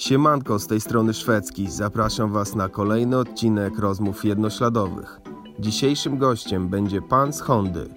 Siemanko 0.00 0.58
z 0.58 0.66
tej 0.66 0.80
strony 0.80 1.14
szwedzki. 1.14 1.70
Zapraszam 1.70 2.32
Was 2.32 2.54
na 2.54 2.68
kolejny 2.68 3.16
odcinek 3.16 3.78
rozmów 3.78 4.24
jednośladowych. 4.24 5.20
Dzisiejszym 5.58 6.18
gościem 6.18 6.68
będzie 6.68 7.02
pan 7.02 7.32
z 7.32 7.40
Hondy. 7.40 7.88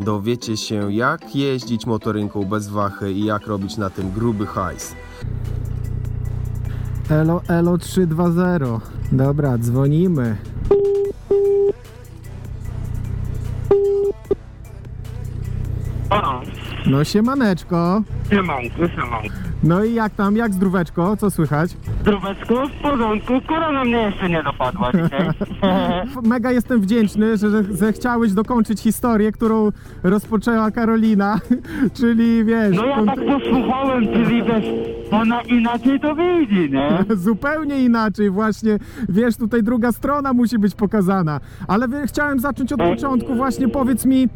Dowiecie 0.00 0.56
się 0.56 0.92
jak 0.92 1.36
jeździć 1.36 1.86
motorynką 1.86 2.44
bez 2.44 2.68
wachy 2.68 3.12
i 3.12 3.24
jak 3.24 3.46
robić 3.46 3.76
na 3.76 3.90
tym 3.90 4.10
gruby 4.10 4.46
hajs. 4.46 4.94
Elo, 7.10 7.40
elo 7.48 7.78
320. 7.78 8.80
Dobra, 9.12 9.58
dzwonimy. 9.58 10.36
O, 16.10 16.40
No 16.86 17.04
siemaneczko. 17.04 18.02
siemanko, 18.30 18.88
siemanko. 18.88 19.45
No 19.62 19.84
i 19.84 19.94
jak 19.94 20.14
tam, 20.14 20.36
jak 20.36 20.54
zdróweczko? 20.54 21.16
Co 21.16 21.30
słychać? 21.30 21.70
Zdróweczko, 22.00 22.68
w 22.68 22.82
porządku, 22.82 23.32
korona 23.48 23.84
mnie 23.84 23.96
jeszcze 24.02 24.28
nie 24.28 24.42
dopadła 24.42 24.92
dzisiaj. 24.92 25.28
Mega 26.22 26.52
jestem 26.52 26.80
wdzięczny, 26.80 27.36
że 27.36 27.62
zechciałeś 27.62 28.32
dokończyć 28.32 28.80
historię, 28.80 29.32
którą 29.32 29.72
rozpoczęła 30.02 30.70
Karolina, 30.70 31.40
czyli 31.98 32.44
wiesz... 32.44 32.76
No 32.76 32.86
ja 32.86 33.04
tak 33.04 33.26
posłuchałem, 33.26 34.04
czyli 34.12 34.42
wiesz, 34.42 34.64
ona 35.10 35.40
inaczej 35.40 36.00
to 36.00 36.14
widzi, 36.14 36.70
nie? 36.70 37.04
Zupełnie 37.16 37.84
inaczej 37.84 38.30
właśnie, 38.30 38.78
wiesz, 39.08 39.36
tutaj 39.36 39.62
druga 39.62 39.92
strona 39.92 40.32
musi 40.32 40.58
być 40.58 40.74
pokazana. 40.74 41.40
Ale 41.68 41.86
chciałem 42.06 42.40
zacząć 42.40 42.72
od 42.72 42.80
początku, 42.80 43.34
właśnie 43.34 43.68
powiedz 43.68 44.06
mi 44.06 44.28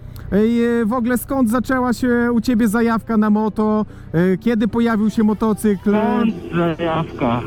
w 0.87 0.93
ogóle 0.93 1.19
skąd 1.19 1.51
zaczęła 1.51 1.93
się 1.93 2.29
u 2.33 2.41
Ciebie 2.41 2.69
zajawka 2.69 3.17
na 3.17 3.31
moto, 3.31 3.87
e, 4.13 4.37
kiedy 4.37 4.69
pojawił 4.69 5.11
się 5.11 5.23
motocykl? 5.23 5.91
Stąd 5.91 6.35
zajawka. 6.55 7.41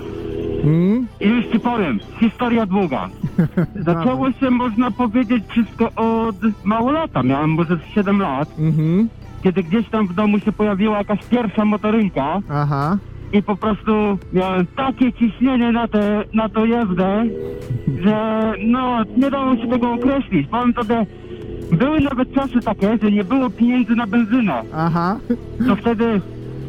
Hmm? 0.64 1.08
I 1.22 1.28
już 1.28 1.46
ci 1.46 1.60
powiem, 1.60 2.00
historia 2.20 2.66
długa. 2.66 3.10
Zaczęło 3.86 4.32
się, 4.32 4.50
można 4.50 4.92
powiedzieć, 4.92 5.44
wszystko 5.50 5.90
od 5.96 6.36
mało 6.64 6.92
lata. 6.92 7.24
Miałem 7.24 7.50
może 7.50 7.78
z 7.78 7.94
7 7.96 8.20
lat, 8.22 8.50
Mhm, 8.60 9.10
kiedy 9.44 9.64
gdzieś 9.64 9.90
tam 9.90 10.08
w 10.08 10.14
domu 10.14 10.40
się 10.40 10.52
pojawiła 10.52 10.98
jakaś 10.98 11.26
pierwsza 11.26 11.66
motorynka 11.66 12.40
aha, 12.50 12.98
i 13.34 13.44
po 13.44 13.56
prostu 13.56 14.18
miałem 14.34 14.66
takie 14.76 15.14
ciśnienie 15.14 15.72
na, 15.72 15.88
te, 15.88 16.24
na 16.34 16.50
to 16.50 16.66
jazdę, 16.66 17.26
że 18.04 18.54
no 18.68 19.04
nie 19.18 19.32
dało 19.32 19.56
się 19.56 19.68
tego 19.68 19.92
określić. 19.94 20.48
Powiem 20.48 20.74
tobie, 20.74 21.06
były 21.74 22.00
nawet 22.02 22.34
czasy 22.34 22.60
takie, 22.66 22.98
że 23.04 23.12
nie 23.12 23.24
było 23.24 23.50
pieniędzy 23.50 23.96
na 23.96 24.08
benzynę. 24.08 24.62
aha, 24.74 25.20
To 25.68 25.76
wtedy 25.76 26.22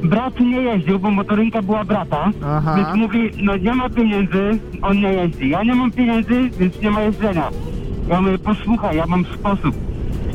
brat 0.04 0.40
nie 0.40 0.62
jeździł, 0.62 0.98
bo 0.98 1.10
motorynka 1.10 1.62
była 1.62 1.84
brata, 1.84 2.30
Aha. 2.46 2.74
więc 2.76 2.88
mówi, 2.94 3.30
no 3.42 3.56
nie 3.56 3.74
ma 3.74 3.88
pieniędzy, 3.88 4.58
on 4.82 4.96
nie 4.96 5.12
jeździ. 5.12 5.48
Ja 5.48 5.62
nie 5.62 5.74
mam 5.74 5.90
pieniędzy, 5.90 6.50
więc 6.58 6.80
nie 6.82 6.90
ma 6.90 7.00
jeżdżenia. 7.02 7.48
Ja 8.08 8.20
mówię, 8.20 8.38
posłuchaj, 8.38 8.96
ja 8.96 9.06
mam 9.06 9.24
sposób. 9.24 9.74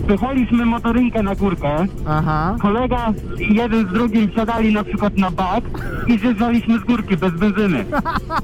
Spychaliśmy 0.09 0.65
motorynkę 0.65 1.23
na 1.23 1.35
górkę, 1.35 1.85
aha. 2.07 2.55
kolega 2.61 3.13
jeden 3.37 3.87
z 3.87 3.91
drugim 3.93 4.31
siadali 4.35 4.73
na 4.73 4.83
przykład 4.83 5.17
na 5.17 5.31
bak 5.31 5.63
i 6.07 6.17
zjeżdżaliśmy 6.19 6.79
z 6.79 6.83
górki 6.83 7.17
bez 7.17 7.33
benzyny. 7.33 7.85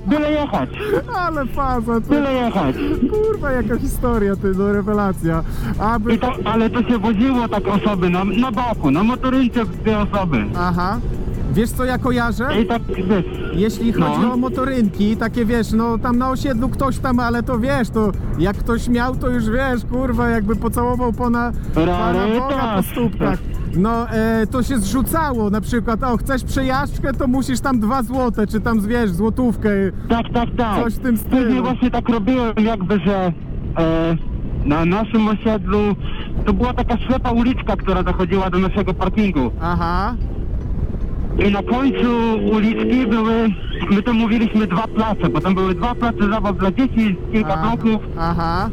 Byle 0.07 0.31
jechać, 0.31 0.69
Ale 1.16 1.45
faza, 1.45 2.02
to, 2.02 2.09
byle 2.09 2.33
jechać. 2.33 2.75
kurwa 3.11 3.52
jaka 3.52 3.77
historia, 3.77 4.35
ty, 4.35 4.52
no 4.57 4.73
rewelacja. 4.73 5.44
Aby... 5.80 6.13
I 6.13 6.19
to, 6.19 6.33
ale 6.45 6.69
to 6.69 6.83
się 6.83 6.97
woziło 6.97 7.47
tak 7.47 7.67
osoby 7.67 8.09
na, 8.09 8.23
na 8.23 8.52
baku, 8.52 8.91
na 8.91 9.03
motorynce 9.03 9.66
dwie 9.66 9.97
osoby. 10.00 10.45
Aha. 10.57 11.00
Wiesz 11.56 11.70
co 11.70 11.86
ja 11.86 11.98
kojarzę? 11.98 12.48
Tak 12.67 12.81
Jeśli 13.53 13.94
chodzi 13.94 14.22
No. 14.22 14.34
o 14.34 14.38
motorynki, 14.38 15.17
takie 15.17 15.45
wiesz, 15.45 15.72
no 15.72 15.97
tam 15.97 16.17
na 16.17 16.30
osiedlu 16.30 16.70
ktoś 16.70 16.97
tam, 17.00 17.20
ale 17.20 17.44
to 17.44 17.59
wiesz, 17.59 17.89
to 17.89 18.12
jak 18.39 18.58
ktoś 18.58 18.89
miał, 18.89 19.16
to 19.16 19.30
już 19.30 19.50
wiesz, 19.50 19.86
kurwa, 19.92 20.30
jakby 20.30 20.56
pocałował 20.56 21.14
pana, 21.14 21.52
pana 21.75 22.13
Boga 22.13 22.40
po 22.40 22.56
Rarytas. 22.56 22.85
stópkach. 22.85 23.40
No, 23.78 24.09
e, 24.09 24.47
to 24.47 24.63
się 24.63 24.78
zrzucało, 24.78 25.50
na 25.50 25.62
przykład, 25.62 26.03
o, 26.03 26.18
chcesz 26.18 26.44
przejażdżkę, 26.44 27.13
to 27.13 27.28
musisz 27.28 27.59
tam 27.59 27.79
dwa 27.79 28.03
złote, 28.03 28.47
czy 28.47 28.62
tam, 28.62 28.81
wiesz, 28.88 29.09
złotówkę. 29.12 29.69
tak, 30.09 30.25
tak, 30.34 30.50
tak. 30.58 30.84
Coś 30.84 30.94
w 30.94 31.00
tym 31.00 31.18
stylu. 31.18 31.44
Później 31.44 31.62
właśnie 31.62 31.91
tak 31.91 32.09
robiłem 32.09 32.53
jakby, 32.59 33.00
że 33.06 33.34
e, 33.78 34.18
na 34.66 34.85
naszym 34.85 35.28
osiedlu 35.28 35.79
to 36.46 36.53
była 36.53 36.74
taka 36.74 36.97
ślepa 36.97 37.31
uliczka, 37.31 37.75
która 37.78 38.03
dochodziła 38.03 38.50
do 38.50 38.59
naszego 38.59 38.94
parkingu. 38.94 39.52
Aha, 39.62 40.16
I 41.38 41.51
na 41.51 41.63
końcu 41.63 42.40
uliczki 42.51 43.07
były, 43.07 43.50
my 43.91 44.03
to 44.03 44.13
mówiliśmy 44.13 44.68
dwa 44.68 44.88
place, 44.88 45.29
bo 45.29 45.41
tam 45.41 45.56
były 45.56 45.75
dwa 45.75 45.96
place 45.96 46.29
zabaw 46.31 46.57
dla 46.57 46.72
dzieci, 46.72 47.16
kilka 47.31 47.53
aha, 47.53 47.62
bloków. 47.78 48.07
aha, 48.18 48.69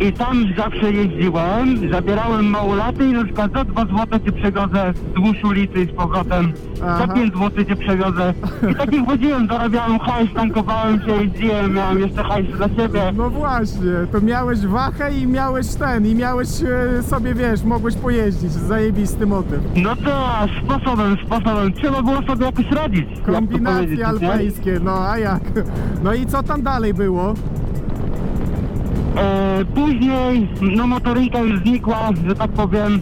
I 0.00 0.12
tam 0.12 0.44
zawsze 0.56 0.92
jeździłem, 0.92 1.90
zabierałem 1.92 2.44
małolaty 2.46 3.04
i 3.08 3.12
na 3.12 3.24
przykład 3.24 3.52
za 3.52 3.64
2 3.64 3.82
zł 3.84 4.18
cię 4.24 4.32
przewiozę 4.32 4.92
wzdłuż 4.92 5.44
ulicy 5.44 5.84
z 5.84 5.96
powrotem. 5.96 6.52
Aha. 6.84 6.98
Za 7.06 7.14
5 7.14 7.34
zł 7.34 7.64
cię 7.64 7.76
przewiozę. 7.76 8.34
I 8.70 8.74
takich 8.74 9.04
woziłem, 9.06 9.48
zarabiałem 9.48 9.98
hajs, 9.98 10.30
tankowałem 10.34 11.00
się, 11.00 11.12
jeździłem, 11.12 11.72
miałem 11.74 11.98
jeszcze 11.98 12.22
hajs 12.24 12.56
dla 12.56 12.68
siebie. 12.68 13.12
no 13.16 13.30
właśnie, 13.30 13.90
to 14.12 14.20
miałeś 14.20 14.60
wachę 14.60 15.12
i 15.14 15.26
miałeś 15.26 15.66
ten, 15.74 16.06
i 16.06 16.14
miałeś 16.14 16.48
e, 16.98 17.02
sobie, 17.02 17.34
wiesz, 17.34 17.62
mogłeś 17.62 17.94
pojeździć, 17.96 18.52
zajebisty 18.52 19.26
motyw. 19.26 19.60
No 19.76 19.96
to 19.96 20.28
sposobem, 20.64 21.16
sposobem. 21.26 21.72
Trzeba 21.72 22.02
było 22.02 22.22
sobie 22.22 22.46
jakoś 22.46 22.70
radzić. 22.70 23.06
jak 23.08 23.18
to 23.18 23.32
powiedzieć, 23.32 23.50
Kombinacje 23.50 23.96
nie? 23.96 24.06
alpejskie, 24.06 24.80
no 24.84 25.08
a 25.10 25.18
jak? 25.18 25.42
No 26.04 26.14
i 26.14 26.26
co 26.26 26.42
tam 26.42 26.62
dalej 26.62 26.94
było? 26.94 27.34
E, 29.16 29.64
później, 29.74 30.48
no 30.60 30.86
motorynka 30.86 31.38
już 31.38 31.60
znikła, 31.60 32.10
że 32.28 32.34
tak 32.34 32.50
powiem. 32.50 33.00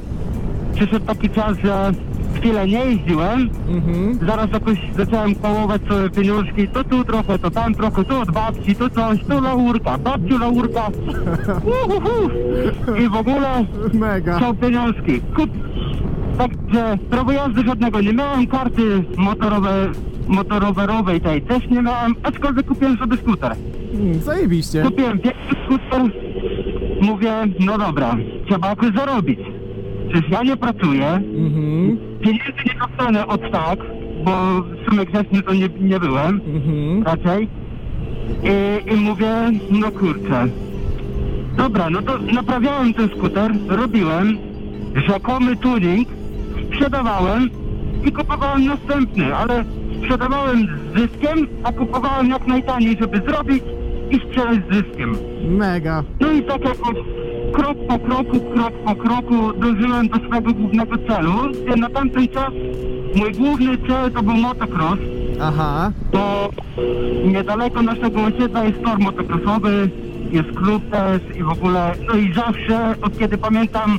Przyszedł 0.75 1.07
taki 1.07 1.31
czas, 1.31 1.57
że 1.65 1.93
chwilę 2.39 2.67
nie 2.67 2.85
jeździłem. 2.85 3.51
Mhm. 3.69 4.19
Zaraz 4.27 4.51
jakoś 4.53 4.79
zacząłem 4.97 5.35
pałować 5.35 5.83
sobie 5.89 6.11
pieniążki, 6.11 6.69
to 6.69 6.85
tu 6.85 7.05
trochę, 7.05 7.39
to 7.39 7.51
tam 7.51 7.75
trochę, 7.75 8.05
tu 8.05 8.21
od 8.21 8.31
babci, 8.31 8.75
tu 8.75 8.91
coś, 8.91 9.25
tu 9.25 9.41
laurka, 9.41 9.99
babciu 9.99 10.39
laurka. 10.39 10.89
Uhuhu. 11.85 12.31
I 13.05 13.09
w 13.09 13.17
ogóle 13.17 13.65
Mega. 13.95 14.41
są 14.41 14.57
pieniążki. 14.57 15.21
Kup... 15.37 15.51
Także 16.39 16.99
prawo 17.11 17.33
jazdy 17.33 17.63
żadnego 17.67 18.01
nie 18.01 18.13
miałem, 18.13 18.47
karty 18.47 19.05
motorowe, 19.17 19.71
motorowerowej 20.29 21.21
tej 21.21 21.43
też 21.43 21.67
nie 21.71 21.83
miałem, 21.83 22.15
aczkolwiek 22.23 22.67
kupiłem 22.67 22.97
sobie 22.99 23.17
skuter. 23.17 23.53
Mm, 23.95 24.15
Zajebiście. 24.21 24.83
Kupiłem 24.83 25.19
pierwszy 25.19 25.55
skuter, 25.65 26.03
mówię, 27.01 27.33
no 27.61 27.79
dobra, 27.79 28.17
trzeba 28.49 28.69
jakoś 28.69 28.95
zarobić. 28.95 29.39
Przecież 30.13 30.31
ja 30.31 30.43
nie 30.43 30.57
pracuję, 30.57 31.07
Mhm. 31.09 31.99
pieniędzy 32.21 32.53
nie 32.67 32.75
dostanę 32.89 33.27
od 33.27 33.51
tak, 33.53 33.79
bo 34.25 34.31
w 34.63 34.91
sumie 34.91 35.05
grzeczny 35.07 35.43
to 35.43 35.55
nie, 35.55 35.69
nie 35.81 36.01
byłem 36.01 36.41
Mhm. 36.55 37.03
raczej. 37.03 37.49
I, 38.43 38.93
I 38.93 38.97
mówię, 38.97 39.33
no 39.71 39.91
kurczę. 39.91 40.47
Dobra, 41.57 41.91
no 41.91 42.03
to 42.03 42.19
naprawiałem 42.35 42.95
ten 42.95 43.09
skuter, 43.09 43.53
robiłem 43.69 44.39
rzekomy 45.09 45.57
tuning, 45.57 46.09
sprzedawałem 46.69 47.51
i 48.05 48.13
kupowałem 48.13 48.65
następny, 48.65 49.37
ale 49.37 49.65
sprzedawałem 49.99 50.67
z 50.67 51.01
zyskiem, 51.01 51.47
a 51.65 51.73
kupowałem 51.73 52.29
jak 52.31 52.47
najtaniej, 52.47 52.97
żeby 53.01 53.23
zrobić 53.29 53.65
i 54.11 54.17
sprzedać 54.17 54.59
z 54.71 54.75
zyskiem. 54.75 55.17
Mega. 55.49 56.05
No 56.21 56.33
i 56.33 56.43
tak 56.43 56.65
jakoś 56.65 56.97
krok 57.53 57.77
po 57.89 57.99
kroku, 57.99 58.41
krok 58.55 58.73
po 58.85 58.95
kroku 58.97 59.53
dążyłem 59.53 60.09
do 60.09 60.17
swojego 60.17 60.53
głównego 60.53 60.99
celu. 60.99 61.33
Na 61.77 61.91
tamten 61.91 62.29
czas 62.29 62.53
mój 63.17 63.33
główny 63.33 63.79
cel 63.89 64.13
to 64.13 64.23
był 64.23 64.35
motocross, 64.35 64.99
Aha. 65.41 65.93
bo 66.13 66.49
niedaleko 67.25 67.83
naszego 67.83 68.23
osiedla 68.23 68.65
jest 68.65 68.83
tor 68.83 68.99
motocrossowy, 68.99 69.91
jest 70.31 70.49
klub 70.49 70.91
też 70.91 71.37
i 71.37 71.43
w 71.43 71.49
ogóle, 71.49 71.93
no 72.09 72.15
i 72.15 72.35
zawsze, 72.35 72.95
od 73.03 73.19
kiedy 73.19 73.39
pamiętam, 73.39 73.99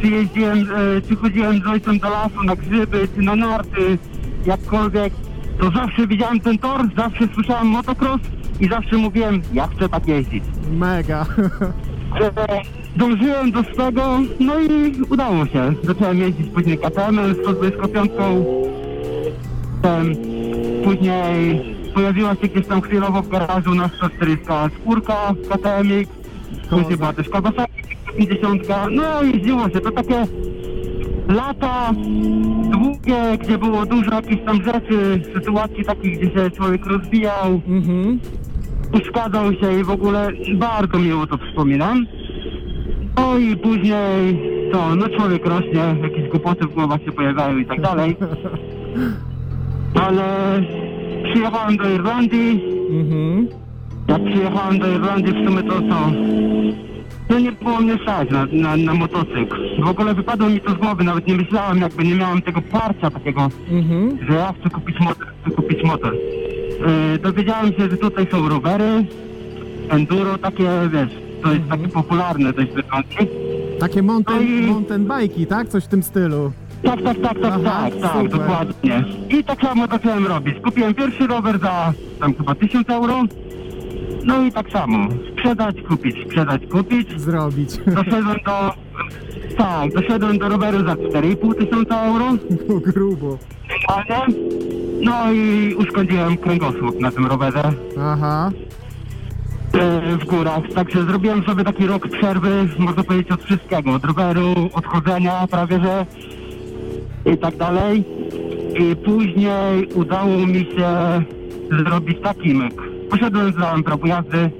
czy 0.00 0.08
jeździłem, 0.08 0.58
e, 0.58 1.00
czy 1.08 1.16
chodziłem 1.16 1.62
z 1.62 1.66
ojcem 1.66 1.98
do 1.98 2.10
lasu 2.10 2.42
na 2.44 2.56
grzyby, 2.56 3.08
czy 3.14 3.22
na 3.22 3.36
narty, 3.36 3.98
jakkolwiek, 4.46 5.12
to 5.60 5.70
zawsze 5.70 6.06
widziałem 6.06 6.40
ten 6.40 6.58
tor, 6.58 6.80
zawsze 6.96 7.28
słyszałem 7.34 7.66
motocross 7.66 8.20
i 8.60 8.68
zawsze 8.68 8.96
mówiłem, 8.96 9.42
ja 9.52 9.66
chcę 9.66 9.88
tak 9.88 10.08
jeździć. 10.08 10.44
Mega. 10.70 11.26
że 12.20 12.30
dążyłem 12.96 13.50
do 13.50 13.62
swego, 13.62 14.20
no 14.40 14.60
i 14.60 15.02
udało 15.10 15.46
się. 15.46 15.72
Zacząłem 15.82 16.18
jeździć 16.18 16.50
później 16.50 16.78
KTM-em, 16.78 17.34
125. 17.42 18.10
Potem 19.82 20.14
później 20.84 21.60
pojawiła 21.94 22.34
się 22.34 22.48
gdzieś 22.48 22.66
tam 22.66 22.80
chwilowo 22.80 23.22
w 23.22 23.28
garażu 23.28 23.74
na 23.74 23.88
140 23.88 24.46
skórka 24.80 25.34
KTM-ik. 25.50 26.08
Później 26.70 26.96
była 26.96 27.12
też 27.12 27.28
Kawasaki 27.28 27.77
50. 28.16 28.62
No 28.90 29.22
jeździło 29.22 29.68
się, 29.68 29.80
to 29.80 29.90
takie 29.90 30.26
lata 31.28 31.90
długie, 32.70 33.38
gdzie 33.40 33.58
było 33.58 33.86
dużo 33.86 34.14
jakichś 34.14 34.42
tam 34.46 34.56
rzeczy, 34.64 35.20
sytuacji 35.34 35.84
takich, 35.84 36.18
gdzie 36.18 36.30
się 36.30 36.50
człowiek 36.50 36.86
rozbijał, 36.86 37.60
Mhm. 37.68 38.18
uszkadzał 38.94 39.52
się 39.54 39.80
i 39.80 39.84
w 39.84 39.90
ogóle 39.90 40.28
bardzo 40.54 40.98
miło 40.98 41.26
to 41.26 41.38
wspominam. 41.38 42.06
No 43.16 43.38
i 43.38 43.56
później 43.56 44.40
to, 44.72 44.94
no 44.96 45.08
człowiek 45.08 45.46
rośnie, 45.46 45.96
jakieś 46.02 46.28
głupoty 46.28 46.66
w 46.66 46.74
głowach 46.74 47.00
się 47.04 47.12
pojawiają 47.12 47.58
i 47.58 47.66
tak 47.66 47.80
dalej. 47.80 48.16
Ale 50.06 50.24
przyjechałem 51.30 51.76
do 51.76 51.90
Irlandii, 51.90 52.64
Mhm. 52.90 53.48
jak 54.08 54.24
przyjechałem 54.24 54.78
do 54.78 54.88
Irlandii 54.92 55.32
w 55.32 55.46
sumie 55.48 55.62
to 55.62 55.74
co? 55.74 56.10
No 57.30 57.38
nie 57.38 57.52
było 57.52 57.80
mnie 57.80 57.98
stać 58.02 58.30
na, 58.30 58.46
na, 58.52 58.76
na 58.76 58.94
motocykl. 58.94 59.82
W 59.84 59.88
ogóle 59.88 60.14
wypadło 60.14 60.48
mi 60.48 60.60
to 60.60 60.70
z 60.70 60.74
głowy, 60.74 61.04
nawet 61.04 61.26
nie 61.26 61.34
myślałem, 61.34 61.78
jakby 61.78 62.04
nie 62.04 62.14
miałem 62.14 62.42
tego 62.42 62.62
parcia 62.62 63.10
takiego, 63.10 63.48
Mhm. 63.70 64.18
że 64.28 64.34
ja 64.34 64.54
chcę 64.60 64.70
kupić 64.70 65.00
motor. 65.00 65.26
Chcę 65.42 65.50
kupić 65.56 65.82
motor. 65.84 66.14
Yy, 67.12 67.18
dowiedziałem 67.18 67.72
się, 67.72 67.88
że 67.90 67.96
tutaj 67.96 68.26
są 68.30 68.48
rowery, 68.48 69.04
enduro, 69.88 70.38
takie, 70.38 70.70
wiesz, 70.92 71.08
to 71.42 71.52
jest 71.52 71.68
takie 71.68 71.88
popularne 71.88 72.52
dość. 72.52 72.68
Takie 73.80 74.02
mountain, 74.02 74.60
No 74.60 74.66
i- 74.66 74.70
mountain 74.70 75.06
bike'i, 75.06 75.46
tak? 75.46 75.68
Coś 75.68 75.84
w 75.84 75.88
tym 75.88 76.02
stylu. 76.02 76.52
Tak, 76.82 77.02
tak, 77.02 77.20
tak, 77.20 77.38
tak, 77.40 77.52
Aha, 77.66 77.90
tak, 77.90 78.00
tak, 78.00 78.12
super. 78.12 78.28
dokładnie. 78.40 79.04
I 79.30 79.44
tak 79.44 79.60
samo 79.60 79.86
zacząłem 79.86 80.26
robić. 80.26 80.54
Kupiłem 80.64 80.94
pierwszy 80.94 81.26
rower 81.26 81.58
za 81.58 81.92
tam 82.20 82.34
chyba 82.34 82.54
1000 82.54 82.90
euro. 82.90 83.22
No 84.28 84.44
i 84.44 84.52
tak 84.52 84.70
samo. 84.70 85.08
Sprzedać, 85.32 85.76
kupić, 85.88 86.16
sprzedać, 86.26 86.62
kupić. 86.66 87.20
Zrobić. 87.20 87.70
Doszedłem 87.96 88.38
do... 88.46 88.72
Tak, 89.56 89.94
doszedłem 89.94 90.38
do 90.38 90.48
roweru 90.48 90.78
za 90.78 90.94
4,5 90.94 91.54
tysiąca 91.54 92.02
euro. 92.02 92.24
Było 92.66 92.80
grubo. 92.80 93.38
Normalnie. 93.88 94.34
No 95.02 95.32
i 95.32 95.74
uszkodziłem 95.74 96.36
kręgosłup 96.36 97.00
na 97.00 97.10
tym 97.10 97.26
rowerze 97.26 97.72
Aha. 98.00 98.50
e, 99.72 100.16
w 100.16 100.24
górach. 100.24 100.62
Także 100.74 101.04
zrobiłem 101.04 101.44
sobie 101.44 101.64
taki 101.64 101.86
rok 101.86 102.08
przerwy, 102.08 102.68
można 102.78 103.04
powiedzieć 103.04 103.30
od 103.30 103.42
wszystkiego. 103.42 103.92
Od 103.92 104.04
roweru, 104.04 104.54
od 104.74 104.86
chodzenia 104.86 105.46
prawie 105.50 105.80
że 105.80 106.06
i 107.32 107.38
tak 107.38 107.56
dalej. 107.56 108.04
I 108.80 108.96
później 108.96 109.88
udało 109.94 110.46
mi 110.46 110.60
się 110.60 111.22
zrobić 111.84 112.18
taki 112.22 112.54
myk. 112.54 112.97
Poszedłem, 113.10 113.52
zdałem 113.52 113.82
prawo 113.82 114.06
jazdy, 114.06 114.50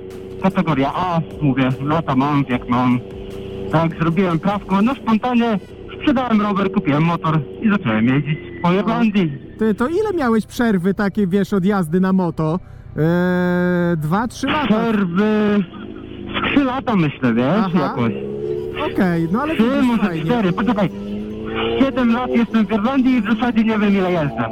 kategoria 0.42 0.92
A, 0.94 1.20
mówię, 1.42 1.68
lata 1.82 2.16
mam, 2.16 2.44
wiek 2.44 2.68
mam. 2.68 3.00
Tak, 3.72 3.90
zrobiłem 4.00 4.38
prawko, 4.38 4.82
no 4.82 4.94
spontanie 4.94 5.58
sprzedałem 6.00 6.40
rower, 6.42 6.72
kupiłem 6.72 7.02
motor 7.02 7.40
i 7.62 7.70
zacząłem 7.70 8.06
jeździć 8.08 8.38
po 8.62 8.72
Irlandii. 8.72 9.32
Ty, 9.58 9.74
to 9.74 9.88
ile 9.88 10.12
miałeś 10.16 10.46
przerwy 10.46 10.94
takie, 10.94 11.26
wiesz, 11.26 11.52
od 11.52 11.64
jazdy 11.64 12.00
na 12.00 12.12
moto? 12.12 12.58
Eee, 12.96 13.96
dwa, 13.96 14.28
trzy 14.28 14.46
lata. 14.46 14.66
Przerwy 14.66 15.64
z 16.48 16.52
3 16.52 16.64
lata 16.64 16.96
myślę, 16.96 17.34
wiesz, 17.34 17.46
Aha. 17.66 17.78
jakoś. 17.80 18.12
Okej, 18.92 19.28
no 19.32 19.42
ale 19.42 19.54
Trzy, 19.54 19.82
może 19.82 20.02
fajnie. 20.02 20.24
cztery, 20.24 20.52
poczekaj. 20.52 20.90
7 21.88 22.12
lat 22.12 22.30
jestem 22.30 22.66
w 22.66 22.72
Irlandii 22.72 23.16
i 23.16 23.22
w 23.22 23.24
zasadzie 23.34 23.64
nie 23.64 23.78
wiem 23.78 23.94
ile 23.94 24.12
jeżdżę. 24.12 24.48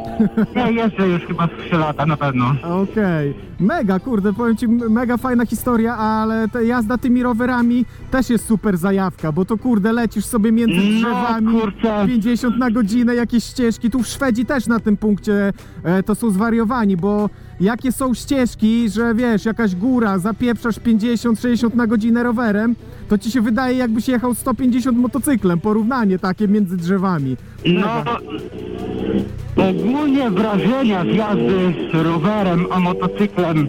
Nie 0.56 0.72
jeżdżę 0.72 1.08
już 1.08 1.22
chyba 1.22 1.46
z 1.46 1.66
3 1.66 1.76
lata 1.76 2.06
na 2.06 2.16
pewno. 2.16 2.54
Okej, 2.82 3.34
mega, 3.60 3.98
kurde, 4.00 4.32
powiem 4.32 4.56
ci, 4.56 4.68
mega 4.68 5.16
fajna 5.16 5.46
historia, 5.46 5.96
ale 5.96 6.48
ta 6.48 6.62
jazda 6.62 6.98
tymi 6.98 7.22
rowerami 7.22 7.84
też 8.10 8.30
jest 8.30 8.46
super 8.46 8.76
zajawka, 8.76 9.32
bo 9.32 9.44
to 9.44 9.58
kurde, 9.58 9.92
lecisz 9.92 10.24
sobie 10.24 10.52
między 10.52 10.76
No, 10.76 10.98
drzewami, 11.00 11.60
kurczę. 11.60 12.04
50 12.06 12.58
na 12.58 12.70
godzinę, 12.70 13.14
jakieś 13.14 13.44
ścieżki, 13.44 13.90
tu 13.90 14.02
w 14.02 14.06
Szwedzi 14.06 14.46
też 14.46 14.66
na 14.66 14.80
tym 14.80 14.96
punkcie 14.96 15.52
e, 15.84 16.02
to 16.02 16.14
są 16.14 16.30
zwariowani, 16.30 16.96
bo 16.96 17.30
jakie 17.60 17.92
są 17.92 18.14
ścieżki, 18.14 18.90
że 18.90 19.14
wiesz, 19.14 19.44
jakaś 19.44 19.74
góra, 19.74 20.18
zapieprzasz 20.18 20.76
50-60 20.80 21.74
na 21.74 21.86
godzinę 21.86 22.22
rowerem, 22.22 22.76
to 23.08 23.18
ci 23.18 23.30
się 23.30 23.40
wydaje 23.40 23.76
jakbyś 23.78 24.08
jechał 24.08 24.34
150 24.34 24.98
motocyklem, 24.98 25.60
porównanie 25.60 26.18
takie 26.18 26.48
między 26.48 26.76
drzewami. 26.76 27.36
No, 27.66 28.04
ogólnie 29.68 30.30
wrażenia 30.30 31.04
z 31.04 31.06
jazdy 31.16 31.74
z 31.92 31.94
rowerem, 32.04 32.66
a 32.70 32.80
motocyklem. 32.80 33.68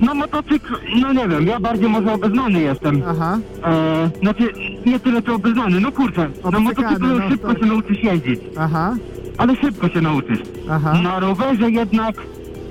No 0.00 0.14
motocykl, 0.14 0.74
no 1.00 1.12
nie 1.12 1.28
wiem, 1.28 1.46
ja 1.46 1.60
bardziej 1.60 1.88
może 1.88 2.12
obeznany 2.12 2.60
jestem. 2.60 3.02
Aha, 3.06 3.38
E, 3.64 4.10
znaczy, 4.22 4.52
nie 4.86 5.00
tyle 5.00 5.22
co 5.22 5.34
obeznany, 5.34 5.80
no 5.80 5.92
kurczę, 5.92 6.20
na 6.20 6.48
Obcykany, 6.58 6.60
motocyklu 6.64 7.08
no, 7.18 7.30
szybko 7.30 7.54
się 7.54 7.66
nauczysz 7.66 8.02
jeździć, 8.04 8.40
aha, 8.58 8.96
ale 9.38 9.56
szybko 9.56 9.88
się 9.88 10.00
nauczysz. 10.00 10.38
aha, 10.70 10.94
Na 11.02 11.20
rowerze 11.20 11.70
jednak 11.70 12.14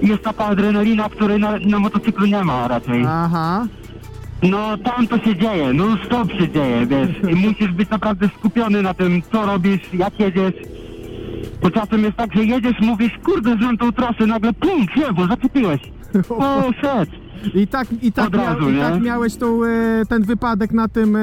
jest 0.02 0.24
taka 0.24 0.46
adrenalina, 0.46 1.10
której 1.10 1.40
na, 1.40 1.52
na 1.66 1.80
motocyklu 1.80 2.26
nie 2.26 2.44
ma 2.44 2.68
raczej. 2.68 3.06
aha. 3.08 3.68
No 4.44 4.78
tam 4.78 5.08
to 5.08 5.18
się 5.18 5.36
dzieje, 5.36 5.74
no 5.74 5.84
stop 6.06 6.32
się 6.32 6.50
dzieje, 6.50 6.86
wiesz. 6.88 7.10
I 7.32 7.36
musisz 7.36 7.72
być 7.72 7.90
naprawdę 7.90 8.30
skupiony 8.40 8.82
na 8.82 8.94
tym, 8.94 9.22
co 9.32 9.46
robisz, 9.46 9.82
jak 9.94 10.20
jedziesz. 10.20 10.54
Bo 11.62 11.70
czasem 11.70 12.04
jest 12.04 12.18
tak, 12.18 12.34
że 12.36 12.44
jedziesz, 12.44 12.80
mówisz, 12.82 13.12
kurde, 13.26 13.58
znam 13.58 13.78
tą 13.78 13.92
trasę, 13.92 14.26
nagle 14.28 14.54
pum, 14.54 14.86
bo 15.16 15.28
zaczepiłeś. 15.28 15.82
O, 16.30 16.64
szedł. 16.82 17.12
I 17.54 17.68
tak, 17.68 17.88
i 18.02 18.12
tak, 18.12 18.28
Od 18.28 18.36
razu, 18.36 18.60
mia- 18.62 18.70
i 18.70 18.74
nie? 18.74 18.82
tak 18.82 19.02
miałeś 19.02 19.36
tą, 19.36 19.64
e, 19.64 19.70
ten 20.10 20.24
wypadek 20.24 20.72
na 20.72 20.88
tym 20.88 21.16
e, 21.16 21.20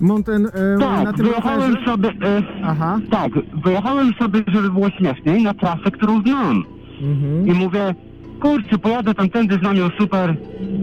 mountain, 0.00 0.46
e, 0.46 0.76
na 0.78 1.04
Tak, 1.04 1.16
tym 1.16 1.26
wyjechałem 1.26 1.60
rowerze? 1.60 1.84
sobie, 1.86 2.08
e, 2.08 2.42
Aha. 2.64 2.98
tak, 3.10 3.32
wyjechałem 3.64 4.12
sobie, 4.18 4.42
żeby 4.48 4.70
było 4.70 4.90
śmieszniej, 4.90 5.42
na 5.42 5.54
trasę, 5.54 5.90
którą 5.92 6.22
znam. 6.22 6.64
Mhm. 7.02 7.46
I 7.48 7.52
mówię, 7.52 7.94
kurczę, 8.40 8.78
pojadę 8.78 9.14
tamtędy, 9.14 9.58
znam 9.58 9.76
ją 9.76 9.88
super, 9.98 10.36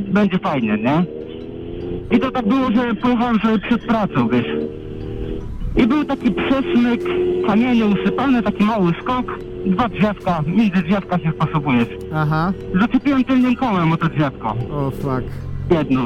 będzie 0.08 0.38
fajnie, 0.40 0.78
nie? 0.78 1.04
I 2.12 2.20
to 2.20 2.32
tak 2.32 2.48
było, 2.48 2.72
że 2.72 2.96
pojechałem 2.96 3.40
sobie 3.40 3.60
przed 3.60 3.82
pracą, 3.86 4.28
wiesz. 4.28 4.46
I 5.78 5.88
był 5.88 6.06
taki 6.06 6.32
przesmyk, 6.32 7.02
kamienie 7.48 7.86
usypane, 7.86 8.44
taki 8.44 8.64
mały 8.64 8.92
skok, 9.02 9.40
dwa 9.66 9.90
drzewka, 9.90 10.44
między 10.48 10.82
drzewka 10.84 11.20
się 11.20 11.32
wpasowujesz. 11.32 11.88
Aha. 12.14 12.54
Zaczepiłem 12.82 13.24
tylnym 13.24 13.56
kołem 13.56 13.92
o 13.92 13.98
to 13.98 14.10
drzewko, 14.10 14.56
O 14.72 14.92
fuck. 14.92 15.24
jedno. 15.72 16.02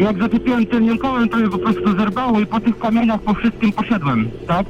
Jak 0.00 0.22
zaczepiłem 0.22 0.66
tylnym 0.66 0.98
kołem, 0.98 1.28
to 1.28 1.36
mnie 1.36 1.48
po 1.48 1.58
prostu 1.58 1.98
zerwało 1.98 2.40
i 2.40 2.46
po 2.46 2.60
tych 2.60 2.78
kamieniach 2.78 3.20
po 3.20 3.34
wszystkim 3.34 3.72
poszedłem, 3.72 4.28
tak? 4.46 4.66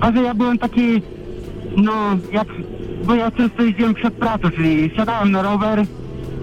A 0.00 0.12
że 0.12 0.22
ja 0.22 0.34
byłem 0.34 0.58
taki, 0.58 1.02
no, 1.76 1.92
jak, 2.32 2.48
bo 3.06 3.14
ja 3.14 3.30
często 3.30 3.62
jeździłem 3.62 3.94
przed 3.94 4.14
pracą, 4.14 4.50
czyli 4.50 4.90
siadałem 4.96 5.30
na 5.30 5.42
rower, 5.42 5.82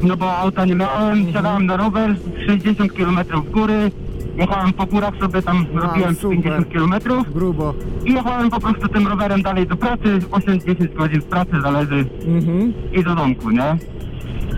no 0.03 0.17
bo 0.17 0.37
auta 0.37 0.65
nie 0.65 0.75
miałem, 0.75 1.31
siadałem 1.33 1.65
na 1.65 1.77
rower, 1.77 2.15
60 2.45 2.93
km 2.93 3.19
w 3.45 3.51
góry, 3.51 3.91
jechałem 4.37 4.73
po 4.73 4.85
górach 4.85 5.13
sobie 5.19 5.41
tam, 5.41 5.65
Wow, 5.73 5.83
robiłem 5.83 6.15
super. 6.15 6.41
50 6.43 6.67
km 6.73 6.93
Grubo. 7.33 7.73
i 8.05 8.13
jechałem 8.13 8.49
po 8.49 8.59
prostu 8.59 8.87
tym 8.87 9.07
rowerem 9.07 9.41
dalej 9.41 9.67
do 9.67 9.75
pracy, 9.75 10.19
8-10 10.31 10.93
godzin 10.93 11.21
w 11.21 11.25
pracy 11.25 11.51
zależy 11.63 12.05
Mhm. 12.27 12.73
i 12.93 13.03
do 13.03 13.15
domku, 13.15 13.49
nie? 13.51 13.77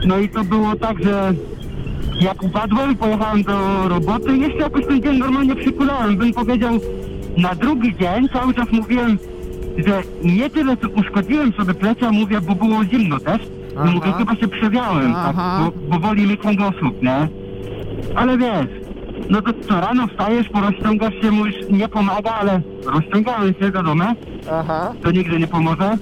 No 0.07 0.17
i 0.19 0.29
to 0.29 0.43
było 0.43 0.75
tak, 0.75 1.03
że 1.03 1.33
jak 2.19 2.43
upadłem, 2.43 2.95
pojechałem 2.95 3.43
do 3.43 3.87
roboty, 3.87 4.37
jeszcze 4.37 4.57
jakoś 4.59 4.85
ten 4.85 5.01
dzień 5.01 5.17
normalnie 5.17 5.55
przykulałem, 5.55 6.17
bym 6.17 6.33
powiedział, 6.33 6.79
na 7.37 7.55
drugi 7.55 7.95
dzień 7.97 8.29
cały 8.33 8.53
czas 8.53 8.71
mówiłem, 8.71 9.17
że 9.77 10.01
nie 10.23 10.49
tyle 10.49 10.77
co 10.77 10.89
uszkodziłem 10.89 11.53
sobie 11.53 11.73
plecia, 11.73 12.11
mówię, 12.11 12.41
bo 12.41 12.55
było 12.55 12.83
zimno 12.85 13.19
też, 13.19 13.41
Aha. 13.77 13.89
i 13.89 13.93
mówię, 13.95 14.11
chyba 14.17 14.35
się 14.35 14.47
przewiałem, 14.47 15.13
tak, 15.13 15.35
Aha. 15.37 15.59
bo, 15.65 15.89
bo 15.89 16.07
boli 16.07 16.27
mi 16.27 16.37
kręgosłup, 16.37 17.03
nie? 17.03 17.27
Ale 18.15 18.37
wiesz, 18.37 18.67
no 19.29 19.41
to 19.41 19.53
co, 19.67 19.81
rano 19.81 20.07
wstajesz, 20.07 20.49
porozciągasz 20.49 21.13
się, 21.21 21.31
mówisz, 21.31 21.55
nie 21.69 21.87
pomaga, 21.87 22.31
ale 22.31 22.61
rozciągałem 22.85 23.53
się, 23.53 23.71
wiadomo, 23.71 24.05
Aha. 24.51 24.93
to 25.03 25.11
nigdy 25.11 25.39
nie 25.39 25.47
pomoże. 25.47 25.97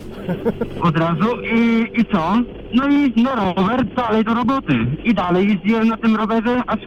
Od 0.81 0.97
razu 0.97 1.41
i, 1.55 1.87
i 2.01 2.05
co? 2.05 2.33
No 2.73 2.87
i 2.89 3.23
na 3.23 3.35
rower 3.35 3.85
dalej 3.85 4.23
do 4.23 4.33
roboty. 4.33 4.73
I 5.03 5.13
dalej 5.13 5.47
jeździłem 5.47 5.87
na 5.87 5.97
tym 5.97 6.15
rowerze, 6.15 6.63
aż 6.67 6.79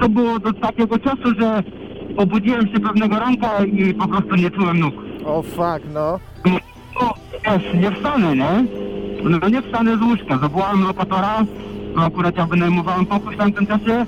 to 0.00 0.08
było 0.08 0.38
do 0.38 0.52
takiego 0.52 0.98
czasu, 0.98 1.40
że 1.40 1.62
obudziłem 2.16 2.68
się 2.68 2.80
pewnego 2.80 3.18
ranka 3.18 3.64
i 3.64 3.94
po 3.94 4.08
prostu 4.08 4.36
nie 4.36 4.50
czułem 4.50 4.80
nóg. 4.80 4.94
O 5.26 5.42
fuck, 5.42 5.80
no. 5.94 6.18
No, 7.00 7.12
wiesz, 7.44 7.74
nie 7.74 7.90
wstanę, 7.92 8.36
nie? 8.36 8.64
No 9.22 9.48
nie 9.48 9.62
wstanę 9.62 9.96
z 9.96 10.02
łóżka. 10.02 10.38
Zawołałem 10.38 10.84
lokatora, 10.84 11.44
bo 11.96 12.02
akurat 12.02 12.36
ja 12.36 12.46
wynajmowałem 12.46 13.06
pokój 13.06 13.34
w 13.34 13.38
tamtym 13.38 13.66
czasie 13.66 14.06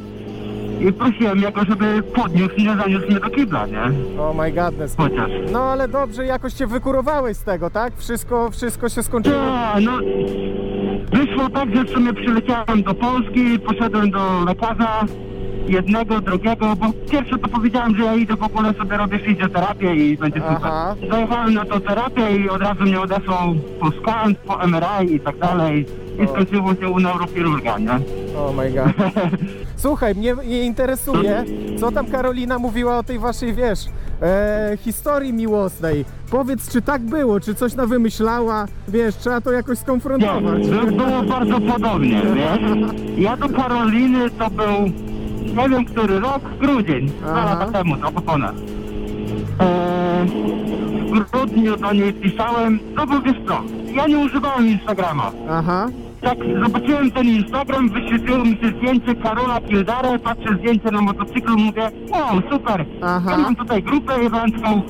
i 0.80 0.92
prosiłem 0.92 1.38
jego, 1.38 1.64
żeby 1.64 2.02
podniósł 2.02 2.54
mnie, 2.58 2.76
zaniósł 2.76 3.06
mnie 3.06 3.20
do 3.20 3.30
kibla, 3.30 3.66
nie? 3.66 3.82
Oh 4.20 4.42
my 4.42 4.52
godness. 4.52 4.96
Chociaż. 4.96 5.30
No 5.52 5.60
ale 5.60 5.88
dobrze, 5.88 6.26
jakoś 6.26 6.52
cię 6.52 6.66
wykurowałeś 6.66 7.37
z 7.37 7.42
tego, 7.44 7.70
tak? 7.70 7.92
Wszystko, 7.96 8.50
wszystko 8.50 8.88
się 8.88 9.02
skończyło. 9.02 9.37
Tak, 9.37 9.82
no 9.82 9.92
wyszło 11.12 11.50
tak, 11.50 11.76
że 11.76 11.84
w 11.84 11.90
sumie 11.90 12.14
przyleciałem 12.14 12.82
do 12.82 12.94
Polski, 12.94 13.58
poszedłem 13.58 14.10
do 14.10 14.44
lekarza 14.46 15.04
jednego, 15.68 16.20
drugiego, 16.20 16.76
bo 16.76 16.87
pierwsze 17.10 17.38
to 17.38 17.48
powiedziałem, 17.48 17.96
że 17.96 18.04
ja 18.04 18.14
idę 18.14 18.37
w 18.37 18.42
ogóle 18.42 18.75
sobie 18.75 18.96
robię 18.96 19.18
fizjoterapię 19.18 19.94
i 19.96 20.16
będzie 20.16 20.40
super. 20.40 20.56
Aha. 20.62 20.94
Zajechałem 21.10 21.54
na 21.54 21.64
tą 21.64 21.80
terapię 21.80 22.37
i 22.37 22.48
od 22.48 22.60
razu 22.62 22.82
mnie 22.82 23.00
odesłał 23.00 23.54
po 23.80 23.90
skan, 23.90 24.34
po 24.46 24.66
MRI 24.66 25.14
i 25.14 25.20
tak 25.20 25.38
dalej. 25.38 25.87
I 26.18 26.22
O. 26.22 26.28
skończyło 26.28 26.75
się 26.75 26.88
u 26.88 26.98
neurochirurga, 27.00 27.78
nie? 27.78 27.90
Oh 28.38 28.52
my 28.56 28.70
god. 28.70 28.87
Słuchaj, 29.76 30.14
mnie, 30.14 30.34
mnie 30.34 30.62
interesuje, 30.64 31.44
co 31.80 31.92
tam 31.92 32.06
Karolina 32.06 32.58
mówiła 32.58 32.98
o 32.98 33.02
tej 33.02 33.18
waszej, 33.18 33.54
wiesz, 33.54 33.78
e, 34.22 34.72
historii 34.80 35.32
miłosnej. 35.32 36.04
Powiedz, 36.30 36.72
czy 36.72 36.82
tak 36.82 37.02
było, 37.02 37.40
czy 37.40 37.54
coś 37.54 37.75
nawymyślała, 37.75 38.66
wiesz, 38.88 39.16
trzeba 39.16 39.40
to 39.40 39.52
jakoś 39.52 39.78
skonfrontować. 39.78 40.66
Nie, 40.66 40.72
by- 40.75 40.92
było 40.92 41.22
bardzo 41.22 41.60
podobnie, 41.60 42.22
wiesz? 42.34 42.70
Ja 43.18 43.37
do 43.37 43.48
Karoliny 43.48 44.30
to 44.30 44.50
był, 44.50 44.66
nie 45.42 45.68
wiem 45.68 45.85
który 45.85 46.21
rok, 46.21 46.42
grudzień, 46.61 47.07
dwa 47.07 47.33
Aha. 47.35 47.45
lata 47.61 47.73
temu, 47.73 47.97
trochę 47.97 48.21
ponad. 48.21 48.54
Eee, 49.61 50.28
w 51.12 51.30
grudniu 51.30 51.76
do 51.76 51.92
niej 51.92 52.12
pisałem, 52.12 52.78
no 52.97 53.07
bo 53.07 53.21
wiesz 53.21 53.37
co, 53.49 53.61
ja 53.95 54.07
nie 54.07 54.18
używałem 54.18 54.68
Instagrama. 54.68 55.30
Aha, 55.50 55.87
Tak, 56.21 56.38
zobaczyłem 56.64 57.11
ten 57.11 57.26
Instagram, 57.28 57.88
wyświetliło 57.88 58.38
mi 58.45 58.59
się 58.61 58.68
zdjęcie 58.78 59.14
Karola 59.14 59.61
Kildare, 59.61 60.18
patrzę 60.18 60.54
zdjęcie 60.59 60.90
na 60.90 61.00
motocyklu, 61.00 61.59
mówię, 61.59 61.90
wow, 62.11 62.42
super, 62.52 62.87
Aha. 63.02 63.30
ja 63.30 63.38
mam 63.38 63.57
tutaj 63.57 63.83
grupę 63.83 64.14
ewancką 64.14 64.83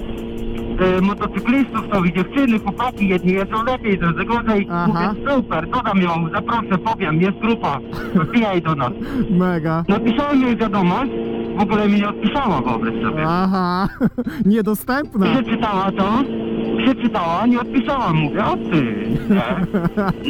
e, 0.80 1.00
motocyklistów, 1.00 1.80
są 1.92 2.04
i 2.04 2.12
dziewczyny, 2.12 2.58
chłopaki, 2.58 3.08
jedni 3.08 3.32
jedzą 3.32 3.64
lepiej, 3.64 3.98
drudzy 3.98 4.24
gorzej, 4.24 4.68
Aha. 4.70 4.86
mówię, 4.86 5.30
super, 5.34 5.68
dodam 5.70 5.98
ją, 5.98 6.28
zaproszę, 6.34 6.78
powiem, 6.84 7.20
jest 7.22 7.38
grupa, 7.38 7.78
wbijaj 8.14 8.62
do 8.62 8.74
nas. 8.74 8.92
mega. 9.30 9.84
Napisałem 9.88 10.42
jej 10.42 10.56
wiadomość, 10.56 11.10
w 11.58 11.62
ogóle 11.62 11.88
mi 11.88 11.94
nie 12.00 12.08
odpisała, 12.08 12.60
wyobraź 12.60 13.02
sobie. 13.02 13.24
Aha, 13.28 13.88
niedostępna. 14.46 15.26
Przeczytała 15.26 15.92
to, 15.92 16.12
przeczytała, 16.84 17.46
nie 17.46 17.60
odpisała, 17.60 18.12
mówię, 18.12 18.44
o 18.44 18.56
ty, 18.56 18.96
nie? 19.30 19.66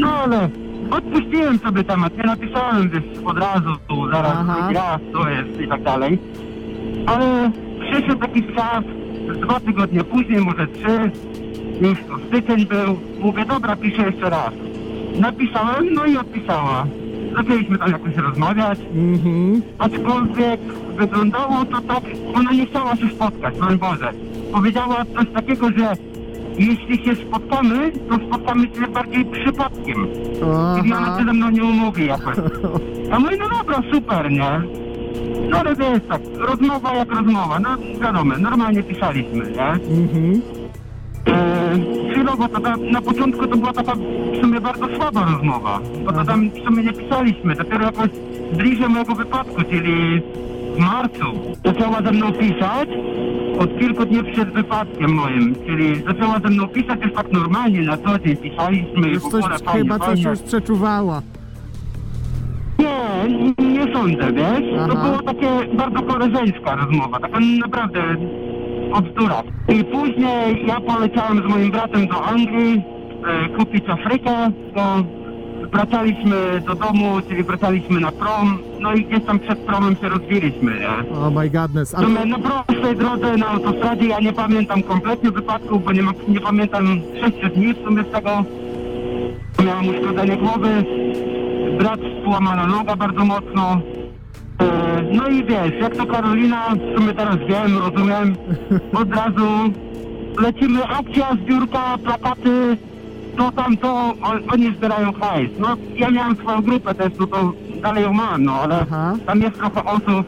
No 0.01 0.09
ale 0.25 0.49
odpuściłem 0.91 1.59
sobie 1.59 1.85
temat, 1.85 2.17
nie 2.17 2.23
napisałem 2.25 2.91
wiesz, 2.91 3.05
od 3.25 3.39
razu, 3.39 3.77
tu 3.89 4.11
zaraz 4.11 4.37
Aha. 4.37 4.69
raz, 4.75 5.01
to 5.13 5.29
jest 5.31 5.61
i 5.61 5.69
tak 5.69 5.83
dalej. 5.83 6.19
Ale 7.07 7.51
przyszedł 7.91 8.21
jakiś 8.23 8.55
czas, 8.57 8.85
dwa 9.35 9.61
tygodnie 9.61 10.05
później, 10.05 10.41
może 10.41 10.67
trzy, 10.67 11.11
już 11.81 11.99
to 12.09 12.19
styczeń 12.29 12.67
był, 12.67 12.99
mówię, 13.21 13.45
dobra, 13.45 13.77
piszę 13.77 14.03
jeszcze 14.03 14.31
raz. 14.31 14.51
Napisałem, 15.21 15.95
no 15.95 16.05
i 16.07 16.17
odpisała. 16.17 16.87
Zaczęliśmy 17.37 17.79
tam 17.79 17.91
jakoś 17.93 18.17
rozmawiać, 18.17 18.79
Mhm, 18.95 19.63
aczkolwiek 19.79 20.61
wyglądało 20.97 21.65
to 21.65 21.81
tak, 21.81 22.05
ona 22.35 22.53
nie 22.53 22.67
chciała 22.67 22.97
się 22.97 23.09
spotkać, 23.09 23.59
broń 23.59 23.79
Boże. 23.79 24.13
Powiedziała 24.53 25.05
coś 25.17 25.27
takiego, 25.35 25.71
że 25.71 25.93
jeśli 26.59 27.05
się 27.05 27.15
spotkamy, 27.15 27.93
to 28.09 28.15
spotkamy 28.29 28.63
się 28.63 28.93
bardziej 28.93 29.25
przypadkiem. 29.25 30.07
Czyli 30.79 30.93
ona 30.93 31.07
aha. 31.07 31.19
się 31.19 31.25
ze 31.25 31.33
mną 31.33 31.51
nie 31.51 31.65
umówi 31.65 32.07
jakoś. 32.07 32.37
A 33.13 33.19
mówię, 33.19 33.37
no 33.41 33.49
dobra, 33.59 33.83
super, 33.93 34.31
nie? 34.31 34.61
No 35.51 35.59
ale 35.59 35.77
wiesz 35.77 36.01
tak, 36.09 36.21
rozmowa 36.39 36.95
jak 36.95 37.11
rozmowa, 37.13 37.59
no 37.61 37.69
wiadomo, 38.01 38.35
normalnie 38.39 38.83
pisaliśmy, 38.83 39.51
nie? 39.51 39.69
Mhm, 39.71 40.41
Eee, 41.27 42.11
chwilowo 42.13 42.49
to 42.49 42.61
ta, 42.61 42.77
na 42.77 43.03
początku 43.03 43.47
to 43.47 43.57
była 43.57 43.73
taka 43.73 43.93
w 43.95 44.41
sumie 44.41 44.61
bardzo 44.61 44.87
słaba 44.97 45.25
rozmowa, 45.25 45.81
bo 46.05 46.13
to 46.13 46.25
tam 46.25 46.51
w 46.51 46.65
sumie 46.67 46.83
nie 46.85 46.93
pisaliśmy, 46.93 47.55
dopiero 47.55 47.85
jakoś 47.85 48.09
bliżej 48.53 48.89
mojego 48.89 49.15
wypadku, 49.15 49.63
czyli 49.71 50.21
w 50.75 50.79
marcu. 50.79 51.25
Zaczęła 51.65 52.03
ze 52.03 52.13
mną 52.13 52.33
pisać 52.33 52.89
od 53.59 53.79
kilku 53.79 54.05
dni 54.07 54.33
przed 54.33 54.53
wypadkiem 54.53 55.11
moim, 55.15 55.55
czyli 55.67 56.03
zaczęła 56.03 56.41
ze 56.41 56.49
mną 56.49 56.69
pisać 56.69 57.01
już 57.03 57.13
tak 57.13 57.33
normalnie, 57.33 57.81
na 57.83 57.97
co 57.97 58.19
dzień 58.19 58.37
pisaliśmy 58.37 59.09
i 59.09 59.13
już 59.13 59.23
w 59.23 59.29
coś, 59.31 59.45
ogóle 59.45 59.59
fajnie, 59.59 59.81
chyba 59.83 59.99
coś 59.99 60.07
fajnie. 60.07 60.31
już 60.31 60.41
przeczuwała. 60.43 61.23
Nie, 62.79 63.65
nie 63.65 63.95
sądzę, 63.95 64.33
wiesz? 64.33 64.71
To 64.89 64.93
Aha. 64.93 65.09
było 65.09 65.23
takie 65.23 65.77
bardzo 65.77 66.03
koleżeńska 66.03 66.77
rozmowa, 66.77 67.21
taka 67.21 67.39
naprawdę 67.61 68.01
o 68.93 69.03
bzdurach. 69.03 69.45
I 69.69 69.85
później 69.85 70.67
ja 70.67 70.81
poleciałem 70.81 71.43
z 71.43 71.47
moim 71.47 71.71
bratem 71.71 72.07
do 72.07 72.25
Anglii 72.25 72.83
e, 73.27 73.49
kupić 73.49 73.89
Afrykę, 73.89 74.51
bo 74.75 74.83
wracaliśmy 75.73 76.63
do 76.67 76.75
domu, 76.75 77.21
czyli 77.29 77.43
wracaliśmy 77.43 78.01
na 78.01 78.13
prom, 78.13 78.59
no 78.81 78.95
i 78.95 79.05
gdzieś 79.05 79.25
tam 79.25 79.39
przed 79.39 79.59
promem 79.59 79.97
się 79.97 80.09
rozbiliśmy, 80.09 80.73
nie? 80.81 81.19
Oh 81.19 81.31
my 81.31 81.51
godness. 81.51 81.93
W 81.93 81.95
Ale, 81.95 82.07
sumie 82.07 82.27
na 82.27 82.39
prostej 82.39 82.97
drodze 82.97 83.37
na 83.37 83.47
autostradzie 83.49 84.07
ja 84.07 84.21
nie 84.21 84.33
pamiętam 84.33 84.83
kompletnie 84.83 85.31
wypadków, 85.31 85.85
bo 85.85 85.93
nie, 85.93 86.03
ma, 86.03 86.13
nie 86.29 86.41
pamiętam 86.41 87.01
sześciu 87.21 87.49
dni 87.49 87.75
w 87.75 87.85
sumie 87.85 88.03
z 88.03 88.13
tego. 88.13 88.45
Miałem 89.65 89.89
uszkodzenie 89.89 90.37
głowy, 90.37 90.85
brat 91.79 92.01
połamana 92.25 92.67
noga 92.67 92.97
bardzo 92.97 93.25
mocno. 93.25 93.81
E, 94.61 94.89
No 95.13 95.29
i 95.29 95.45
wiesz, 95.45 95.73
jak 95.81 95.97
to 95.97 96.07
Karolina, 96.07 96.67
w 96.75 96.99
sumie 96.99 97.15
teraz 97.15 97.37
wiem, 97.49 97.79
rozumiem, 97.79 98.37
od 98.95 99.11
razu 99.11 99.49
lecimy, 100.39 100.85
akcja, 100.87 101.29
zbiórka, 101.45 101.99
plakaty, 102.05 102.77
to 103.37 103.53
tam 103.53 103.77
to, 103.77 104.15
oni 104.53 104.75
zbierają 104.77 105.13
hajs. 105.13 105.51
No 105.59 105.77
ja 105.97 106.11
miałem 106.11 106.37
swoją 106.37 106.63
grupę 106.63 106.95
też, 106.95 107.13
no 107.21 107.27
to 107.27 107.53
dalej 107.83 108.03
ją 108.05 108.13
mam, 108.13 108.45
no 108.45 108.53
ale 108.53 108.81
Aha. 108.81 109.17
tam 109.27 109.41
jest 109.41 109.57
trochę 109.57 109.85
osób, 109.85 110.27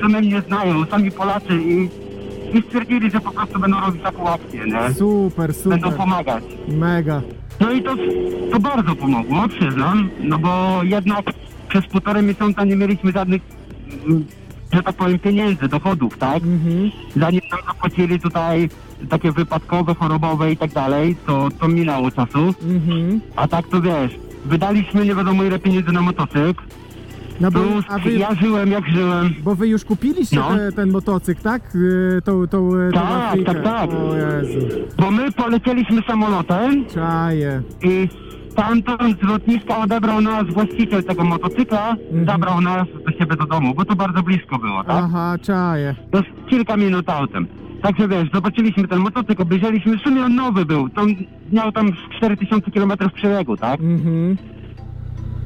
co 0.00 0.08
mnie 0.08 0.20
nie 0.20 0.40
znają, 0.40 0.84
sami 0.86 1.10
Polacy 1.10 1.54
i, 1.62 1.88
i 2.58 2.62
stwierdzili, 2.62 3.10
że 3.10 3.20
po 3.20 3.30
prostu 3.30 3.58
będą 3.58 3.80
robić 3.80 4.02
taką 4.02 4.28
akcję, 4.28 4.64
nie? 4.66 4.94
super, 4.94 5.52
Będą 5.66 5.86
super. 5.90 5.98
pomagać. 5.98 6.44
Mega. 6.68 7.20
No 7.60 7.72
i 7.72 7.82
to, 7.82 7.96
to 8.52 8.60
bardzo 8.60 8.96
pomogło, 8.96 9.48
przyznam, 9.48 10.10
no 10.20 10.38
bo 10.38 10.80
jednak 10.82 11.24
przez 11.68 11.86
półtorej 11.86 12.22
miesiąca 12.22 12.64
nie 12.64 12.76
mieliśmy 12.76 13.12
żadnych, 13.12 13.42
mm, 14.06 14.24
że 14.72 14.82
tak 14.82 14.96
powiem, 14.96 15.18
pieniędzy, 15.18 15.68
dochodów, 15.68 16.18
tak? 16.18 16.42
Mhm. 16.42 16.90
Zanim 17.16 17.40
nam 17.50 17.60
zapłacili 17.66 18.20
tutaj 18.20 18.68
takie 19.08 19.32
wypadkowe, 19.32 19.94
chorobowe 19.94 20.52
i 20.52 20.56
tak 20.56 20.72
dalej, 20.72 21.16
to, 21.26 21.48
to 21.60 21.68
minęło 21.68 22.10
czasu. 22.10 22.54
Mhm. 22.62 23.20
A 23.36 23.48
tak 23.48 23.68
to 23.68 23.80
wiesz, 23.80 24.12
wydaliśmy 24.44 25.04
nie 25.04 25.14
wiadomo 25.14 25.44
ile 25.44 25.58
pieniędzy 25.58 25.92
na 25.92 26.00
motocykl, 26.00 26.62
No 27.40 27.50
bo, 27.50 27.60
plus 27.60 27.84
a 27.88 27.98
wy, 27.98 28.12
ja 28.12 28.34
żyłem 28.34 28.70
jak 28.70 28.88
żyłem. 28.88 29.30
bo 29.44 29.54
wy 29.54 29.68
już 29.68 29.84
kupiliście 29.84 30.36
No. 30.36 30.48
te, 30.56 30.72
ten 30.72 30.90
motocykl, 30.90 31.42
tak? 31.42 31.74
Y, 31.74 32.20
Tą, 32.24 32.46
tą, 32.46 32.70
tą 32.70 33.00
Tak, 33.00 33.38
tak, 33.46 33.62
tak. 33.62 33.90
O 33.90 34.14
Jezu. 34.16 34.66
Bo 34.98 35.10
my 35.10 35.32
polecieliśmy 35.32 36.02
samolotem 36.06 36.84
Czaję. 36.94 37.62
i 37.82 38.08
stamtąd 38.50 39.20
z 39.20 39.22
lotniska 39.22 39.78
odebrał 39.78 40.20
nas 40.20 40.44
właściciel 40.54 41.04
tego 41.04 41.24
motocykla, 41.24 41.90
Mhm. 42.10 42.26
zabrał 42.26 42.60
nas 42.60 42.86
do 43.06 43.12
siebie 43.12 43.36
do 43.36 43.46
domu, 43.46 43.74
bo 43.74 43.84
to 43.84 43.96
bardzo 43.96 44.22
blisko 44.22 44.58
było, 44.58 44.84
tak? 44.84 45.04
Aha, 45.04 45.36
czaję. 45.42 45.94
To 46.10 46.18
jest 46.18 46.30
kilka 46.50 46.76
minut 46.76 47.08
autem. 47.10 47.46
Także 47.82 48.08
wiesz, 48.08 48.28
zobaczyliśmy 48.34 48.88
ten 48.88 48.98
motocykl, 48.98 49.42
obejrzeliśmy, 49.42 49.98
w 49.98 50.00
sumie 50.00 50.22
on 50.24 50.34
nowy 50.34 50.64
był, 50.64 50.88
to 50.88 51.02
miał 51.52 51.72
tam 51.72 51.88
z 51.88 52.16
4000 52.16 52.70
km 52.70 52.92
przebiegu, 53.14 53.56
tak? 53.56 53.80
Mhm. 53.80 54.36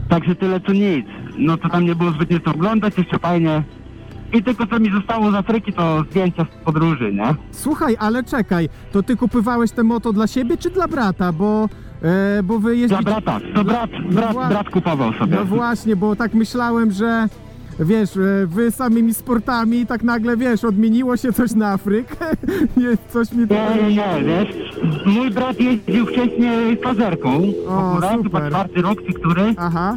Także 0.08 0.34
tyle 0.34 0.60
co 0.60 0.72
nic. 0.72 1.06
No 1.38 1.56
to 1.56 1.68
tam 1.68 1.84
nie 1.84 1.94
było 1.94 2.10
zbytnio 2.10 2.38
co 2.44 2.50
oglądać, 2.50 2.98
jeszcze 2.98 3.18
fajnie. 3.18 3.62
I 4.32 4.42
tylko 4.42 4.66
co 4.66 4.78
mi 4.80 4.90
zostało 4.92 5.30
z 5.30 5.34
Afryki 5.34 5.72
to 5.72 6.04
zdjęcia 6.10 6.44
z 6.60 6.64
podróży, 6.64 7.12
nie? 7.12 7.34
Słuchaj, 7.50 7.96
ale 8.00 8.24
czekaj, 8.24 8.68
to 8.92 9.02
ty 9.02 9.16
kupywałeś 9.16 9.70
te 9.70 9.82
moto 9.82 10.12
dla 10.12 10.26
siebie 10.26 10.56
czy 10.56 10.70
dla 10.70 10.88
brata? 10.88 11.32
Bo, 11.32 11.68
e, 12.02 12.42
bo 12.42 12.58
wy 12.58 12.70
Dla 12.70 12.72
jeździcie... 12.72 13.02
brata. 13.02 13.40
To 13.54 13.64
brat, 13.64 13.90
brat, 14.10 14.34
wła- 14.36 14.48
brat 14.48 14.70
kupował 14.70 15.12
sobie. 15.12 15.36
No 15.36 15.44
właśnie, 15.44 15.96
bo 15.96 16.16
tak 16.16 16.34
myślałem, 16.34 16.90
że 16.92 17.28
wiesz, 17.80 18.16
e, 18.16 18.46
wy 18.46 18.70
samymi 18.70 19.14
sportami 19.14 19.86
tak 19.86 20.02
nagle, 20.02 20.36
wiesz, 20.36 20.64
odmieniło 20.64 21.16
się 21.16 21.32
coś 21.32 21.54
na 21.54 21.68
Afrykę. 21.72 22.16
Nie, 22.76 22.86
coś 23.08 23.32
mi... 23.32 23.46
Nie, 23.50 23.82
nie, 23.82 23.94
nie, 23.96 24.24
wiesz, 24.24 24.56
mój 25.06 25.30
brat 25.30 25.60
jeździł 25.60 26.06
wcześniej 26.06 26.76
pazerką, 26.76 27.30
O, 27.68 27.70
w 27.70 27.94
ogóle, 27.94 28.08
chyba 28.10 28.22
super. 28.24 28.48
czwarty 28.50 28.82
rok 28.82 28.98
czy 29.06 29.12
który, 29.12 29.54
Aha, 29.56 29.96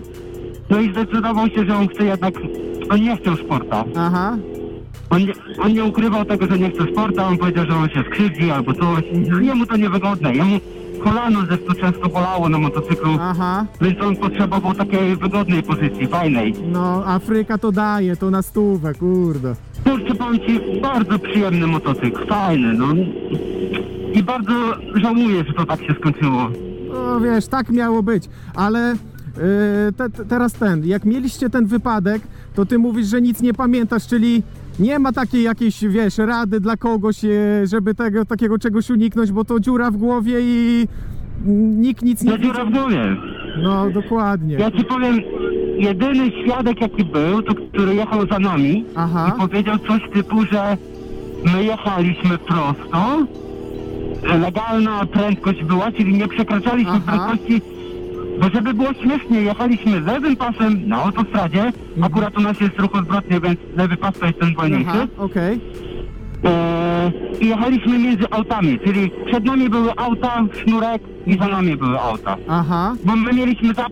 no 0.69 0.79
i 0.81 0.91
zdecydował 0.91 1.47
się, 1.47 1.65
że 1.65 1.75
on 1.77 1.87
chce 1.87 2.03
jednak, 2.05 2.33
on 2.89 3.01
nie 3.01 3.17
chciał 3.17 3.35
sporta. 3.35 3.83
aha. 3.97 4.37
On 5.09 5.19
nie, 5.21 5.33
on 5.59 5.73
nie 5.73 5.83
ukrywał 5.83 6.25
tego, 6.25 6.47
że 6.47 6.59
nie 6.59 6.71
chce 6.71 6.83
sporta, 6.91 7.27
on 7.27 7.37
powiedział, 7.37 7.65
że 7.65 7.75
on 7.75 7.89
się 7.89 8.03
skrzywdzi 8.09 8.51
albo 8.51 8.73
coś. 8.73 9.03
Mhm. 9.13 9.43
Jemu 9.43 9.65
to 9.65 9.77
niewygodne, 9.77 10.33
jemu 10.35 10.59
kolano 11.03 11.39
zresztą 11.45 11.73
często 11.73 12.09
bolało 12.09 12.49
na 12.49 12.57
motocyklu, 12.59 13.17
Aha, 13.19 13.65
więc 13.81 14.01
on 14.01 14.15
potrzebował 14.15 14.73
takiej 14.73 15.15
wygodnej 15.15 15.63
pozycji, 15.63 16.07
fajnej. 16.07 16.53
no 16.71 17.03
Afryka 17.05 17.57
to 17.57 17.71
daje, 17.71 18.15
to 18.15 18.31
na 18.31 18.41
stówę, 18.41 18.93
kurde. 18.93 19.55
Kurczę, 19.83 20.15
powiem 20.15 20.39
ci, 20.39 20.81
bardzo 20.81 21.19
przyjemny 21.19 21.67
motocykl, 21.67 22.27
fajny, 22.27 22.73
no. 22.73 22.85
I 24.13 24.23
bardzo 24.23 24.53
żałuję, 24.95 25.43
że 25.47 25.53
to 25.53 25.65
tak 25.65 25.79
się 25.83 25.93
skończyło. 25.99 26.49
No 26.93 27.19
wiesz, 27.19 27.47
tak 27.47 27.69
miało 27.69 28.03
być, 28.03 28.29
ale 28.55 28.95
Yy, 29.37 29.93
te, 29.93 30.09
te, 30.09 30.25
teraz 30.25 30.53
ten, 30.53 30.85
jak 30.85 31.05
mieliście 31.05 31.49
ten 31.49 31.65
wypadek, 31.65 32.21
to 32.55 32.65
ty 32.65 32.77
mówisz, 32.79 33.07
że 33.07 33.21
nic 33.21 33.41
nie 33.41 33.53
pamiętasz, 33.53 34.07
czyli 34.07 34.43
nie 34.79 34.99
ma 34.99 35.11
takiej 35.11 35.43
jakiejś, 35.43 35.85
wiesz, 35.85 36.17
rady 36.17 36.59
dla 36.59 36.77
kogoś, 36.77 37.25
e, 37.25 37.29
żeby 37.67 37.95
tego, 37.95 38.25
takiego 38.25 38.59
czegoś 38.59 38.89
uniknąć, 38.89 39.31
bo 39.31 39.45
to 39.45 39.59
dziura 39.59 39.91
w 39.91 39.97
głowie 39.97 40.37
i 40.41 40.87
nikt 41.75 42.01
nic 42.03 42.23
nie 42.23 42.31
No 42.31 42.37
dziura 42.37 42.65
w 42.65 42.71
głowie. 42.71 43.17
No, 43.63 43.89
dokładnie. 43.89 44.55
Ja 44.55 44.71
ci 44.71 44.83
powiem, 44.83 45.19
jedyny 45.77 46.31
świadek 46.43 46.81
jaki 46.81 47.05
był, 47.05 47.41
to 47.41 47.53
który 47.55 47.95
jechał 47.95 48.27
za 48.27 48.39
nami 48.39 48.85
Aha. 48.95 49.33
i 49.35 49.39
powiedział 49.39 49.77
coś 49.77 50.01
typu, 50.13 50.45
że 50.45 50.77
my 51.53 51.63
jechaliśmy 51.63 52.37
prosto, 52.37 53.25
legalna 54.39 55.05
prędkość 55.05 55.63
była, 55.63 55.91
czyli 55.91 56.13
nie 56.13 56.27
przekraczaliśmy 56.27 56.91
Aha. 56.91 57.01
prędkości, 57.05 57.61
bo 58.39 58.49
żeby 58.49 58.73
było 58.73 58.93
śmiesznie, 58.93 59.41
jechaliśmy 59.41 59.99
lewym 59.99 60.35
pasem 60.35 60.87
na 60.87 61.03
autostradzie, 61.03 61.71
akurat 62.01 62.37
u 62.37 62.41
nas 62.41 62.59
jest 62.61 62.79
ruch 62.79 62.95
odwrotny, 62.95 63.39
więc 63.41 63.59
lewy 63.75 63.97
pas 63.97 64.19
to 64.19 64.25
jest 64.25 64.39
ten 64.39 64.55
wolniejszy. 64.55 64.89
Aha, 64.89 65.07
okej. 65.17 65.59
E, 66.45 67.11
I 67.41 67.47
jechaliśmy 67.47 67.99
między 67.99 68.25
autami, 68.31 68.79
czyli 68.85 69.11
przed 69.25 69.45
nami 69.45 69.69
były 69.69 69.95
auta, 69.95 70.45
sznurek 70.63 71.01
i 71.27 71.37
za 71.37 71.47
nami 71.47 71.77
były 71.77 71.99
auta. 71.99 72.37
Aha, 72.47 72.95
Bo 73.05 73.15
my 73.15 73.33
mieliśmy 73.33 73.73
za... 73.73 73.85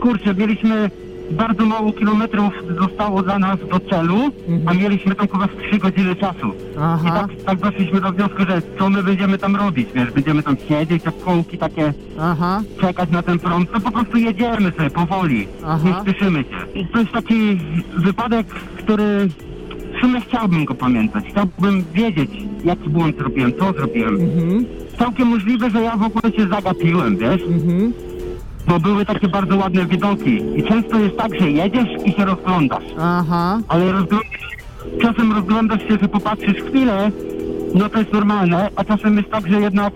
Kurczę, 0.00 0.34
mieliśmy 0.34 0.90
bardzo 1.30 1.66
mało 1.66 1.92
kilometrów 1.92 2.52
zostało 2.80 3.22
dla 3.22 3.38
nas 3.38 3.58
do 3.70 3.80
celu, 3.80 4.18
a 4.66 4.74
mieliśmy 4.74 5.14
tam 5.14 5.28
chyba 5.28 5.46
z 5.46 5.68
3 5.70 5.78
godziny 5.78 6.16
czasu. 6.16 6.46
I 6.46 6.78
aha, 6.80 7.28
tak, 7.28 7.42
tak 7.44 7.58
doszliśmy 7.58 8.00
do 8.00 8.12
wniosku, 8.12 8.38
że 8.48 8.62
co 8.78 8.90
my 8.90 9.02
będziemy 9.02 9.38
tam 9.38 9.56
robić, 9.56 9.88
wiesz, 9.94 10.10
będziemy 10.10 10.42
tam 10.42 10.56
siedzieć, 10.68 11.04
jak 11.04 11.18
kołki 11.24 11.58
takie, 11.58 11.92
aha, 12.20 12.62
czekać 12.80 13.10
na 13.10 13.22
ten 13.22 13.38
prąd, 13.38 13.72
to 13.72 13.80
po 13.80 13.90
prostu 13.90 14.16
jedziemy 14.16 14.72
sobie 14.76 14.90
powoli, 14.90 15.46
Aha. 15.66 15.78
nie 15.88 15.94
spieszymy 16.12 16.38
się. 16.38 16.80
I 16.80 16.86
to 16.86 16.98
jest 16.98 17.12
taki 17.12 17.58
wypadek, 17.96 18.46
który 18.78 19.28
w 19.96 20.00
sumie 20.00 20.20
chciałbym 20.20 20.64
go 20.64 20.74
pamiętać, 20.74 21.24
chciałbym 21.30 21.84
wiedzieć, 21.94 22.30
jaki 22.64 22.88
błąd 22.90 23.16
zrobiłem, 23.18 23.52
co 23.58 23.72
zrobiłem. 23.72 24.14
mhm, 24.14 24.64
Całkiem 24.98 25.28
możliwe, 25.28 25.70
że 25.70 25.82
ja 25.82 25.96
w 25.96 26.02
ogóle 26.02 26.32
się 26.32 26.46
zagapiłem, 26.48 27.16
wiesz, 27.16 27.42
mhm, 27.42 27.92
bo 28.68 28.80
były 28.80 29.04
takie 29.04 29.28
bardzo 29.28 29.56
ładne 29.56 29.86
widoki. 29.86 30.42
I 30.56 30.62
często 30.62 30.98
jest 30.98 31.16
tak, 31.16 31.40
że 31.40 31.50
jedziesz 31.50 31.88
i 32.04 32.12
się 32.12 32.24
rozglądasz, 32.24 32.84
aha, 32.98 33.60
ale 33.68 33.92
rozglądasz, 33.92 34.56
czasem 35.02 35.32
rozglądasz 35.32 35.80
się, 35.82 35.96
że 36.02 36.08
popatrzysz 36.08 36.56
chwilę, 36.62 37.10
no 37.74 37.88
to 37.88 37.98
jest 37.98 38.12
normalne, 38.12 38.68
a 38.76 38.84
czasem 38.84 39.16
jest 39.16 39.30
tak, 39.30 39.48
że 39.48 39.60
jednak, 39.60 39.92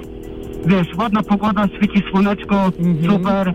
wiesz, 0.67 0.87
ładna 0.99 1.23
pogoda, 1.23 1.67
świeci 1.77 2.03
słoneczko, 2.11 2.57
Mhm. 2.79 3.13
super, 3.13 3.55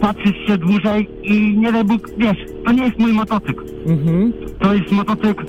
patrzysz 0.00 0.46
się 0.46 0.58
dłużej 0.58 1.08
i 1.22 1.56
nie 1.58 1.72
daj 1.72 1.84
Bóg, 1.84 2.10
wiesz, 2.18 2.36
to 2.64 2.72
nie 2.72 2.84
jest 2.84 2.98
mój 2.98 3.12
motocykl, 3.12 3.64
mhm, 3.86 4.32
to 4.58 4.74
jest 4.74 4.92
motocykl 4.92 5.44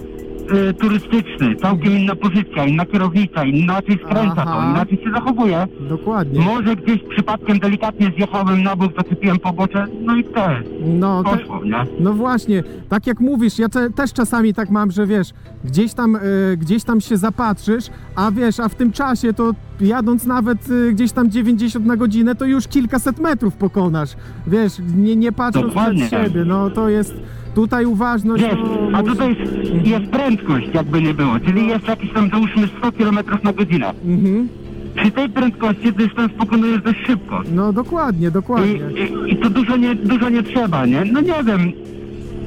y, 0.69 0.73
turystyczny, 0.73 1.55
całkiem 1.55 1.93
inna 1.97 2.15
pozycja, 2.15 2.65
inna 2.65 2.85
kierownica, 2.85 3.43
inaczej 3.45 3.99
skręca 4.05 4.33
Aha. 4.37 4.61
to, 4.61 4.69
inaczej 4.69 4.97
się 5.03 5.11
zachowuje. 5.11 5.67
dokładnie. 5.89 6.39
Może 6.41 6.75
gdzieś 6.75 7.03
przypadkiem 7.09 7.59
delikatnie 7.59 8.11
zjechałem 8.17 8.63
na 8.63 8.75
bok, 8.75 8.91
zaczepiłem 8.97 9.39
pobocze, 9.39 9.87
no 10.01 10.15
i 10.15 10.23
te, 10.23 10.61
No, 10.85 11.23
te, 11.23 11.37
poszło, 11.37 11.63
nie? 11.65 11.85
no 11.99 12.13
właśnie, 12.13 12.63
tak 12.89 13.07
jak 13.07 13.19
mówisz, 13.19 13.59
ja 13.59 13.69
te, 13.69 13.89
też 13.89 14.13
czasami 14.13 14.53
tak 14.53 14.69
mam, 14.69 14.91
że 14.91 15.07
wiesz, 15.07 15.29
gdzieś 15.63 15.93
tam, 15.93 16.15
e, 16.15 16.19
gdzieś 16.57 16.83
tam 16.83 17.01
się 17.01 17.17
zapatrzysz, 17.17 17.85
a 18.15 18.31
wiesz, 18.31 18.59
a 18.59 18.69
w 18.69 18.75
tym 18.75 18.91
czasie 18.91 19.33
to 19.33 19.51
jadąc 19.81 20.25
nawet 20.25 20.57
e, 20.89 20.93
gdzieś 20.93 21.11
tam 21.11 21.31
90 21.31 21.85
na 21.85 21.95
godzinę, 21.97 22.35
to 22.35 22.45
już 22.45 22.67
kilkaset 22.67 23.19
metrów 23.19 23.55
pokonasz, 23.55 24.09
wiesz, 24.47 24.73
nie, 24.97 25.15
nie 25.15 25.31
patrząc 25.31 25.67
Dokładnie. 25.67 26.05
przed 26.05 26.23
siebie, 26.25 26.45
no 26.45 26.69
to 26.69 26.89
jest 26.89 27.13
tutaj 27.55 27.85
uważność. 27.85 28.43
Wiesz, 28.43 28.59
no, 28.91 28.97
a 28.97 29.03
tutaj 29.03 29.29
jest, 29.39 29.85
jest 29.87 30.05
prędkość, 30.11 30.67
jakby 30.73 31.01
nie 31.01 31.13
było, 31.13 31.39
czyli 31.39 31.67
jest 31.67 31.87
jakiś 31.87 32.13
tam, 32.13 32.29
załóżmy 32.29 32.67
100 32.77 32.91
km 32.91 33.19
na 33.43 33.53
godzinę. 33.53 33.93
Mhm, 34.05 34.47
Przy 34.95 35.11
tej 35.11 35.29
prędkości 35.29 35.93
dystans 35.93 36.31
pokonujesz 36.33 36.81
dość 36.81 36.99
szybko. 37.07 37.41
no 37.51 37.73
dokładnie, 37.73 38.27
I, 38.27 38.31
dokładnie. 38.31 38.79
i, 39.27 39.33
I 39.33 39.37
to 39.37 39.49
dużo 39.49 39.77
nie, 39.77 39.95
dużo 39.95 40.29
nie 40.29 40.43
trzeba, 40.43 40.85
nie? 40.85 41.05
No 41.05 41.21
nie 41.21 41.43
wiem, 41.43 41.71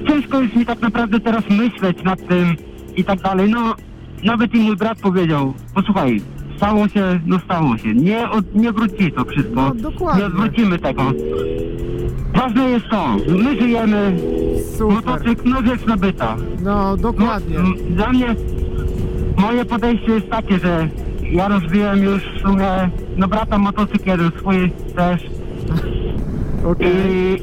ciężko 0.08 0.40
jest 0.42 0.56
mi 0.56 0.66
tak 0.66 0.80
naprawdę 0.80 1.20
teraz 1.20 1.42
myśleć 1.50 2.02
nad 2.04 2.26
tym 2.28 2.46
i 2.96 3.04
tak 3.04 3.20
dalej. 3.20 3.50
No, 3.50 3.74
nawet 4.24 4.54
i 4.54 4.58
mój 4.58 4.76
brat 4.76 4.98
powiedział, 5.00 5.54
posłuchaj, 5.74 6.20
stało 6.58 6.88
się, 6.88 7.20
no 7.26 7.38
stało 7.38 7.76
się. 7.78 7.94
Nie, 7.94 8.30
od, 8.30 8.54
nie 8.54 8.72
wróci 8.72 9.12
to 9.12 9.24
wszystko. 9.24 9.54
No, 9.54 9.74
dokładnie. 9.74 10.20
Nie 10.22 10.26
odwrócimy 10.26 10.78
tego. 10.78 11.02
Ważne 12.34 12.70
jest 12.70 12.86
to, 12.90 13.16
my 13.28 13.60
żyjemy, 13.60 14.16
Super, 14.78 14.94
motocykl, 14.96 15.48
no 15.50 15.62
rzecz 15.62 15.86
nabyta. 15.86 16.36
no 16.62 16.74
No, 16.90 16.96
dokładnie. 16.96 17.58
m, 17.58 17.74
dla 17.90 18.08
mnie 18.12 18.34
moje 19.36 19.64
podejście 19.64 20.12
jest 20.12 20.30
takie, 20.30 20.58
że 20.58 20.88
ja 21.32 21.48
rozbiłem 21.48 22.02
już 22.02 22.22
w 22.22 22.40
sumie, 22.42 22.90
no 23.16 23.28
brata 23.28 23.58
motocykl 23.58 24.08
jeden 24.10 24.30
swój 24.38 24.70
też 24.96 25.22
Okej. 26.72 26.88
i 27.10 27.36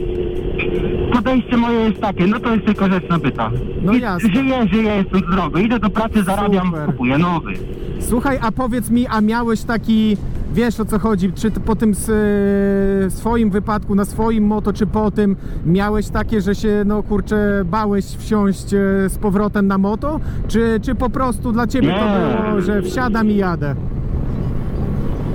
podejście 1.25 1.57
moje 1.57 1.79
jest 1.79 2.01
takie, 2.01 2.27
no 2.27 2.39
to 2.39 2.53
jest 2.53 2.65
tylko 2.65 2.87
rzecz 2.89 3.09
nabyta. 3.09 3.51
No 3.81 3.93
I 3.93 4.01
jasne. 4.01 4.29
Żyję, 4.33 4.67
żyję, 4.67 4.95
jestem 4.95 5.21
zdrowy, 5.31 5.61
idę 5.63 5.79
do 5.79 5.89
pracy, 5.89 6.23
zarabiam, 6.23 6.65
Super. 6.67 6.85
kupuję 6.85 7.17
nowy. 7.17 7.53
Słuchaj, 7.99 8.37
a 8.41 8.51
powiedz 8.51 8.89
mi, 8.89 9.07
a 9.07 9.21
miałeś 9.21 9.61
taki, 9.63 10.17
wiesz 10.53 10.79
o 10.79 10.85
co 10.85 10.99
chodzi, 10.99 11.33
czy 11.33 11.51
ty 11.51 11.59
po 11.59 11.75
tym 11.75 11.91
s- 11.91 12.11
e, 13.05 13.09
swoim 13.09 13.49
wypadku, 13.49 13.95
na 13.95 14.05
swoim 14.05 14.43
moto, 14.47 14.73
czy 14.73 14.87
po 14.87 15.11
tym, 15.11 15.35
miałeś 15.65 16.09
takie, 16.09 16.41
że 16.41 16.55
się, 16.55 16.83
no 16.85 17.03
kurczę, 17.03 17.63
bałeś 17.65 18.05
wsiąść 18.05 18.73
e, 18.73 18.77
z 19.09 19.17
powrotem 19.17 19.67
na 19.67 19.77
moto? 19.77 20.19
Czy, 20.47 20.79
czy 20.81 20.95
po 20.95 21.09
prostu 21.09 21.51
dla 21.51 21.67
ciebie 21.67 21.87
to 21.87 22.05
Nie. 22.05 22.43
było, 22.49 22.61
że 22.61 22.81
wsiadam 22.81 23.29
i 23.29 23.35
jadę? 23.35 23.75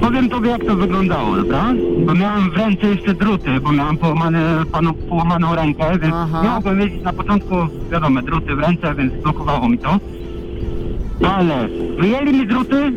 Powiem 0.01 0.29
tobie 0.29 0.51
jak 0.51 0.65
to 0.65 0.77
wyglądało, 0.77 1.37
dobra? 1.37 1.65
Bo 2.07 2.15
miałem 2.15 2.51
w 2.51 2.57
ręce 2.57 2.87
jeszcze 2.87 3.15
druty, 3.15 3.61
bo 3.61 3.73
miałem 3.73 3.97
połamane, 3.97 4.41
panu, 4.73 4.93
połamaną 4.95 5.55
rękę, 5.55 5.99
więc 5.99 6.15
Aha. 6.17 6.41
nie 6.45 6.49
mogłem 6.51 6.79
mieć 6.79 7.03
na 7.03 7.13
początku, 7.13 7.55
wiadomo, 7.93 8.23
druty 8.23 8.57
w 8.57 8.59
ręce, 8.59 8.95
więc 8.95 9.13
blokowało 9.23 9.69
mi 9.69 9.79
to. 9.79 10.01
Ale 11.31 11.69
wyjęli 12.01 12.33
mi 12.33 12.47
druty, 12.47 12.93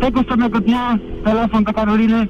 tego 0.00 0.22
samego 0.28 0.60
dnia 0.60 0.98
telefon 1.24 1.64
do 1.64 1.72
Karoliny, 1.72 2.28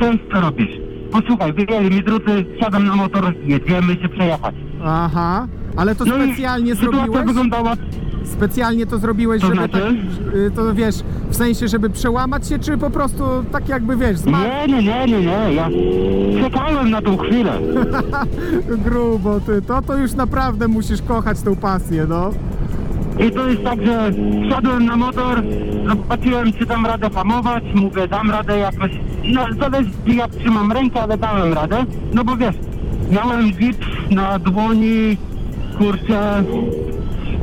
cześć, 0.00 0.18
co 0.32 0.40
robisz? 0.40 0.70
Posłuchaj, 1.12 1.52
wyjęli 1.52 1.90
mi 1.96 2.02
druty, 2.02 2.44
siadam 2.60 2.86
na 2.86 2.96
motor, 2.96 3.34
jedziemy 3.44 3.94
się 3.94 4.08
przejechać. 4.08 4.54
Aha, 4.84 5.46
ale 5.76 5.94
to 5.94 6.04
No 6.04 6.16
i 6.24 6.26
specjalnie 6.26 6.74
sytuacja 6.76 7.00
zrobiłeś? 7.06 7.26
wyglądała 7.26 7.74
Specjalnie 8.24 8.86
to 8.86 8.98
zrobiłeś, 8.98 9.40
To 9.40 9.46
żeby 9.46 9.58
znaczy? 9.58 9.72
tak, 9.72 10.34
y, 10.34 10.50
to 10.50 10.74
wiesz, 10.74 10.94
w 11.30 11.36
sensie, 11.36 11.68
żeby 11.68 11.90
przełamać 11.90 12.48
się, 12.48 12.58
czy 12.58 12.78
po 12.78 12.90
prostu 12.90 13.24
tak 13.52 13.68
jakby, 13.68 13.96
wiesz, 13.96 14.18
zmarł 14.18 14.44
Nie, 14.44 14.66
nie, 14.74 14.82
nie, 14.82 15.06
nie, 15.06 15.20
nie, 15.20 15.54
ja 15.54 15.68
czekałem 16.44 16.90
na 16.90 17.02
tą 17.02 17.16
chwilę. 17.16 17.52
grubo, 18.84 19.40
ty, 19.40 19.62
to 19.62 19.82
to 19.82 19.96
już 19.96 20.12
naprawdę 20.12 20.68
musisz 20.68 21.02
kochać 21.02 21.40
tą 21.40 21.56
pasję, 21.56 22.06
no. 22.08 22.30
I 23.26 23.30
to 23.30 23.46
jest 23.48 23.64
tak, 23.64 23.86
że 23.86 24.12
wsiadłem 24.48 24.86
na 24.86 24.96
motor, 24.96 25.42
zobaczyłem 25.88 26.52
czy 26.52 26.66
dam 26.66 26.86
radę 26.86 27.10
hamować, 27.10 27.64
mówię 27.74 28.08
dam 28.08 28.30
radę 28.30 28.58
jakoś, 28.58 28.90
no 29.24 29.40
zależy 29.60 29.90
jak 30.06 30.30
trzymam 30.30 30.72
rękę, 30.72 31.02
ale 31.02 31.18
dałem 31.18 31.52
radę, 31.52 31.84
no 32.14 32.24
bo 32.24 32.36
wiesz, 32.36 32.54
miałem 33.10 33.50
gips 33.52 33.86
na 34.10 34.38
dłoni, 34.38 35.16
kurczę, 35.78 36.44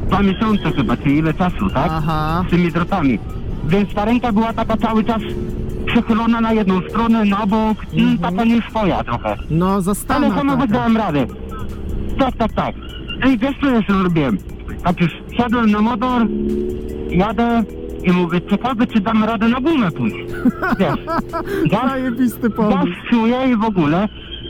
dwa 0.10 0.22
miesiące 0.24 0.72
chyba, 0.72 0.98
czy 0.98 1.10
ile 1.10 1.34
czasu, 1.34 1.70
tak? 1.74 1.92
Aha. 1.92 2.44
Z 2.48 2.52
tymi 2.52 2.72
drotami. 2.72 3.20
Więc 3.68 3.94
ta 3.94 4.06
ręka 4.06 4.32
była 4.32 4.54
taka 4.54 4.78
cały 4.78 5.04
czas 5.04 5.22
przechylona 5.86 6.42
na 6.42 6.54
jedną 6.54 6.82
stronę, 6.90 7.26
na 7.26 7.46
bok, 7.48 7.78
mm, 7.94 8.18
taka 8.18 8.44
nieswoja 8.44 9.04
trochę. 9.04 9.36
No, 9.50 9.72
Ale 9.74 9.82
zastanów 9.82 10.34
hamować 10.36 10.70
dałem 10.70 10.98
radę. 10.98 11.28
Tak, 12.20 12.36
tak, 12.38 12.54
tak. 12.54 12.76
Ej, 13.22 13.38
wiesz 13.38 13.56
co 13.62 13.70
jeszcze 13.70 13.94
zrobiłem? 13.94 14.38
Tak 14.84 15.02
już 15.02 15.12
siadłem 15.38 15.72
na 15.72 15.82
motor, 15.82 16.28
jadę 17.10 17.64
i 18.04 18.12
mówię, 18.12 18.42
ciekawe 18.42 18.88
czy 18.88 19.00
dam 19.00 19.24
radę 19.24 19.48
na 19.48 19.60
gumę 19.62 19.92
pójść. 19.92 20.16
Wiesz, 20.80 21.06
gaz, 21.72 21.90
Zajebisty 21.90 22.50
gaz 22.50 22.58
pomysł. 22.58 22.92
czuję 23.10 23.38
i 23.52 23.56
w 23.56 23.64
ogóle. 23.64 24.10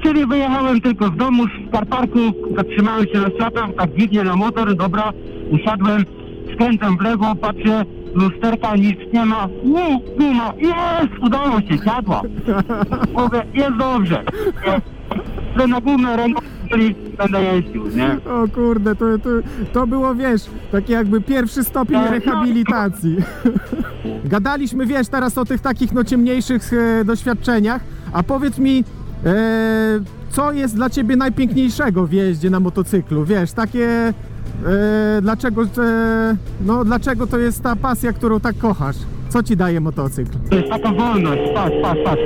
Czyli 0.09 0.25
wyjechałem 0.25 0.81
tylko 0.81 1.07
z 1.07 1.15
domu, 1.15 1.43
z 1.45 1.71
Karparku, 1.71 2.19
zatrzymałem 2.57 3.05
się 3.07 3.19
na 3.19 3.29
światłach, 3.29 3.69
tak 3.77 3.95
dziwnie 3.95 4.23
na 4.23 4.35
motor, 4.35 4.75
dobra, 4.75 5.13
usiadłem, 5.51 6.05
skręcam 6.53 6.97
w 6.97 7.01
lewo, 7.01 7.35
patrzę, 7.35 7.85
lusterka, 8.13 8.75
nic 8.75 8.99
nie 9.13 9.25
ma. 9.25 9.47
Nie, 9.63 9.99
guma, 10.17 10.53
jest, 10.57 11.19
udało 11.21 11.61
się, 11.61 11.77
siadła. 11.85 12.21
Mówię, 13.17 13.45
jest 13.53 13.77
dobrze. 13.77 14.23
Że 15.57 15.67
na 15.67 15.81
gumę 15.81 16.17
ręką, 16.17 16.41
czyli 16.71 16.95
będę 17.17 17.43
jeździł, 17.43 17.87
nie? 17.87 18.31
O 18.31 18.47
kurde, 18.55 18.95
to, 18.95 19.05
to, 19.23 19.29
to 19.73 19.87
było, 19.87 20.15
wiesz, 20.15 20.41
taki 20.71 20.91
jakby 20.91 21.21
pierwszy 21.21 21.63
stopień 21.63 22.01
Tak, 22.01 22.11
rehabilitacji. 22.11 23.15
Gadaliśmy, 24.25 24.85
wiesz, 24.85 25.07
teraz 25.07 25.37
o 25.37 25.45
tych 25.45 25.61
takich 25.61 25.93
no 25.93 26.03
ciemniejszych 26.03 26.73
e, 26.73 27.05
doświadczeniach, 27.05 27.81
a 28.13 28.23
powiedz 28.23 28.57
mi, 28.57 28.83
e, 29.25 29.99
co 30.29 30.51
jest 30.51 30.75
dla 30.75 30.89
ciebie 30.89 31.15
najpiękniejszego 31.15 32.07
w 32.07 32.11
jeździe 32.13 32.49
na 32.49 32.59
motocyklu? 32.59 33.25
Wiesz, 33.25 33.51
takie 33.51 33.87
e, 33.87 34.13
dlaczego 35.21 35.63
e, 35.63 35.67
no 36.65 36.85
dlaczego 36.85 37.27
to 37.27 37.37
jest 37.37 37.63
ta 37.63 37.75
pasja, 37.75 38.13
którą 38.13 38.39
tak 38.39 38.57
kochasz? 38.57 38.95
Co 39.29 39.43
ci 39.43 39.57
daje 39.57 39.79
motocykl? 39.81 40.31
To 40.49 40.55
jest 40.55 40.69
taka 40.69 40.93
wolność, 40.93 41.41
patrz, 41.55 41.75
patrz, 41.81 42.01
patrz. 42.05 42.21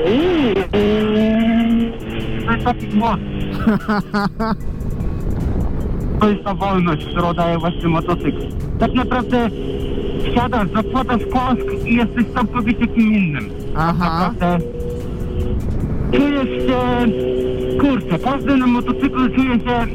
To 2.45 2.51
jest 2.53 2.65
taki 2.65 2.87
głos. 2.87 3.19
To 6.19 6.29
jest 6.29 6.43
ta 6.43 6.53
wolność, 6.53 7.05
którą 7.05 7.33
daje 7.33 7.57
właśnie 7.57 7.87
motocykl. 7.87 8.47
Tak 8.79 8.93
naprawdę 8.93 9.49
wsiadasz, 10.31 10.67
zakładasz 10.75 11.21
kask 11.33 11.85
i 11.85 11.95
jesteś 11.95 12.25
całkowicie 12.33 12.87
kim 12.87 13.13
innym. 13.13 13.49
Aha. 13.75 14.27
Naprawdę 14.27 14.59
czujesz 16.13 16.67
się, 16.67 17.11
kurczę, 17.79 18.19
każdy 18.19 18.57
na 18.57 18.67
motocyklu 18.67 19.29
czuje 19.29 19.59
się 19.59 19.87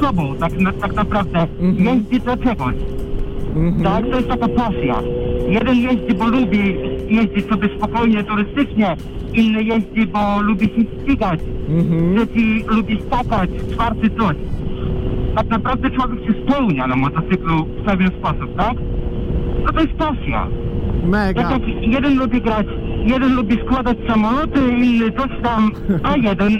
sobą, 0.00 0.34
tak, 0.40 0.60
na, 0.60 0.72
tak 0.72 0.94
naprawdę. 0.94 1.46
Mhm. 1.60 1.96
Jeździ 1.96 2.20
dla 2.20 2.36
czegoś. 2.36 2.74
Mhm. 3.56 3.82
Tak, 3.82 4.10
to 4.10 4.16
jest 4.16 4.28
taka 4.28 4.48
pasja. 4.48 5.02
Jeden 5.48 5.76
jeździ, 5.76 6.14
bo 6.18 6.26
lubi 6.26 6.76
jeździć 7.08 7.48
sobie 7.48 7.68
spokojnie, 7.78 8.24
turystycznie. 8.24 8.96
Inny 9.34 9.62
jeździ, 9.62 10.06
bo 10.06 10.42
lubi 10.42 10.66
się 10.66 11.02
ścigać. 11.02 11.40
Mhm. 11.68 12.16
Trzeci 12.16 12.64
lubi 12.68 13.02
skakać, 13.06 13.50
czwarty 13.72 14.10
coś. 14.10 14.36
Tak 15.34 15.48
naprawdę 15.48 15.90
człowiek 15.90 16.26
się 16.26 16.34
spełnia 16.42 16.86
na 16.86 16.96
motocyklu 16.96 17.64
w 17.64 17.84
pewien 17.84 18.10
sposób, 18.18 18.56
tak? 18.56 18.74
No 19.64 19.72
to 19.72 19.80
jest 19.80 19.92
pasja. 19.92 20.46
Tak 21.02 21.10
Mega. 21.10 21.50
jak 21.50 21.62
jeden 21.80 22.18
lubi 22.18 22.40
grać, 22.40 22.66
jeden 23.04 23.34
lubi 23.34 23.58
składać 23.66 23.96
samoloty, 24.08 24.60
inny 24.78 25.12
coś 25.12 25.30
tam, 25.42 25.70
a 26.02 26.16
jeden 26.28 26.52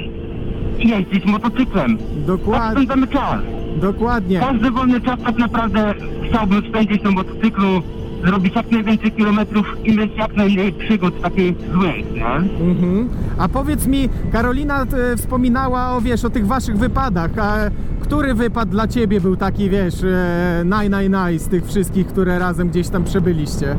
jeździć 0.79 1.25
motocyklem. 1.25 1.99
Tak 1.99 2.07
Dokładnie. 2.27 2.73
spędzamy 2.73 3.07
czas. 3.07 3.41
Dokładnie. 3.81 4.41
Każdy 4.41 4.71
wolny 4.71 5.01
czas 5.01 5.21
tak 5.25 5.39
naprawdę 5.39 5.95
chciałbym 6.29 6.63
spędzić 6.69 7.03
na 7.03 7.11
motocyklu, 7.11 7.83
zrobić 8.27 8.55
jak 8.57 8.71
najwięcej 8.71 9.13
kilometrów 9.13 9.67
i 9.85 9.97
mieć 9.97 10.17
jak 10.17 10.37
najmniej 10.37 10.73
przygód 10.73 11.23
takich 11.23 11.55
złych, 11.73 12.13
nie? 12.15 12.27
Mhm. 12.71 13.09
A 13.39 13.49
powiedz 13.49 13.87
mi, 13.87 14.09
Karolina 14.33 14.83
e, 14.83 15.17
wspominała 15.17 15.97
o, 15.97 16.01
wiesz, 16.01 16.25
o 16.25 16.31
tych 16.31 16.47
waszych 16.47 16.79
wypadach. 16.79 17.31
A 17.39 17.57
który 18.01 18.35
wypad 18.35 18.69
dla 18.69 18.89
ciebie 18.89 19.21
był 19.21 19.37
taki, 19.37 19.71
wiesz, 19.71 19.95
e, 20.05 20.63
naj, 20.65 20.91
naj, 20.91 21.11
naj 21.11 21.39
z 21.39 21.49
tych 21.49 21.67
wszystkich, 21.67 22.07
które 22.07 22.39
razem 22.39 22.69
gdzieś 22.69 22.89
tam 22.89 23.05
przebyliście? 23.05 23.77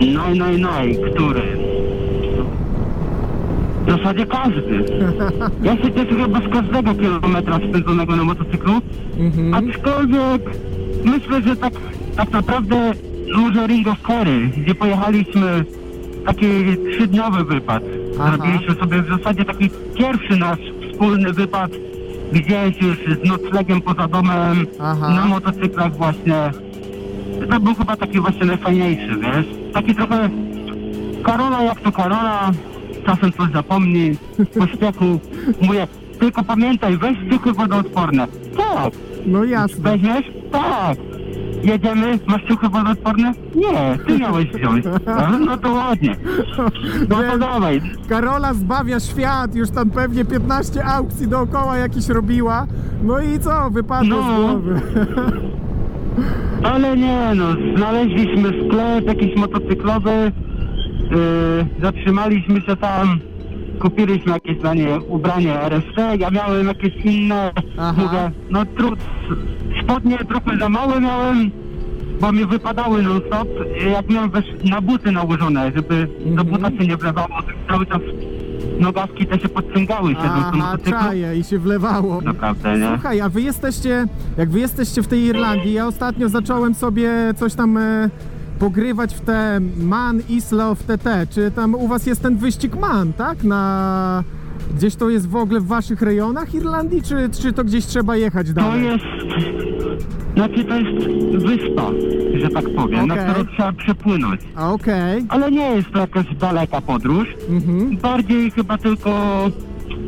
Naj, 0.00 0.38
naj, 0.38 0.60
naj, 0.60 0.96
który? 1.14 1.42
W 3.86 3.90
zasadzie 3.90 4.26
każdy. 4.26 4.84
Ja 5.62 5.76
się 5.76 5.92
cieszę 5.92 6.14
chyba 6.22 6.40
z 6.40 6.52
każdego 6.52 6.94
kilometra 6.94 7.58
spędzonego 7.68 8.16
na 8.16 8.24
motocyklu, 8.24 8.72
Mhm. 9.18 9.54
aczkolwiek 9.54 10.42
myślę, 11.04 11.42
że 11.42 11.56
tak, 11.56 11.72
tak 12.16 12.30
naprawdę 12.32 12.92
może 13.36 13.66
Ring 13.66 13.88
of 13.88 14.02
Kerry, 14.02 14.50
gdzie 14.56 14.74
pojechaliśmy 14.74 15.64
taki 16.26 16.46
trzydniowy 16.92 17.44
wypad. 17.44 17.82
Aha. 18.20 18.30
Zrobiliśmy 18.30 18.74
sobie 18.74 19.02
w 19.02 19.08
zasadzie 19.08 19.44
taki 19.44 19.70
pierwszy 19.94 20.36
nasz 20.36 20.58
wspólny 20.92 21.32
wypad 21.32 21.70
gdzieś 22.32 22.82
już 22.82 22.96
z 23.22 23.28
noclegiem 23.28 23.80
poza 23.80 24.08
domem, 24.08 24.66
Aha. 24.80 25.08
na 25.14 25.24
motocyklach 25.26 25.96
właśnie. 25.96 26.50
To 27.50 27.60
był 27.60 27.74
chyba 27.74 27.96
taki 27.96 28.20
właśnie 28.20 28.46
najfajniejszy, 28.46 29.16
wiesz? 29.20 29.46
Taki 29.74 29.94
trochę 29.94 30.30
Karola 31.24 31.62
jak 31.62 31.80
to 31.80 31.92
Karola, 31.92 32.50
czasem 33.06 33.32
coś 33.32 33.52
zapomni, 33.52 34.12
po 34.58 34.66
śpiechu 34.76 35.04
mówię, 35.62 35.86
tylko 36.20 36.44
pamiętaj, 36.44 36.96
weź 36.98 37.16
ciuchy 37.30 37.52
wodoodporne. 37.52 38.26
Tak, 38.56 38.92
No 39.26 39.44
jasne. 39.44 39.90
weźmiesz? 39.90 40.24
Tak. 40.52 40.96
Jedziemy, 41.62 42.18
masz 42.26 42.42
ciuchy 42.44 42.68
wodoodporne? 42.68 43.32
Nie, 43.54 43.98
ty 44.06 44.18
miałeś 44.18 44.46
wziąć. 44.52 44.84
No, 45.06 45.38
no 45.38 45.56
to 45.56 45.72
ładnie. 45.72 46.16
No 47.08 47.16
to 47.30 47.38
dawaj. 47.38 47.80
Karola 48.08 48.54
zbawia 48.54 49.00
świat, 49.00 49.54
już 49.54 49.70
tam 49.70 49.90
pewnie 49.90 50.24
15 50.24 50.84
aukcji 50.84 51.28
dookoła 51.28 51.76
jakieś 51.76 52.08
robiła. 52.08 52.66
No 53.02 53.20
i 53.20 53.38
co, 53.40 53.70
wypadło 53.70 54.22
z 54.22 54.26
No. 54.26 54.36
głowy. 54.36 54.80
Ale 56.62 56.96
nie 56.96 57.34
no, 57.34 57.44
znaleźliśmy 57.76 58.48
sklep 58.48 59.06
jakiś 59.06 59.36
motocyklowy, 59.36 60.32
yy, 61.10 61.66
zatrzymaliśmy 61.82 62.60
się 62.60 62.76
tam, 62.76 63.20
kupiliśmy 63.80 64.32
jakieś 64.32 64.58
dla 64.58 64.74
niej 64.74 64.86
ubranie 65.08 65.62
RSC, 65.62 66.16
ja 66.18 66.30
miałem 66.30 66.66
jakieś 66.66 66.94
inne, 67.04 67.52
Aha. 67.78 68.02
mówię, 68.02 68.30
no 68.50 68.64
trud, 68.64 68.98
spodnie 69.82 70.18
trochę 70.18 70.58
za 70.60 70.68
małe 70.68 71.00
miałem, 71.00 71.50
bo 72.20 72.32
mi 72.32 72.46
wypadały 72.46 73.02
non 73.02 73.20
stop, 73.26 73.48
jak 73.94 74.10
miałem 74.10 74.30
na 74.64 74.80
buty 74.80 75.12
nałożone, 75.12 75.72
żeby 75.76 76.08
do 76.26 76.42
Mhm. 76.42 76.48
buta 76.48 76.70
się 76.70 76.88
nie 76.88 76.96
wlewało, 76.96 77.28
cały 77.70 77.86
czas 77.86 78.00
nogawki 78.80 79.26
te 79.26 79.38
się 79.38 79.48
podciągały 79.48 80.08
się 80.08 80.14
do 80.14 80.22
Aha, 80.24 80.52
motocyklu. 80.56 80.92
czaje 80.92 81.36
i 81.38 81.44
się 81.44 81.58
wlewało. 81.58 82.20
Naprawdę, 82.20 82.78
nie? 82.78 82.88
Słuchaj, 82.88 83.20
a 83.20 83.28
wy 83.28 83.42
jesteście, 83.42 84.06
jak 84.36 84.50
wy 84.50 84.60
jesteście 84.60 85.02
w 85.02 85.06
tej 85.08 85.22
Irlandii, 85.22 85.72
ja 85.72 85.86
ostatnio 85.86 86.28
zacząłem 86.28 86.74
sobie 86.74 87.10
coś 87.36 87.54
tam 87.54 87.76
e, 87.76 88.10
pogrywać 88.58 89.14
w 89.14 89.20
te 89.20 89.60
MAN, 89.76 90.20
ISLO, 90.28 90.74
w 90.74 90.82
TT. 90.82 91.26
Czy 91.30 91.50
tam 91.50 91.74
u 91.74 91.88
was 91.88 92.06
jest 92.06 92.22
ten 92.22 92.36
wyścig 92.36 92.76
MAN, 92.76 93.12
tak? 93.12 93.44
Na... 93.44 94.24
Gdzieś 94.74 94.96
to 94.96 95.10
jest 95.10 95.28
w 95.28 95.36
ogóle 95.36 95.60
w 95.60 95.66
waszych 95.66 96.02
rejonach 96.02 96.54
Irlandii, 96.54 97.02
czy, 97.02 97.30
czy 97.42 97.52
to 97.52 97.64
gdzieś 97.64 97.86
trzeba 97.86 98.16
jechać 98.16 98.46
To 98.46 98.52
dalej? 98.52 98.84
jest, 98.84 99.04
znaczy 100.34 100.64
to 100.64 100.74
jest 100.76 101.06
wyspa, 101.46 101.90
że 102.40 102.48
tak 102.48 102.64
powiem, 102.76 103.06
na 103.06 103.14
Okej. 103.14 103.26
którą 103.30 103.46
trzeba 103.46 103.72
przepłynąć. 103.72 104.40
A 104.56 104.72
okej. 104.72 105.24
Ale 105.28 105.50
nie 105.50 105.70
jest 105.70 105.90
to 105.92 105.98
jakaś 105.98 106.26
daleka 106.40 106.80
podróż. 106.80 107.28
Mhm. 107.50 107.96
Bardziej 107.96 108.50
chyba 108.50 108.78
tylko 108.78 109.10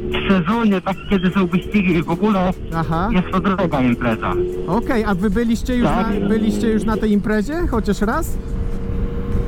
w 0.09 0.33
sezonie, 0.33 0.81
tak 0.81 0.97
kiedy 1.11 1.31
są 1.31 1.47
wyścigi 1.47 1.93
i 1.95 2.03
w 2.03 2.11
ogóle 2.11 2.53
Aha. 2.75 3.11
jest 3.13 3.29
to 3.33 3.41
droga 3.41 3.81
impreza. 3.81 4.33
Okej, 4.67 5.05
a 5.05 5.15
wy 5.15 5.31
byliście 5.31 5.77
już, 5.77 5.89
Tak. 5.89 6.21
na, 6.21 6.29
byliście 6.29 6.69
już 6.71 6.85
na 6.85 6.97
tej 6.97 7.13
imprezie? 7.13 7.55
Chociaż 7.71 8.01
raz? 8.01 8.39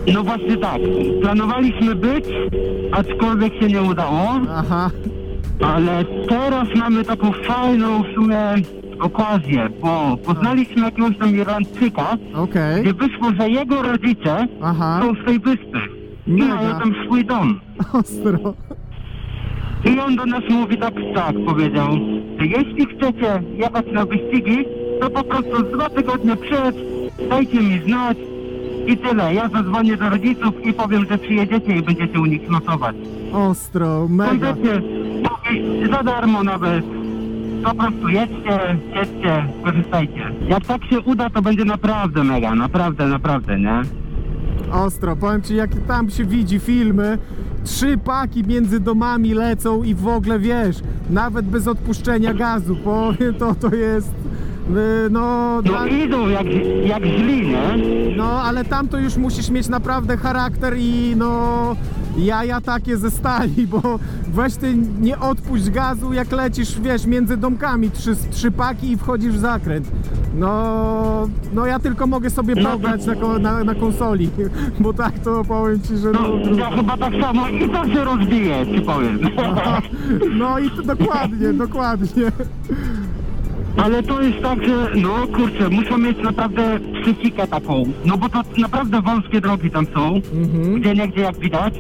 No 0.06 0.22
właśnie 0.22 0.56
tak, 0.56 0.80
planowaliśmy 1.22 1.94
być, 1.94 2.24
aczkolwiek 2.92 3.54
się 3.60 3.66
nie 3.68 3.82
udało, 3.82 4.40
Aha. 4.54 4.90
ale 5.60 6.04
teraz 6.28 6.68
mamy 6.76 7.04
taką 7.04 7.32
fajną 7.32 8.02
w 8.02 8.14
sumie 8.14 8.38
okazję, 9.00 9.68
bo 9.82 10.16
poznaliśmy 10.16 10.82
jakiegoś 10.82 11.18
tam 11.18 11.36
Irlandczyka, 11.36 12.16
Okej. 12.34 12.82
gdzie 12.82 12.94
wyszło, 12.94 13.32
że 13.40 13.50
jego 13.50 13.82
rodzice 13.82 14.46
Aha. 14.62 15.00
są 15.02 15.14
z 15.22 15.24
tej 15.26 15.38
wyspy 15.40 15.78
i 16.26 16.32
Mega. 16.32 16.54
mają 16.54 16.78
tam 16.78 16.94
swój 17.04 17.24
dom. 17.24 17.60
Ostro. 17.92 18.38
I 19.84 20.00
on 20.00 20.16
do 20.16 20.26
nas 20.26 20.42
mówi 20.50 20.78
tak, 20.78 20.94
tak, 21.14 21.34
powiedział, 21.46 21.88
że 22.38 22.46
jeśli 22.46 22.86
chcecie 22.86 23.42
jechać 23.56 23.86
na 23.92 24.06
wyścigi, 24.06 24.64
to 25.00 25.10
po 25.10 25.24
prostu 25.24 25.62
dwa 25.62 25.88
tygodnie 25.90 26.36
przed 26.36 26.76
dajcie 27.30 27.60
mi 27.60 27.80
znać 27.86 28.16
i 28.86 28.96
tyle. 28.96 29.34
Ja 29.34 29.48
zadzwonię 29.48 29.96
do 29.96 30.10
rodziców 30.10 30.66
i 30.66 30.72
powiem, 30.72 31.06
że 31.10 31.18
przyjedziecie 31.18 31.76
i 31.76 31.82
będziecie 31.82 32.20
u 32.20 32.26
nich 32.26 32.50
nocować. 32.50 32.96
Ostro, 33.32 34.08
mega. 34.08 34.52
Będziecie 34.52 34.82
mówi, 35.16 35.90
za 35.90 36.02
darmo 36.02 36.42
nawet. 36.42 36.84
Po 37.64 37.74
prostu 37.74 38.08
jedźcie, 38.08 38.76
jedźcie, 38.94 39.46
korzystajcie. 39.64 40.32
Jak 40.48 40.66
tak 40.66 40.84
się 40.84 41.00
uda, 41.00 41.30
to 41.30 41.42
będzie 41.42 41.64
naprawdę 41.64 42.24
mega, 42.24 42.54
naprawdę, 42.54 43.06
naprawdę, 43.06 43.58
nie? 43.60 43.82
Ostro, 44.72 45.16
powiem 45.16 45.42
ci, 45.42 45.56
jak 45.56 45.70
tam 45.88 46.10
się 46.10 46.24
widzi 46.24 46.58
filmy, 46.58 47.18
trzy 47.64 47.98
paki 47.98 48.44
między 48.44 48.80
domami 48.80 49.34
lecą 49.34 49.82
i 49.82 49.94
w 49.94 50.08
ogóle 50.08 50.38
wiesz, 50.38 50.76
nawet 51.10 51.46
bez 51.46 51.68
odpuszczenia 51.68 52.34
gazu, 52.34 52.76
powiem 52.76 53.34
to, 53.34 53.54
to 53.54 53.74
jest, 53.74 54.14
y, 54.76 55.10
no, 55.10 55.20
No 55.56 55.62
dla, 55.62 55.86
idą 55.86 56.28
jak, 56.28 56.46
jak 56.84 57.02
źli, 57.04 57.46
nie? 57.46 58.16
no, 58.16 58.24
ale 58.42 58.64
tam 58.64 58.88
to 58.88 58.98
już 58.98 59.16
musisz 59.16 59.50
mieć 59.50 59.68
naprawdę 59.68 60.16
charakter 60.16 60.74
i 60.78 61.14
no, 61.16 61.76
jaja 62.18 62.60
takie 62.60 62.96
ze 62.96 63.10
stali, 63.10 63.66
bo 63.66 63.98
weź 64.34 64.56
ty 64.56 64.74
nie 65.00 65.18
odpuść 65.18 65.70
gazu, 65.70 66.12
jak 66.12 66.32
lecisz, 66.32 66.80
wiesz, 66.80 67.06
między 67.06 67.36
domkami, 67.36 67.90
trzy, 67.90 68.16
trzy 68.30 68.50
paki 68.50 68.90
i 68.92 68.96
wchodzisz 68.96 69.32
w 69.32 69.38
zakręt. 69.38 69.88
No, 70.34 71.28
no 71.54 71.66
ja 71.66 71.78
tylko 71.78 72.06
mogę 72.06 72.30
sobie 72.30 72.54
No 72.54 72.62
to- 72.62 72.70
pograć 72.70 73.06
na, 73.06 73.14
ko- 73.14 73.38
na, 73.38 73.64
na 73.64 73.74
konsoli, 73.74 74.30
bo 74.80 74.92
tak 74.92 75.18
to 75.18 75.44
powiem 75.44 75.80
ci, 75.82 75.96
że 75.96 76.10
No, 76.10 76.20
no, 76.50 76.56
ja 76.58 76.70
chyba 76.70 76.96
tak 76.96 77.12
samo 77.20 77.48
i 77.48 77.68
to 77.70 77.84
się 77.88 78.04
rozbije, 78.04 78.66
ci 78.74 78.80
powiem. 78.80 79.18
no 80.38 80.58
i 80.58 80.70
to 80.70 80.82
dokładnie, 80.82 81.52
dokładnie. 81.52 82.32
Ale 83.84 84.02
to 84.02 84.22
jest 84.22 84.42
tak, 84.42 84.64
że 84.64 84.90
no 84.96 85.26
kurczę, 85.36 85.68
muszą 85.70 85.98
mieć 85.98 86.18
naprawdę 86.22 86.62
psychikę 87.02 87.46
taką. 87.46 87.82
No 88.04 88.16
bo 88.18 88.28
to 88.28 88.42
naprawdę 88.58 89.02
wąskie 89.02 89.40
drogi 89.40 89.70
tam 89.70 89.86
są, 89.94 90.14
Mhm. 90.34 90.80
gdzie 90.80 90.94
niegdzie 90.94 91.20
jak 91.20 91.38
widać. 91.38 91.74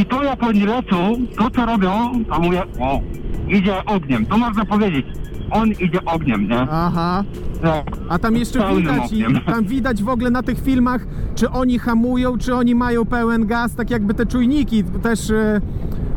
I 0.00 0.04
to 0.06 0.22
jak 0.22 0.42
oni 0.42 0.60
lecą, 0.66 1.16
to 1.38 1.50
co 1.50 1.66
robią, 1.66 2.24
to 2.24 2.40
mówię, 2.40 2.62
o, 2.80 3.00
idzie 3.48 3.84
ogniem. 3.84 4.26
To 4.26 4.38
można 4.38 4.64
powiedzieć. 4.64 5.06
On 5.50 5.70
idzie 5.70 6.04
ogniem, 6.04 6.48
nie? 6.48 6.60
Aha. 6.70 7.24
Tak. 7.62 7.84
A 8.08 8.18
tam 8.18 8.36
jeszcze 8.36 8.58
Pełnym 8.58 8.82
widać, 8.94 9.12
i, 9.12 9.26
ogniem. 9.26 9.40
tam 9.54 9.64
widać 9.64 10.02
w 10.02 10.08
ogóle 10.08 10.30
na 10.30 10.42
tych 10.42 10.60
filmach, 10.64 11.06
czy 11.34 11.50
oni 11.50 11.78
hamują, 11.78 12.38
czy 12.38 12.54
oni 12.54 12.74
mają 12.74 13.04
pełen 13.04 13.46
gaz, 13.46 13.74
tak 13.74 13.90
jakby 13.90 14.14
te 14.14 14.26
czujniki 14.26 14.84
też 14.84 15.30
e, 15.30 15.60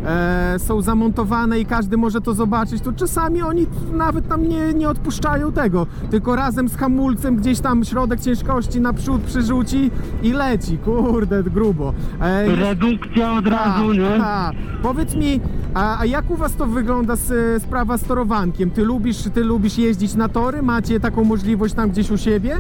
e, 0.06 0.60
są 0.60 0.82
zamontowane 0.82 1.60
i 1.60 1.66
każdy 1.66 1.98
może 1.98 2.22
to 2.22 2.34
zobaczyć, 2.34 2.82
to 2.82 2.94
czasami 2.94 3.42
oni 3.42 3.68
nawet 3.94 4.28
tam 4.28 4.50
nie, 4.50 4.74
nie 4.74 4.90
odpuszczają 4.90 5.52
tego, 5.52 5.88
tylko 6.12 6.36
razem 6.36 6.70
z 6.70 6.76
hamulcem 6.76 7.36
gdzieś 7.36 7.60
tam 7.60 7.86
środek 7.86 8.20
ciężkości 8.22 8.82
naprzód 8.82 9.22
przyrzuci 9.22 9.92
i 10.24 10.32
leci, 10.32 10.78
kurde, 10.78 11.44
grubo. 11.44 11.94
E, 12.22 12.56
Redukcja 12.56 13.34
od 13.34 13.48
razu, 13.48 13.88
tak, 13.88 13.98
nie? 13.98 14.18
tak. 14.20 14.56
Powiedz 14.82 15.16
mi, 15.16 15.40
a, 15.74 16.00
a 16.00 16.06
jak 16.06 16.32
u 16.32 16.36
was 16.36 16.56
to 16.56 16.66
wygląda 16.66 17.16
z, 17.16 17.64
sprawa 17.64 17.98
z 17.98 18.04
torowankiem? 18.04 18.72
Ty 18.72 18.84
lubisz, 18.86 19.18
ty 19.34 19.44
lubisz 19.44 19.78
jeździć 19.78 20.16
na 20.16 20.30
tory? 20.30 20.62
Macie 20.62 21.00
taką 21.00 21.24
możliwość 21.24 21.74
tam 21.74 21.90
gdzieś 21.90 22.12
u 22.12 22.18
siebie? 22.18 22.58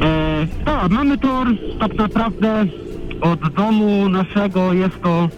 E, 0.00 0.46
tak, 0.64 0.90
mamy 0.90 1.18
tor 1.18 1.46
tak 1.80 1.94
naprawdę 1.98 2.64
od 3.20 3.54
domu 3.54 4.08
naszego 4.08 4.72
jest 4.72 5.02
to 5.02 5.28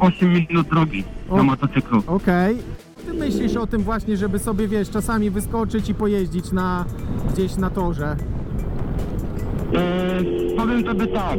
8 0.00 0.28
minut 0.32 0.68
drogi 0.68 1.04
O. 1.30 1.36
na 1.36 1.42
motocyklu. 1.42 2.02
Okej. 2.06 2.56
Ty 3.06 3.14
myślisz 3.14 3.56
o 3.56 3.66
tym 3.66 3.82
właśnie, 3.82 4.16
żeby 4.16 4.38
sobie, 4.38 4.68
wiesz, 4.68 4.90
czasami 4.90 5.30
wyskoczyć 5.30 5.88
i 5.88 5.94
pojeździć 5.94 6.52
na 6.52 6.84
gdzieś 7.32 7.56
na 7.56 7.70
torze? 7.70 8.16
E, 9.74 10.56
powiem 10.56 10.84
tobie 10.84 11.06
tak, 11.06 11.38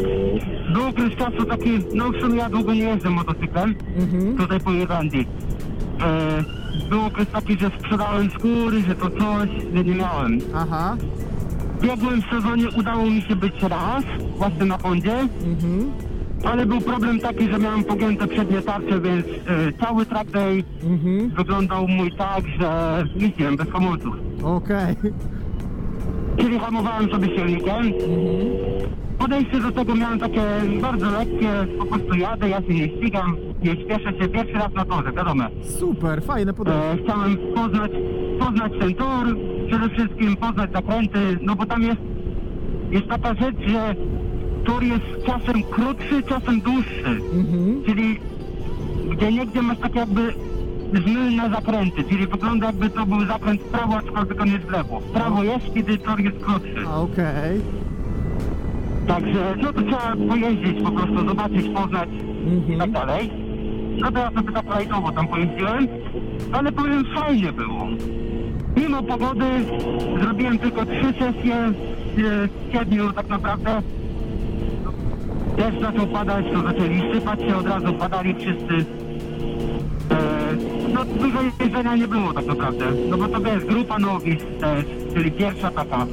był 0.74 0.88
okres 0.88 1.12
czasu 1.18 1.46
taki, 1.46 1.70
no 1.94 2.10
w 2.10 2.22
sumie 2.22 2.38
ja 2.38 2.50
długo 2.50 2.74
nie 2.74 2.80
jeżdżę 2.82 3.10
motocyklem, 3.10 3.76
Mhm. 3.98 4.38
tutaj 4.38 4.60
po 4.60 4.72
Irlandii. 4.72 5.28
E, 6.02 6.44
był 6.90 7.02
okres 7.06 7.28
taki, 7.32 7.58
że 7.60 7.72
sprzedałem 7.80 8.30
skóry, 8.32 8.82
że 8.88 8.96
to 8.96 9.10
coś, 9.10 9.50
że 9.76 9.84
nie 9.84 9.96
miałem. 9.96 10.40
Aha. 10.56 10.98
W 11.82 12.32
sezonie, 12.36 12.70
udało 12.78 13.06
mi 13.10 13.22
się 13.22 13.36
być 13.36 13.54
raz, 13.62 14.04
właśnie 14.38 14.66
na 14.66 14.78
Hondzie, 14.78 15.20
Mhm. 15.46 15.92
Ale 16.44 16.66
był 16.66 16.82
problem 16.82 17.20
taki, 17.20 17.52
że 17.52 17.60
miałem 17.60 17.84
pogięte 17.84 18.28
przednie 18.28 18.62
tarcze, 18.62 19.02
więc 19.02 19.26
e, 19.26 19.32
cały 19.86 20.06
track 20.06 20.32
day 20.32 20.64
Mhm. 20.84 21.30
wyglądał 21.30 21.88
mój 21.88 22.12
tak, 22.12 22.44
że 22.60 23.04
jeździłem 23.16 23.56
bez 23.58 23.70
hamulców. 23.70 24.16
Okej. 24.44 24.96
Czyli 26.38 26.60
hamowałem 26.60 27.12
sobie 27.12 27.36
silnikiem. 27.36 27.94
Podejście 29.20 29.60
do 29.60 29.72
tego 29.72 29.96
miałem 29.96 30.20
takie 30.20 30.42
bardzo 30.82 31.12
lekkie, 31.12 31.50
po 31.80 31.86
prostu 31.86 32.16
jadę, 32.16 32.50
ja 32.50 32.62
się 32.62 32.74
nie 32.74 32.88
ścigam, 32.88 33.36
nie 33.64 33.72
śpieszę 33.72 34.12
się 34.22 34.30
pierwszy 34.30 34.54
raz 34.54 34.74
na 34.76 34.86
torze, 34.86 35.12
wiadomo. 35.12 35.44
Super, 35.62 36.22
fajne 36.24 36.54
podejście. 36.54 36.92
E, 36.92 36.98
chciałem 37.04 37.38
poznać, 37.56 37.92
poznać 38.40 38.72
ten 38.80 38.94
tor, 38.96 39.26
przede 39.68 39.90
wszystkim 39.90 40.36
poznać 40.36 40.72
zakręty, 40.74 41.20
no 41.42 41.56
bo 41.56 41.66
tam 41.66 41.82
jest, 41.84 42.00
jest 42.92 43.08
taka 43.08 43.34
rzecz, 43.34 43.56
że 43.68 43.96
tor 44.66 44.84
jest 44.84 45.06
czasem 45.26 45.64
krótszy, 45.64 46.24
czasem 46.24 46.62
dłuższy. 46.62 47.22
Mhm. 47.34 47.84
Czyli 47.86 48.20
gdzie 49.12 49.32
niegdzie 49.32 49.62
masz 49.62 49.78
takie 49.78 50.00
jakby 50.00 50.34
zmylne 50.94 51.50
zakręty, 51.50 52.04
czyli 52.04 52.28
wygląda 52.28 52.66
jakby 52.68 52.90
to 52.90 53.06
był 53.06 53.26
zakręt 53.26 53.62
w 53.62 53.66
prawo, 53.66 53.98
aczkolwiek 53.98 54.42
on 54.42 54.48
jest 54.48 54.66
w 54.66 54.72
lewo. 54.72 55.00
W 55.00 55.04
prawo 55.12 55.44
jest, 55.44 55.74
kiedy 55.74 55.98
tor 55.98 56.20
jest 56.20 56.38
krótszy. 56.40 56.86
A, 56.88 56.96
Okej. 57.02 57.62
Także 59.08 59.56
no 59.62 59.74
to 59.74 59.82
trzeba 59.82 60.16
pojeździć 60.30 60.84
po 60.84 60.92
prostu, 60.92 61.28
zobaczyć, 61.28 61.70
poznać 61.76 62.10
i 62.68 62.78
tak 62.78 62.88
Mhm. 62.88 62.92
dalej. 62.92 63.30
No 64.02 64.12
to 64.12 64.20
ja 64.20 64.32
sobie 64.32 64.52
tak 64.52 64.66
tam 65.16 65.28
pojeździłem, 65.28 65.88
ale 66.52 66.72
powiem 66.72 67.04
fajnie 67.16 67.52
było. 67.54 67.88
Mimo 68.78 69.04
pogody 69.04 69.46
zrobiłem 70.22 70.60
tylko 70.60 70.86
trzy 70.86 71.14
sesje 71.20 71.56
e, 71.56 71.72
w 72.18 72.50
siedmiu 72.74 73.14
tak 73.14 73.30
naprawdę. 73.30 73.82
Deszcz 75.60 75.82
zaczął 75.82 76.08
padać, 76.08 76.46
to 76.54 76.62
zaczęli 76.64 77.14
sypać 77.14 77.40
się 77.40 77.56
od 77.58 77.66
razu, 77.66 77.94
padali 77.94 78.36
wszyscy. 78.36 78.86
E, 80.12 80.18
no 80.94 81.06
dużo 81.06 81.38
jedzenia 81.60 81.96
nie 81.96 82.08
było 82.08 82.34
tak 82.34 82.46
naprawdę, 82.46 82.86
no 83.10 83.18
bo 83.18 83.28
to 83.28 83.54
jest 83.54 83.66
grupa 83.66 84.00
nowic 84.00 84.40
też, 84.60 84.86
czyli 85.14 85.32
pierwsza 85.32 85.72
taka. 85.72 86.06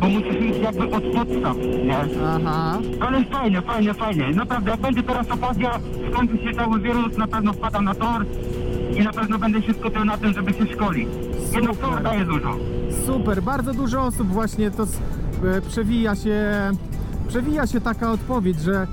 Bo 0.00 0.08
musisz 0.08 0.40
iść 0.50 0.58
jakby 0.62 0.84
od 0.96 1.02
podstaw, 1.04 1.56
nie? 1.84 1.96
Aha. 2.26 2.78
Ale 3.00 3.24
fajnie, 3.24 3.62
fajnie, 3.62 3.94
fajnie. 3.94 4.28
Naprawdę, 4.34 4.70
jak 4.70 4.80
będzie 4.80 5.02
teraz 5.02 5.30
okazja, 5.30 5.70
skończy 6.12 6.38
się 6.44 6.52
cały 6.54 6.80
wirus, 6.80 7.16
na 7.18 7.26
pewno 7.26 7.52
wpadam 7.52 7.84
na 7.84 7.94
tor 7.94 8.26
i 8.96 9.00
na 9.02 9.12
pewno 9.12 9.38
będę 9.38 9.62
się 9.62 9.74
skupiał 9.74 10.04
na 10.04 10.16
tym, 10.18 10.32
żeby 10.32 10.52
się 10.52 10.66
szkolić. 10.66 11.08
Jednak 11.54 11.74
Super. 11.76 11.90
tor 11.90 12.02
daje 12.02 12.24
dużo. 12.24 12.56
Super, 13.06 13.42
bardzo 13.42 13.72
dużo 13.74 14.02
osób 14.02 14.28
właśnie 14.28 14.70
to 14.70 14.82
s- 14.82 15.00
e, 15.56 15.60
przewija 15.60 16.16
się, 16.16 16.42
przewija 17.32 17.66
się 17.66 17.80
taka 17.80 18.12
odpowiedź, 18.12 18.60
że 18.60 18.82
e, 18.82 18.86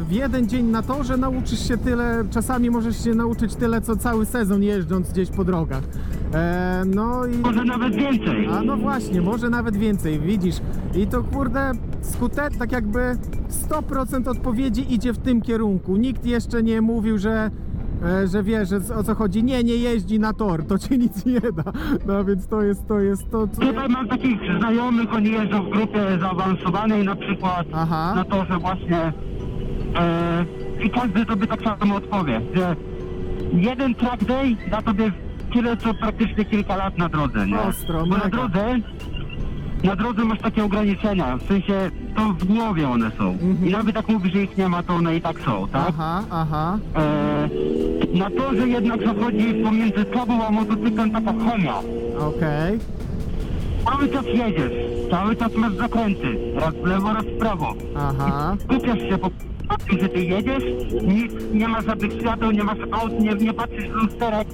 w 0.00 0.06
jeden 0.10 0.48
dzień 0.48 0.66
na 0.66 0.82
torze 0.82 1.16
nauczysz 1.16 1.68
się 1.68 1.78
tyle, 1.78 2.24
czasami 2.30 2.70
możesz 2.70 3.04
się 3.04 3.14
nauczyć 3.14 3.54
tyle, 3.54 3.80
co 3.80 3.96
cały 3.96 4.26
sezon 4.26 4.62
jeżdżąc 4.62 5.12
gdzieś 5.12 5.30
po 5.30 5.44
drogach. 5.44 5.82
E, 6.34 6.82
no 6.86 7.26
i... 7.26 7.38
Może 7.38 7.64
nawet 7.64 7.94
więcej. 7.94 8.46
A 8.46 8.62
no 8.62 8.76
właśnie, 8.76 9.20
może 9.20 9.50
nawet 9.50 9.76
więcej, 9.76 10.20
widzisz. 10.20 10.56
I 10.94 11.06
to 11.06 11.24
kurde, 11.24 11.72
skutek, 12.02 12.56
tak 12.56 12.72
jakby 12.72 13.16
100% 13.68 14.28
odpowiedzi 14.28 14.94
idzie 14.94 15.12
w 15.12 15.18
tym 15.18 15.40
kierunku. 15.40 15.96
Nikt 15.96 16.26
jeszcze 16.26 16.62
nie 16.62 16.80
mówił, 16.80 17.18
że, 17.18 17.50
e, 18.02 18.26
że 18.28 18.42
wie, 18.42 18.66
że 18.66 18.76
o 18.96 19.02
co 19.04 19.14
chodzi. 19.14 19.44
Nie, 19.44 19.64
nie 19.64 19.74
jeździ 19.76 20.18
na 20.20 20.32
tor, 20.32 20.66
to 20.66 20.78
ci 20.78 20.98
nic 20.98 21.26
nie 21.26 21.40
da. 21.40 21.72
No 22.06 22.24
więc 22.24 22.46
to 22.46 22.62
jest, 22.62 22.88
to 22.88 23.00
jest 23.00 23.30
to, 23.30 23.48
co... 23.48 23.60
Tutaj 23.60 23.88
mam 23.88 24.08
takich 24.08 24.38
znajomych, 24.58 25.14
oni 25.14 25.30
jeżdżą 25.30 25.62
w 25.64 25.70
grupie 25.70 26.18
zaawansowanej 26.20 27.04
na 27.04 27.16
przykład, 27.16 27.66
Aha. 27.72 28.12
na 28.16 28.24
torze 28.24 28.58
właśnie. 28.58 29.12
E, 29.96 30.44
I 30.84 30.90
każdy 30.90 31.26
tobie 31.26 31.46
tak 31.46 31.62
samo 31.62 31.94
odpowie, 31.96 32.40
że 32.54 32.76
jeden 33.52 33.94
track 33.94 34.24
day 34.24 34.56
da 34.70 34.82
tobie 34.82 35.12
tyle, 35.52 35.76
co 35.76 35.94
praktycznie 35.94 36.44
kilka 36.44 36.76
lat 36.76 36.98
na 36.98 37.08
drodze, 37.08 37.46
nie? 37.46 37.60
Ostro, 37.60 37.98
Bo 38.00 38.06
na 38.06 38.24
mega. 38.24 38.28
drodze, 38.28 38.74
na 39.84 39.96
drodze 39.96 40.24
masz 40.24 40.38
takie 40.38 40.64
ograniczenia, 40.64 41.36
w 41.36 41.42
sensie 41.42 41.90
to 42.16 42.22
w 42.22 42.44
głowie 42.44 42.88
one 42.88 43.10
są. 43.18 43.30
Mhm. 43.30 43.66
I 43.66 43.70
nawet 43.70 43.96
jak 43.96 44.08
mówisz, 44.08 44.32
że 44.32 44.42
ich 44.42 44.56
nie 44.56 44.68
ma, 44.68 44.82
to 44.82 44.94
one 44.94 45.16
i 45.16 45.20
tak 45.20 45.40
są, 45.40 45.68
tak? 45.68 45.86
Aha, 45.88 46.24
aha. 46.30 46.78
E, 46.96 47.48
na 48.18 48.30
torze 48.30 48.68
jednak 48.68 49.04
zachodzi 49.04 49.54
pomiędzy 49.64 50.04
tobą 50.04 50.46
a 50.46 50.50
motocyklem 50.50 51.10
taka 51.10 51.32
chemia. 51.32 51.74
Okej. 52.18 52.78
Cały 53.84 54.08
czas 54.08 54.26
jedziesz, 54.26 54.72
cały 55.10 55.36
czas 55.36 55.54
masz 55.54 55.74
zakręty, 55.74 56.38
raz 56.54 56.74
w 56.74 56.86
lewo, 56.86 57.12
raz 57.12 57.24
w 57.24 57.38
prawo. 57.38 57.74
Aha. 57.96 58.56
Skupiasz 58.64 58.98
się 58.98 59.18
po 59.18 59.30
po 59.68 59.78
tym, 59.78 59.98
że 60.00 60.08
ty 60.08 60.24
jedziesz, 60.24 60.64
nic, 61.02 61.32
nie 61.52 61.68
ma 61.68 61.80
żadnych 61.80 62.12
świateł, 62.12 62.50
nie 62.50 62.64
masz 62.64 62.78
aut, 62.90 63.20
nie, 63.20 63.34
nie 63.34 63.54
patrzysz 63.54 63.88
w 63.88 63.92
lusterek, 63.92 64.48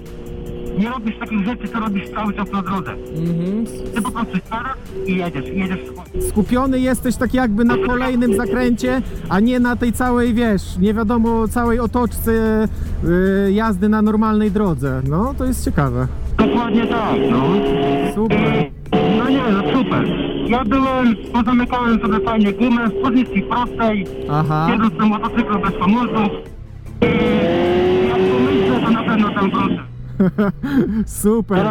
nie 0.78 0.88
robisz 0.90 1.18
takich 1.18 1.44
rzeczy, 1.46 1.68
co 1.68 1.80
robisz 1.80 2.10
cały 2.10 2.34
czas 2.34 2.52
na 2.52 2.62
drodze. 2.62 2.92
Mhm. 2.92 3.66
Ty 3.94 4.02
po 4.02 4.10
prostu 4.10 4.36
siadasz 4.50 4.76
i 5.06 5.16
jedziesz, 5.16 5.48
i 5.48 5.58
jedziesz 5.58 5.78
Skupiony 6.28 6.80
jesteś 6.80 7.16
tak 7.16 7.34
jakby 7.34 7.64
na 7.64 7.76
kolejnym 7.86 8.36
zakręcie, 8.36 9.02
a 9.28 9.40
nie 9.40 9.60
na 9.60 9.76
tej 9.76 9.92
całej, 9.92 10.34
wiesz, 10.34 10.78
nie 10.78 10.94
wiadomo, 10.94 11.48
całej 11.48 11.80
otoczce 11.80 12.32
y, 13.04 13.52
jazdy 13.52 13.88
na 13.88 14.02
normalnej 14.02 14.50
drodze. 14.50 15.02
No, 15.08 15.34
to 15.38 15.44
jest 15.44 15.64
ciekawe. 15.64 16.08
Dokładnie 16.38 16.86
tak, 16.86 17.16
no. 17.30 17.42
Super. 18.14 18.70
No 19.18 19.28
nie, 19.30 19.42
no 19.52 19.78
super. 19.78 20.04
Ja 20.48 20.64
byłem, 20.64 21.16
pozamykałem 21.32 22.00
sobie 22.00 22.20
fajnie 22.20 22.52
gumę 22.52 22.88
w 22.88 23.02
pozycji 23.02 23.42
prostej, 23.42 24.06
Aha. 24.30 24.68
jedząc 24.72 24.94
na 24.98 25.06
motocyklu 25.06 25.58
bez 25.58 25.80
hamulców. 25.80 26.32
I 27.02 28.08
jak 28.08 28.18
pomyślę, 28.32 28.80
to 28.84 28.90
na 28.90 29.02
pewno 29.04 29.30
tam 29.34 29.50
wrócę. 29.50 29.97
Super. 31.06 31.66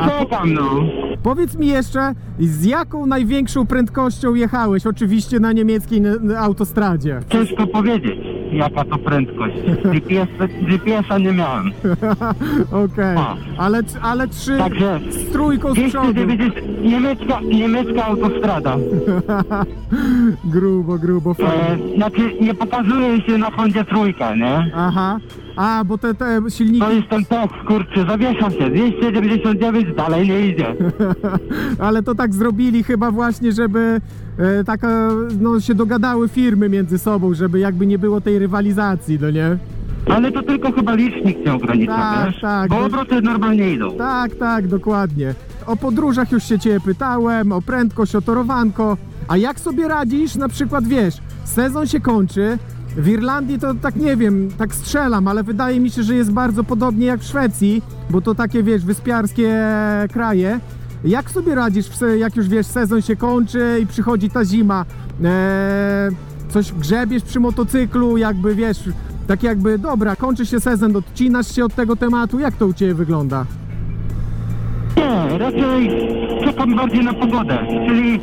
A 0.00 0.08
po- 0.08 0.18
czekam, 0.18 0.54
no. 0.54 0.62
Powiedz 1.22 1.58
mi 1.58 1.66
jeszcze, 1.66 2.14
z 2.40 2.64
jaką 2.64 3.06
największą 3.06 3.66
prędkością 3.66 4.34
jechałeś? 4.34 4.86
Oczywiście 4.86 5.40
na 5.40 5.52
niemieckiej 5.52 5.98
n- 5.98 6.32
autostradzie. 6.38 7.20
Ciężko 7.28 7.66
powiedzieć, 7.66 8.18
jaka 8.52 8.84
to 8.84 8.98
prędkość. 8.98 9.54
GPS, 9.84 10.28
GPS-a 10.62 11.18
nie 11.18 11.32
miałem. 11.32 11.66
Okej. 12.84 13.16
A. 13.16 13.36
Ale, 13.58 13.80
ale 14.02 14.28
trzy 14.28 14.58
Także 14.58 15.00
z 15.10 15.32
trójką 15.32 15.74
z 15.74 15.78
przodu. 15.88 16.12
290, 16.12 16.82
niemiecka, 16.82 17.40
niemiecka 17.40 18.04
autostrada. 18.06 18.76
Grubo, 20.44 20.98
grubo, 20.98 21.34
fajnie. 21.34 21.92
E, 21.92 21.96
znaczy, 21.96 22.20
nie 22.40 22.54
pokazuje 22.54 23.20
się 23.22 23.38
na 23.38 23.50
Hondzie 23.50 23.84
trójka, 23.84 24.34
nie? 24.36 24.70
Aha. 24.74 25.18
A, 25.56 25.84
bo 25.84 25.98
te, 25.98 26.14
te 26.14 26.40
silniki... 26.48 26.78
To 26.80 26.92
jest 26.92 27.08
ten 27.08 27.24
tekst, 27.24 27.56
kurczę, 27.66 28.06
zawiesza 28.08 28.50
się. 28.50 28.70
299 28.70 29.96
dalej 29.96 30.28
nie 30.28 30.46
idzie. 30.46 30.74
Ale 31.78 32.02
to 32.02 32.14
tak 32.14 32.34
zrobili 32.34 32.84
chyba 32.84 33.10
właśnie, 33.10 33.52
żeby 33.52 34.00
e, 34.38 34.64
taka, 34.64 35.08
no 35.40 35.60
się 35.60 35.74
dogadały 35.74 36.28
firmy 36.28 36.68
między 36.68 36.98
sobą, 36.98 37.34
żeby 37.34 37.58
jakby 37.58 37.86
nie 37.86 37.98
było 37.98 38.20
tej 38.20 38.38
rywalizacji, 38.38 39.18
no 39.20 39.30
nie? 39.30 39.56
Ale 40.14 40.32
to 40.32 40.42
tylko 40.42 40.72
chyba 40.72 40.94
licznik 40.94 41.46
nie 41.46 41.52
ogranicza, 41.54 41.96
Tak, 41.96 42.26
wiesz? 42.26 42.40
tak, 42.40 42.70
Bo 42.70 42.76
bo- 42.76 42.86
obroty 42.86 43.22
normalnie 43.22 43.70
idą. 43.72 43.96
Tak, 43.96 44.34
tak, 44.34 44.66
dokładnie. 44.68 45.34
O 45.66 45.76
podróżach 45.76 46.32
już 46.32 46.44
się 46.44 46.58
ciebie 46.58 46.80
pytałem, 46.80 47.52
o 47.52 47.62
prędkość, 47.62 48.16
o 48.16 48.20
torowanko. 48.22 48.96
A 49.28 49.36
jak 49.36 49.60
sobie 49.60 49.88
radzisz, 49.88 50.36
na 50.36 50.48
przykład 50.48 50.84
wiesz, 50.86 51.14
sezon 51.44 51.86
się 51.86 52.00
kończy, 52.00 52.58
w 52.96 53.08
Irlandii 53.08 53.58
to 53.58 53.74
tak 53.74 53.96
nie 53.96 54.16
wiem, 54.16 54.48
tak 54.58 54.74
strzelam, 54.74 55.28
ale 55.28 55.42
wydaje 55.42 55.80
mi 55.80 55.90
się, 55.90 56.02
że 56.02 56.14
jest 56.14 56.32
bardzo 56.32 56.64
podobnie 56.64 57.06
jak 57.06 57.20
w 57.20 57.24
Szwecji, 57.24 57.82
bo 58.10 58.20
to 58.20 58.34
takie 58.34 58.62
wiesz, 58.62 58.84
wyspiarskie 58.84 59.66
kraje. 60.12 60.60
Jak 61.04 61.30
sobie 61.30 61.54
radzisz, 61.54 61.86
jak 62.18 62.36
już 62.36 62.48
wiesz, 62.48 62.66
sezon 62.66 63.02
się 63.02 63.16
kończy 63.16 63.78
i 63.82 63.86
przychodzi 63.86 64.30
ta 64.30 64.44
zima? 64.44 64.84
Eee, 65.24 66.16
coś 66.48 66.72
grzebiesz 66.72 67.22
przy 67.22 67.40
motocyklu, 67.40 68.16
jakby 68.16 68.54
wiesz, 68.54 68.88
tak 69.26 69.42
jakby 69.42 69.78
dobra, 69.78 70.16
kończy 70.16 70.46
się 70.46 70.60
sezon, 70.60 70.96
odcinasz 70.96 71.54
się 71.54 71.64
od 71.64 71.74
tego 71.74 71.96
tematu, 71.96 72.38
jak 72.38 72.56
to 72.56 72.66
u 72.66 72.72
Ciebie 72.72 72.94
wygląda? 72.94 73.46
Nie, 75.30 75.38
raczej 75.38 75.90
czekam 76.44 76.74
bardziej 76.76 77.04
na 77.04 77.12
pogodę, 77.12 77.58
czyli 77.88 78.20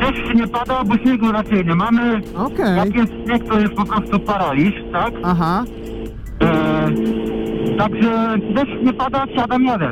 deszcz 0.00 0.34
nie 0.34 0.46
pada, 0.48 0.84
bo 0.84 0.96
śniegu 0.96 1.32
raczej 1.32 1.66
nie 1.66 1.74
mamy. 1.74 2.20
Okej, 2.36 2.76
Jak 2.76 2.94
jest 2.94 3.12
śnieg, 3.24 3.48
to 3.48 3.60
jest 3.60 3.72
po 3.74 3.84
prostu 3.84 4.20
paraliż, 4.20 4.74
tak? 4.92 5.12
aha, 5.22 5.64
E, 6.42 6.90
także 7.78 8.34
deszcz 8.54 8.82
nie 8.84 8.92
pada, 8.92 9.26
siadam, 9.34 9.64
jadę. 9.64 9.90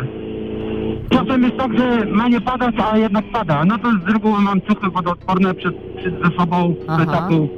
Czasem 1.11 1.43
jest 1.43 1.57
tak, 1.57 1.79
że 1.79 2.07
ma 2.07 2.29
nie 2.29 2.41
padać, 2.41 2.75
a 2.93 2.99
jednak 2.99 3.25
pada. 3.33 3.65
No 3.65 3.79
to 3.79 3.89
z 4.07 4.13
reguły 4.13 4.41
mam 4.41 4.61
cuchy 4.61 4.91
wodoodporne 4.91 5.55
przed, 5.55 5.75
przed 5.97 6.15
ze 6.25 6.39
sobą 6.39 6.75
Aha. 6.89 6.97
plecaku. 6.97 7.49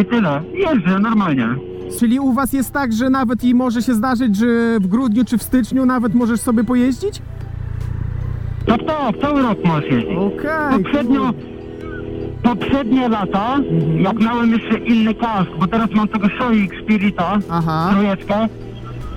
I 0.00 0.04
tyle. 0.04 0.42
Jeżdżę 0.54 0.98
normalnie. 0.98 1.48
czyli 2.00 2.20
u 2.20 2.32
Was 2.32 2.52
jest 2.52 2.72
tak, 2.72 2.92
że 2.92 3.10
nawet 3.10 3.44
i 3.44 3.54
może 3.54 3.82
się 3.82 3.94
zdarzyć, 3.94 4.36
że 4.36 4.46
w 4.80 4.86
grudniu 4.86 5.24
czy 5.24 5.38
w 5.38 5.42
styczniu 5.42 5.86
nawet 5.86 6.14
możesz 6.14 6.40
sobie 6.40 6.64
pojeździć? 6.64 7.22
Tak, 8.66 8.82
tak, 8.86 9.18
cały 9.20 9.42
rok 9.42 9.58
możesz 9.64 9.90
jeździć. 9.90 10.16
Okej, 10.18 10.82
Poprzednio, 10.82 11.32
poprzednie 12.42 13.08
lata, 13.08 13.54
Mhm. 13.56 14.00
jak 14.00 14.18
miałem 14.20 14.50
jeszcze 14.52 14.78
inny 14.78 15.14
kask, 15.14 15.50
bo 15.60 15.66
teraz 15.66 15.90
mam 15.94 16.08
tego 16.08 16.28
Shoei 16.28 16.68
Spirita, 16.82 17.38
aha, 17.50 17.90
trójeczkę, 17.92 18.48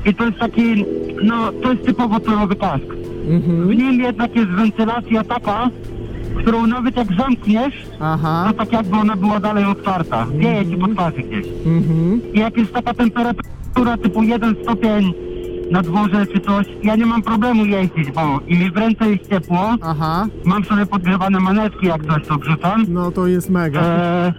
i 0.05 0.13
to 0.13 0.25
jest 0.25 0.37
taki, 0.37 0.85
no, 1.23 1.51
to 1.61 1.71
jest 1.71 1.85
typowo 1.85 2.19
torowy 2.19 2.55
kask. 2.55 2.85
W 3.25 3.31
mhm, 3.31 3.71
nim 3.71 4.01
jednak 4.01 4.35
jest 4.35 4.49
wentylacja 4.49 5.23
taka, 5.23 5.69
którą 6.37 6.67
nawet 6.67 6.97
jak 6.97 7.07
zamkniesz, 7.17 7.73
aha, 7.99 8.45
to 8.47 8.53
tak 8.53 8.71
jakby 8.73 8.97
ona 8.97 9.15
była 9.15 9.39
dalej 9.39 9.65
otwarta. 9.65 10.25
Wieje 10.35 10.65
ci 10.65 10.77
po 10.77 10.87
twarzy 10.87 11.17
gdzieś. 11.21 11.45
mhm, 11.65 12.21
I 12.33 12.39
jak 12.39 12.57
jest 12.57 12.73
taka 12.73 12.93
temperatura 12.93 13.97
typu 14.03 14.23
1 14.23 14.55
stopień 14.63 15.13
na 15.71 15.81
dworze 15.81 16.25
czy 16.27 16.39
coś, 16.39 16.65
ja 16.83 16.95
nie 16.95 17.05
mam 17.05 17.21
problemu 17.21 17.65
jeździć, 17.65 18.11
bo 18.11 18.39
i 18.47 18.57
mi 18.59 18.71
w 18.71 18.77
ręce 18.77 19.09
jest 19.09 19.29
ciepło, 19.29 19.75
aha, 19.81 20.27
mam 20.45 20.63
sobie 20.65 20.85
podgrzewane 20.85 21.39
manetki, 21.39 21.87
jak 21.87 22.05
coś 22.05 22.27
to 22.27 22.37
wrzucam. 22.37 22.85
no 22.89 23.11
to 23.11 23.27
jest 23.27 23.49
mega. 23.49 23.81
Eee, 23.81 24.33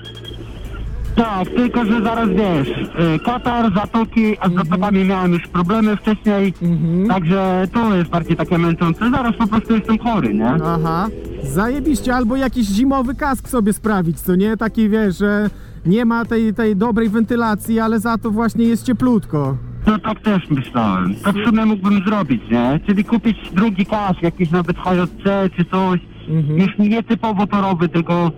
tak, 1.17 1.49
tylko 1.49 1.85
że 1.85 2.03
zaraz 2.03 2.29
wiesz, 2.29 2.69
e, 3.15 3.19
Katar, 3.19 3.75
Zatoki, 3.75 4.39
a 4.41 4.49
z 4.49 4.55
Zatokami 4.55 5.05
miałem 5.05 5.33
już 5.33 5.47
problemy 5.47 5.97
wcześniej, 5.97 6.55
Mhm. 6.63 7.09
także 7.09 7.69
to 7.75 7.95
jest 7.97 8.11
bardziej 8.11 8.37
takie 8.37 8.59
męczące. 8.59 9.11
Zaraz 9.11 9.37
po 9.37 9.47
prostu 9.47 9.75
jestem 9.75 9.99
chory, 9.99 10.35
nie? 10.35 10.49
Aha, 10.65 11.09
zajebiście, 11.43 12.15
albo 12.15 12.37
jakiś 12.37 12.67
zimowy 12.67 13.15
kask 13.15 13.49
sobie 13.49 13.73
sprawić, 13.73 14.21
co 14.21 14.35
nie? 14.35 14.57
Taki 14.57 14.89
wiesz, 14.89 15.19
że 15.19 15.51
nie 15.87 16.05
ma 16.05 16.25
tej, 16.25 16.55
tej 16.55 16.77
dobrej 16.77 17.09
wentylacji, 17.09 17.81
ale 17.81 18.01
za 18.01 18.19
to 18.19 18.31
właśnie 18.31 18.65
jest 18.65 18.85
cieplutko. 18.87 19.57
No 19.87 19.99
tak 19.99 20.21
też 20.21 20.51
myślałem. 20.51 21.15
To 21.25 21.33
w 21.33 21.45
sumie 21.45 21.65
mógłbym 21.67 22.03
zrobić, 22.07 22.43
nie? 22.51 22.81
Czyli 22.87 23.05
kupić 23.05 23.37
drugi 23.53 23.87
kask, 23.87 24.23
jakiś 24.23 24.51
nawet 24.51 24.77
HJC 24.79 25.51
czy 25.57 25.65
coś. 25.65 26.01
Mhm. 26.29 26.59
Już 26.59 26.79
nie 26.79 27.03
typowo 27.03 27.47
torowy, 27.47 27.89
tylko 27.89 28.31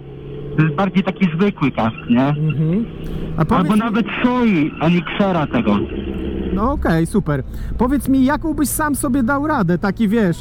bardziej 0.76 1.02
taki 1.02 1.28
zwykły 1.36 1.70
kask, 1.70 1.96
nie? 2.10 2.26
Mhm. 2.28 2.84
A 3.36 3.44
powiedz 3.44 3.62
Albo 3.62 3.74
mi, 3.74 3.80
nawet 3.80 4.06
Shoi, 4.22 4.72
a 4.80 4.88
nie 4.88 5.00
Xera 5.14 5.46
tego. 5.46 5.76
no 6.54 6.72
okej, 6.72 7.06
super. 7.06 7.42
Powiedz 7.78 8.08
mi, 8.08 8.24
jaką 8.24 8.54
byś 8.54 8.68
sam 8.68 8.94
sobie 8.94 9.22
dał 9.22 9.46
radę, 9.46 9.78
taki 9.78 10.08
wiesz, 10.08 10.36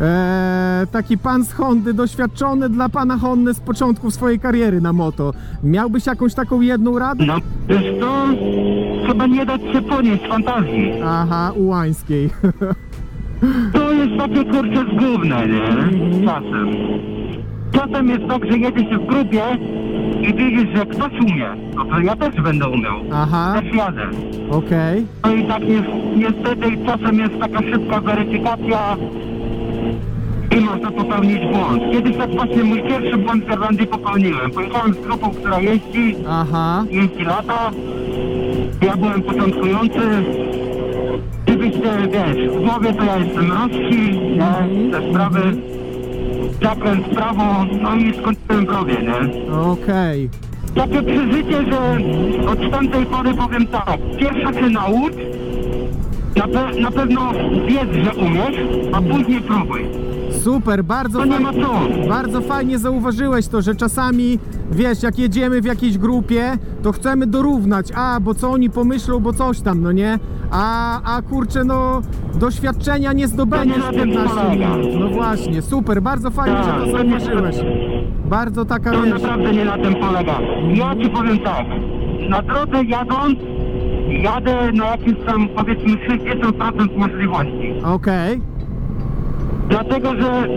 e, 0.00 0.86
taki 0.92 1.18
pan 1.18 1.44
z 1.44 1.52
Hondy, 1.52 1.94
doświadczony 1.94 2.68
dla 2.68 2.88
pana 2.88 3.16
Hondy 3.18 3.54
z 3.54 3.60
początku 3.60 4.10
swojej 4.10 4.40
kariery 4.40 4.80
na 4.80 4.92
moto. 4.92 5.32
Miałbyś 5.62 6.06
jakąś 6.06 6.34
taką 6.34 6.60
jedną 6.60 6.98
radę? 6.98 7.24
No, 7.26 7.36
wiesz 7.68 8.00
to 8.00 8.24
chyba 9.08 9.26
nie 9.26 9.46
dać 9.46 9.60
się 9.72 9.82
ponieść 9.82 10.22
fantazji. 10.28 10.92
Aha, 11.04 11.52
ułańskiej. 11.56 12.30
To 13.72 13.92
jest 13.92 14.10
takie 14.18 14.44
kurcze 14.44 14.84
zgubne, 14.94 15.46
nie? 15.48 15.68
Czasem. 16.26 16.68
Czasem 17.72 18.08
jest 18.08 18.26
tak, 18.28 18.44
że 18.52 18.58
jedzie 18.58 18.90
się 18.90 18.98
w 18.98 19.06
grupie 19.06 19.42
i 20.22 20.34
widzisz, 20.34 20.76
że 20.76 20.86
ktoś 20.86 21.12
umie. 21.20 21.48
No 21.76 21.84
to 21.84 22.00
ja 22.00 22.16
też 22.16 22.34
będę 22.42 22.68
umiał. 22.68 22.96
Aha, 23.12 23.54
Też 23.62 23.74
jadę. 23.74 24.02
okej. 24.50 25.06
No 25.24 25.32
i 25.34 25.44
tak 25.44 25.62
jest, 25.68 25.86
niestety 26.16 26.86
czasem 26.86 27.18
jest 27.18 27.38
taka 27.40 27.58
szybka 27.62 28.00
weryfikacja 28.00 28.96
i 30.56 30.60
można 30.60 30.90
popełnić 30.90 31.38
błąd. 31.52 31.82
Kiedyś 31.92 32.16
tak 32.16 32.30
właśnie 32.30 32.64
mój 32.64 32.82
pierwszy 32.82 33.16
błąd 33.18 33.44
w 33.44 33.52
Irlandii 33.52 33.86
popełniłem. 33.86 34.50
Pojechałem 34.50 34.94
z 34.94 34.98
grupą, 35.00 35.30
która 35.30 35.60
jeździ, 35.60 36.14
Aha, 36.28 36.84
jeździ 36.90 37.24
lata. 37.24 37.70
Ja 38.82 38.96
byłem 38.96 39.22
początkujący. 39.22 39.98
Oczywiście, 41.48 41.80
wiesz, 42.12 42.48
w 42.48 42.60
głowie 42.64 42.92
to 42.94 43.04
ja 43.04 43.16
jestem 43.18 43.52
Rosji, 43.52 44.20
nie? 44.20 44.90
Te 44.92 45.10
sprawy. 45.10 45.40
Zakręt 46.62 47.06
w 47.06 47.14
prawo, 47.14 47.64
no 47.82 47.94
i 47.96 48.12
skończyłem 48.12 48.66
w 48.66 48.68
rowie, 48.70 48.94
nie? 49.02 49.52
okej. 49.60 50.28
Takie 50.74 51.02
przeżycie, 51.02 51.62
że 51.70 51.98
od 52.50 52.70
tamtej 52.70 53.06
pory 53.06 53.34
powiem 53.34 53.66
tak. 53.66 53.98
Pierwsza 54.18 54.52
się 54.60 54.68
naucz, 54.70 55.12
na, 56.36 56.44
pe- 56.46 56.80
na 56.80 56.90
pewno 56.90 57.32
wiedz, 57.66 58.04
że 58.04 58.12
umiesz, 58.14 58.56
a 58.92 59.02
później 59.02 59.40
próbuj. 59.40 59.84
Super, 60.42 60.84
bardzo 60.84 61.20
bardzo 62.08 62.40
fajnie 62.40 62.78
zauważyłeś 62.78 63.48
to, 63.48 63.62
że 63.62 63.74
czasami, 63.74 64.38
wiesz, 64.72 65.02
jak 65.02 65.18
jedziemy 65.18 65.60
w 65.60 65.64
jakiejś 65.64 65.98
grupie, 65.98 66.52
to 66.82 66.92
chcemy 66.92 67.26
dorównać, 67.26 67.88
a, 67.94 68.20
bo 68.20 68.34
co 68.34 68.50
oni 68.50 68.70
pomyślą, 68.70 69.20
bo 69.20 69.32
coś 69.32 69.60
tam, 69.60 69.82
no 69.82 69.92
nie? 69.92 70.18
A, 70.50 71.00
a 71.16 71.22
kurczę, 71.22 71.64
no, 71.64 72.02
doświadczenia 72.34 73.12
nie 73.12 73.28
zdobędziesz 73.28 73.76
w 73.84 73.92
nie 73.92 73.98
na 73.98 74.02
tym 74.04 74.08
15 74.10 74.34
polega. 74.40 74.76
minut. 74.76 75.00
No 75.00 75.08
właśnie, 75.08 75.62
super, 75.62 76.02
bardzo 76.02 76.30
fajnie, 76.30 76.56
Tak, 76.56 76.86
że 76.86 76.92
to 76.92 77.02
nie- 77.02 77.20
zauważyłeś. 77.20 77.56
Bardzo 78.24 78.64
taka, 78.64 78.90
To 78.92 79.02
wiesz, 79.02 79.12
naprawdę 79.22 79.52
nie 79.52 79.64
na 79.64 79.78
tym 79.78 79.94
polega. 79.94 80.38
Ja 80.74 80.96
ci 80.96 81.10
powiem 81.10 81.38
tak. 81.38 81.66
Na 82.30 82.42
drodze 82.42 82.84
jadąc, 82.84 83.38
jadę 84.22 84.72
na 84.72 84.84
jakimś 84.86 85.18
tam 85.26 85.48
powiedzmy 85.48 85.96
60% 86.08 86.96
możliwości. 86.96 87.74
okej, 87.84 88.40
Dlatego, 89.68 90.08
że 90.16 90.48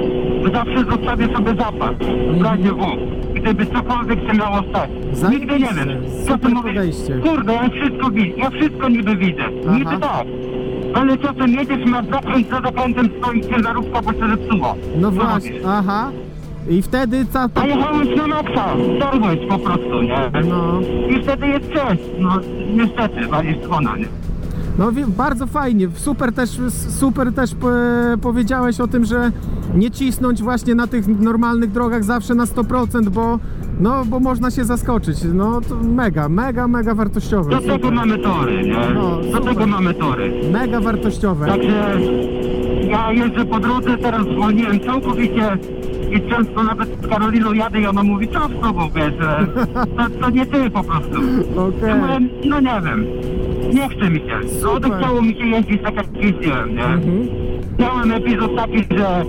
zawsze 0.53 0.85
zostawię 0.91 1.27
sobie 1.35 1.55
zapas 1.55 1.91
w 2.37 2.41
razie 2.41 2.71
W. 2.71 2.85
Gdyby 3.33 3.65
cokolwiek 3.65 4.19
się 4.27 4.33
miało 4.37 4.57
stać. 4.69 4.89
Nigdy 5.31 5.59
nie 5.59 5.69
wiem. 5.73 5.89
Co 6.25 6.33
Super 6.33 6.39
ty 6.39 6.49
mówisz? 6.49 6.73
podejście. 6.75 7.13
Kurde, 7.19 7.53
ja 7.53 7.69
wszystko 7.69 8.11
widzę. 8.11 8.37
Ja 8.37 8.49
wszystko 8.49 8.89
niby 8.89 9.15
widzę. 9.15 9.43
Aha. 9.67 9.77
Niby 9.77 9.97
tak. 10.01 10.27
Ale 10.93 11.17
czasem 11.17 11.47
jedziesz, 11.53 11.85
masz 11.85 12.05
zakręt, 12.05 12.49
za 12.49 12.61
zakrętem 12.61 13.09
stoi 13.19 13.41
ciężarówka, 13.41 14.01
bo 14.01 14.13
się 14.13 14.29
zepsuła. 14.29 14.73
no 15.01 15.11
Co 15.11 15.15
właśnie, 15.15 15.51
robisz? 15.51 15.63
aha. 15.67 16.11
I 16.69 16.81
wtedy 16.81 17.25
ca, 17.25 17.47
A 17.55 17.65
jechałeś 17.65 18.07
na 18.17 18.27
maksa, 18.27 18.65
dorwałeś 18.99 19.39
po 19.49 19.59
prostu, 19.59 20.01
nie? 20.01 20.31
no, 20.49 20.79
I 21.09 21.23
wtedy 21.23 21.47
jest 21.47 21.71
cześć. 21.73 22.03
No 22.19 22.29
niestety, 22.75 23.27
walisz 23.27 23.57
dzwona, 23.57 23.97
nie? 23.97 24.05
No 24.81 24.91
bardzo 25.07 25.47
fajnie, 25.47 25.87
super 25.95 26.33
też, 26.33 26.49
super 26.89 27.33
też 27.33 27.51
e, 27.51 28.17
powiedziałeś 28.21 28.79
o 28.79 28.87
tym, 28.87 29.05
że 29.05 29.31
nie 29.75 29.91
cisnąć 29.91 30.41
właśnie 30.41 30.75
na 30.75 30.87
tych 30.87 31.07
normalnych 31.07 31.71
drogach 31.71 32.03
zawsze 32.03 32.35
na 32.35 32.45
100%, 32.45 33.09
bo, 33.09 33.39
no, 33.79 34.05
bo 34.05 34.19
można 34.19 34.51
się 34.51 34.65
zaskoczyć. 34.65 35.17
No 35.33 35.61
to 35.61 35.75
mega, 35.75 36.29
mega, 36.29 36.67
mega 36.67 36.95
wartościowe. 36.95 37.49
Do 37.49 37.61
tego 37.61 37.73
Super. 37.73 37.91
mamy 37.91 38.19
tory, 38.19 38.63
nie? 38.63 38.93
No, 38.93 39.17
Do 39.17 39.23
super. 39.23 39.43
tego 39.43 39.67
mamy 39.67 39.93
tory. 39.93 40.33
Mega 40.51 40.81
wartościowe. 40.81 41.47
Także 41.47 41.97
ja 42.89 43.11
jeżdżę 43.11 43.45
po 43.45 43.59
drodze, 43.59 43.97
teraz 43.97 44.21
zwolniłem 44.27 44.79
całkowicie 44.79 45.57
i 46.11 46.29
często 46.29 46.63
nawet 46.63 46.89
z 47.03 47.07
Karoliną 47.07 47.53
jadę 47.53 47.81
i 47.81 47.85
ona 47.85 48.03
mówi, 48.03 48.27
co 48.27 48.47
z 48.47 48.61
tobą, 48.61 48.89
wiesz, 48.95 49.13
to, 49.97 50.19
to 50.21 50.29
nie 50.29 50.45
ty 50.45 50.69
po 50.69 50.83
prostu. 50.83 51.19
Okej. 51.67 51.89
Ja 51.89 51.95
mówię, 51.95 52.29
no 52.45 52.59
nie 52.59 52.81
wiem, 52.85 53.05
nie 53.73 53.89
chce 53.89 54.09
mi 54.09 54.19
się. 54.19 54.67
Odechciało 54.69 55.21
mi 55.21 55.33
się 55.33 55.45
jeździć 55.45 55.81
tak 55.83 55.95
jak 55.95 56.23
jeździłem, 56.23 56.75
nie? 56.75 56.83
Mhm. 56.85 57.27
Miałem 57.79 58.11
epizod 58.11 58.55
taki, 58.55 58.77
że 58.97 59.23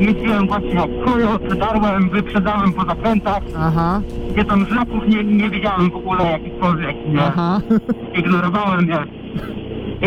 jeździłem 0.00 0.46
właśnie 0.46 0.74
jak 0.74 0.90
kojot, 1.04 1.58
darłem, 1.58 2.08
wyprzedzałem 2.10 2.72
po 2.72 2.84
zakrętach, 2.84 3.42
Aha, 3.58 4.00
gdzie 4.32 4.44
tam 4.44 4.64
znaków 4.64 5.08
nie, 5.08 5.24
nie 5.24 5.50
widziałem 5.50 5.90
w 5.90 5.96
ogóle 5.96 6.30
jakichkolwiek, 6.30 6.96
nie? 7.08 7.22
aha. 7.22 7.60
Ignorowałem 8.18 8.88
je. 8.88 8.98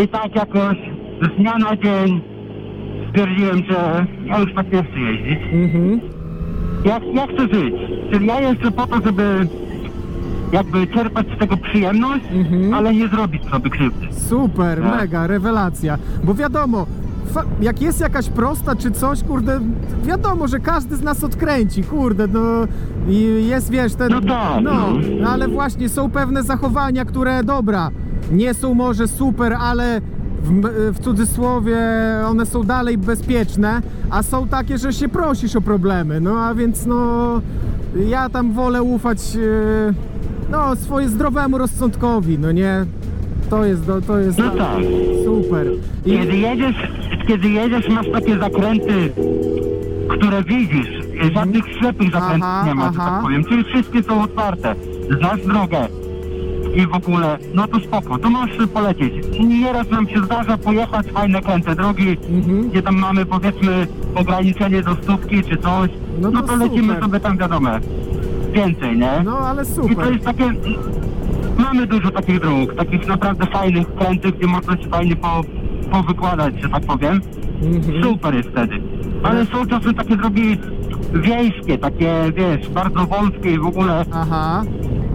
I 0.03 0.07
tak 0.07 0.35
jakoś 0.35 0.77
z 1.21 1.27
dnia 1.37 1.57
na 1.57 1.75
dzień 1.77 2.21
stwierdziłem, 3.09 3.63
że 3.69 4.05
ja 4.25 4.39
już 4.39 4.53
tak 4.53 4.71
nie 4.73 4.83
chcę 4.83 4.99
jeździć. 4.99 5.39
Mhm. 5.53 5.99
Ja, 6.85 6.99
ja 7.13 7.27
chcę 7.27 7.41
żyć. 7.55 7.73
Czyli 8.11 8.25
ja 8.27 8.41
jeżdżę 8.41 8.71
po 8.71 8.87
to, 8.87 8.95
żeby 9.05 9.47
jakby 10.52 10.88
czerpać 10.88 11.28
z 11.36 11.39
tego 11.39 11.58
przyjemność, 11.58 12.26
Mhm. 12.32 12.74
ale 12.74 12.93
nie 12.93 13.08
zrobić 13.08 13.43
sobie 13.49 13.70
krzywdy. 13.70 14.08
Super, 14.30 14.82
Tak. 14.82 15.02
mega, 15.02 15.28
rewelacja. 15.28 15.97
Bo 16.24 16.34
wiadomo, 16.34 16.86
fa- 17.34 17.43
jak 17.62 17.82
jest 17.82 17.99
jakaś 17.99 18.30
prosta 18.30 18.76
czy 18.76 18.91
coś, 18.91 19.24
kurde, 19.24 19.60
wiadomo, 20.06 20.47
że 20.47 20.60
każdy 20.60 20.95
z 20.95 21.02
nas 21.04 21.24
odkręci, 21.24 21.84
kurde, 21.84 22.28
no 22.28 22.39
i 23.10 23.45
jest, 23.47 23.70
wiesz, 23.72 23.95
ten... 23.95 24.12
No 24.12 24.22
tak, 24.22 24.64
No, 24.64 24.72
no. 25.22 25.30
ale 25.30 25.47
właśnie 25.47 25.89
są 25.89 26.10
pewne 26.12 26.43
zachowania, 26.43 27.06
które, 27.06 27.43
dobra, 27.43 27.89
nie 28.32 28.54
są 28.54 28.74
może 28.74 29.08
super, 29.08 29.54
ale 29.60 30.02
w, 30.43 30.49
m- 30.49 30.64
w 30.93 30.99
cudzysłowie 30.99 31.78
one 32.28 32.45
są 32.45 32.64
dalej 32.64 32.97
bezpieczne, 32.97 33.82
a 34.10 34.24
są 34.24 34.47
takie, 34.47 34.78
że 34.78 34.93
się 34.93 35.10
prosisz 35.10 35.56
o 35.56 35.62
problemy, 35.62 36.22
no 36.22 36.39
a 36.39 36.54
więc 36.56 36.86
no 36.86 37.41
ja 38.08 38.30
tam 38.30 38.52
wolę 38.54 38.84
ufać 38.84 39.20
e, 39.36 39.93
no 40.52 40.76
swoje 40.76 41.10
zdrowemu 41.10 41.58
rozsądkowi, 41.58 42.39
no 42.39 42.52
nie? 42.52 42.86
To 43.49 43.66
jest, 43.66 43.86
do- 43.86 44.02
to 44.02 44.18
jest 44.20 44.38
No 44.38 44.49
tak. 44.49 44.78
super. 45.26 45.68
I, 46.06 46.12
Kiedy 46.12 46.38
jedziesz, 46.38 46.76
kiedy 47.28 47.49
jedziesz, 47.49 47.89
masz 47.89 48.10
takie 48.14 48.39
zakręty, 48.39 49.12
które 50.10 50.43
widzisz. 50.43 50.88
Żadnych 51.34 51.64
ślepych 51.80 52.12
zakrętów 52.12 52.43
Aha, 52.52 52.64
nie 52.68 52.76
ma, 52.76 52.84
że 52.93 52.99
aha. 52.99 53.12
tak 53.12 53.22
powiem. 53.22 53.43
Czyli 53.43 53.64
wszystkie 53.64 54.04
są 54.04 54.24
otwarte. 54.24 54.76
Znasz 55.20 55.41
drogę. 55.45 55.88
I 56.76 56.88
w 56.88 56.93
ogóle, 56.95 57.38
no 57.54 57.68
to 57.68 57.80
spoko, 57.80 58.18
to 58.18 58.30
możesz 58.30 58.68
polecieć. 58.74 59.14
Nieraz 59.39 59.89
nam 59.89 60.08
się 60.10 60.24
zdarza 60.24 60.58
pojechać 60.58 61.08
fajne 61.08 61.41
kręte 61.41 61.76
drogi, 61.76 62.18
Mhm. 62.30 62.70
gdzie 62.70 62.82
tam 62.82 62.95
mamy 62.95 63.26
powiedzmy 63.26 63.88
ograniczenie 64.16 64.82
do 64.82 64.95
stówki 64.95 65.43
czy 65.43 65.58
coś. 65.58 65.89
No 66.22 66.32
No, 66.32 66.41
to 66.41 66.47
to, 66.47 66.56
lecimy 66.56 66.88
super. 66.93 67.04
sobie 67.04 67.20
tam 67.20 67.38
wiadomo. 67.38 67.70
Więcej, 68.52 68.97
nie? 68.97 69.12
no 69.26 69.38
ale 69.38 69.64
I 69.64 69.66
to 69.66 69.72
super. 69.74 70.14
jest 70.14 70.26
takie. 70.26 70.54
Mamy 71.58 71.88
dużo 71.88 72.12
takich 72.12 72.39
dróg, 72.39 72.76
takich 72.76 73.08
naprawdę 73.08 73.45
fajnych 73.45 73.95
krętych, 73.95 74.38
gdzie 74.38 74.47
można 74.47 74.78
się 74.78 74.89
fajnie 74.89 75.16
po, 75.16 75.41
powykładać, 75.91 76.54
że 76.62 76.70
tak 76.70 76.84
powiem. 76.86 77.22
Mhm. 77.64 78.04
Super 78.04 78.36
jest 78.36 78.49
wtedy. 78.49 78.82
Ale 79.24 79.45
są 79.45 79.66
czasem 79.68 79.93
takie 79.93 80.18
drogi 80.18 80.58
wiejskie, 81.14 81.78
takie 81.78 82.14
wiesz, 82.36 82.70
bardzo 82.70 83.06
wąskie 83.06 83.52
i 83.54 83.60
w 83.60 83.66
ogóle 83.66 84.06
Aha, 84.14 84.64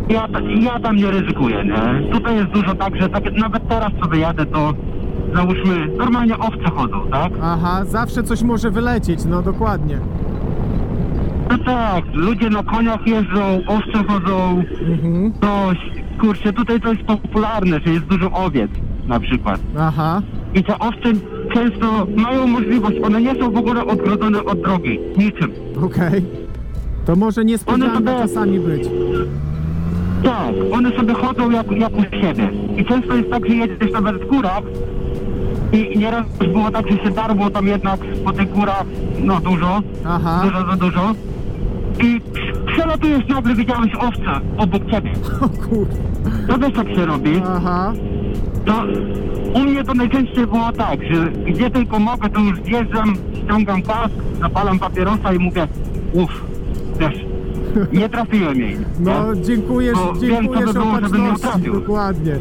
ja, 0.09 0.29
ja 0.61 0.81
tam 0.81 0.97
nie 0.97 1.11
ryzykuję, 1.11 1.65
nie? 1.65 2.11
Tutaj 2.13 2.37
jest 2.37 2.49
dużo 2.49 2.75
tak, 2.75 2.97
że 2.97 3.09
takie, 3.09 3.31
nawet 3.31 3.69
teraz 3.69 3.93
sobie 4.03 4.19
jadę, 4.19 4.47
to 4.47 4.73
załóżmy, 5.35 5.89
normalnie 5.99 6.39
owce 6.39 6.71
chodzą, 6.75 7.01
tak? 7.11 7.33
aha, 7.43 7.85
zawsze 7.85 8.23
coś 8.23 8.43
może 8.43 8.71
wylecieć, 8.71 9.25
no 9.25 9.43
dokładnie. 9.43 9.99
No 11.51 11.59
tak, 11.59 12.05
ludzie 12.15 12.51
na 12.51 12.63
koniach 12.63 13.07
jeżdżą, 13.07 13.61
owce 13.67 14.05
chodzą, 14.09 14.63
Mhm. 14.89 15.33
coś, 15.41 15.79
kurczę, 16.21 16.53
tutaj 16.53 16.81
to 16.81 16.89
jest 16.93 17.03
popularne, 17.03 17.81
że 17.87 17.93
jest 17.93 18.05
dużo 18.05 18.31
owiec 18.31 18.71
na 19.07 19.21
przykład. 19.21 19.61
Aha, 19.79 20.23
I 20.55 20.65
te 20.65 20.79
owce 20.79 21.13
często 21.55 22.07
mają 22.17 22.47
możliwość, 22.47 22.97
one 23.05 23.21
nie 23.23 23.35
są 23.35 23.51
w 23.51 23.57
ogóle 23.57 23.85
odgrodzone 23.87 24.45
od 24.45 24.61
drogi, 24.61 24.99
niczym. 25.19 25.51
okej. 25.85 26.25
To 27.07 27.17
może 27.17 27.45
niespodzianka 27.45 27.97
One 27.97 28.07
sobie- 28.07 28.19
czasami 28.29 28.61
być. 28.61 28.83
Tak, 30.25 30.55
one 30.73 30.91
sobie 30.97 31.15
chodzą 31.15 31.51
jak, 31.51 31.71
jak 31.73 31.93
u 31.99 32.03
siebie. 32.03 32.51
I 32.77 32.85
często 32.85 33.15
jest 33.17 33.31
tak, 33.31 33.47
że 33.49 33.55
jedziesz 33.55 33.93
nawet 33.93 34.23
w 34.23 34.27
górach 34.27 34.63
i, 35.73 35.93
i 35.95 35.99
nieraz 35.99 36.27
było 36.53 36.71
tak, 36.71 36.91
że 36.91 36.97
się 36.99 37.11
darło 37.11 37.51
tam 37.51 37.67
jednak 37.67 38.01
po 38.25 38.33
tych 38.33 38.51
górach, 38.53 38.85
no 39.25 39.41
dużo, 39.41 39.83
Aha, 40.07 40.41
dużo 40.45 40.67
za 40.71 40.77
dużo. 40.77 41.15
I 42.01 42.21
prz- 42.21 42.67
przelatujesz 42.75 43.29
nagle, 43.29 43.55
widziałeś 43.55 43.95
owca 43.95 44.41
obok 44.57 44.83
ciebie. 44.91 45.13
o 45.41 45.49
kurde. 45.49 45.97
To 46.49 46.59
wiesz 46.59 46.77
jak 46.77 46.89
się 46.97 47.07
robi? 47.07 47.43
Aha, 47.47 47.93
To 48.65 48.73
u 49.55 49.59
mnie 49.59 49.85
to 49.85 49.95
najczęściej 49.95 50.47
było 50.47 50.73
tak, 50.73 51.01
że 51.11 51.31
gdzie 51.31 51.71
tylko 51.71 51.99
mogę, 51.99 52.31
to 52.31 52.41
już 52.41 52.61
zjeżdżam, 52.63 53.15
ściągam 53.45 53.83
pas, 53.83 54.11
zapalam 54.41 54.79
papierosa 54.79 55.33
i 55.33 55.39
mówię, 55.39 55.69
uff, 56.13 56.45
wiesz, 57.01 57.25
nie 58.01 58.09
trafiłem 58.09 58.61
jej. 58.61 58.77
no 59.01 59.35
nie? 59.35 59.43
dziękujesz, 59.43 59.95
Bo 59.95 60.13
wiem, 60.13 60.15
co 60.15 60.27
dziękujesz 60.27 60.67
by 60.67 60.73
było, 60.73 61.01
żebym 61.01 61.25
nie 61.25 61.39
trafił. 61.39 61.73
dokładnie. 61.81 62.33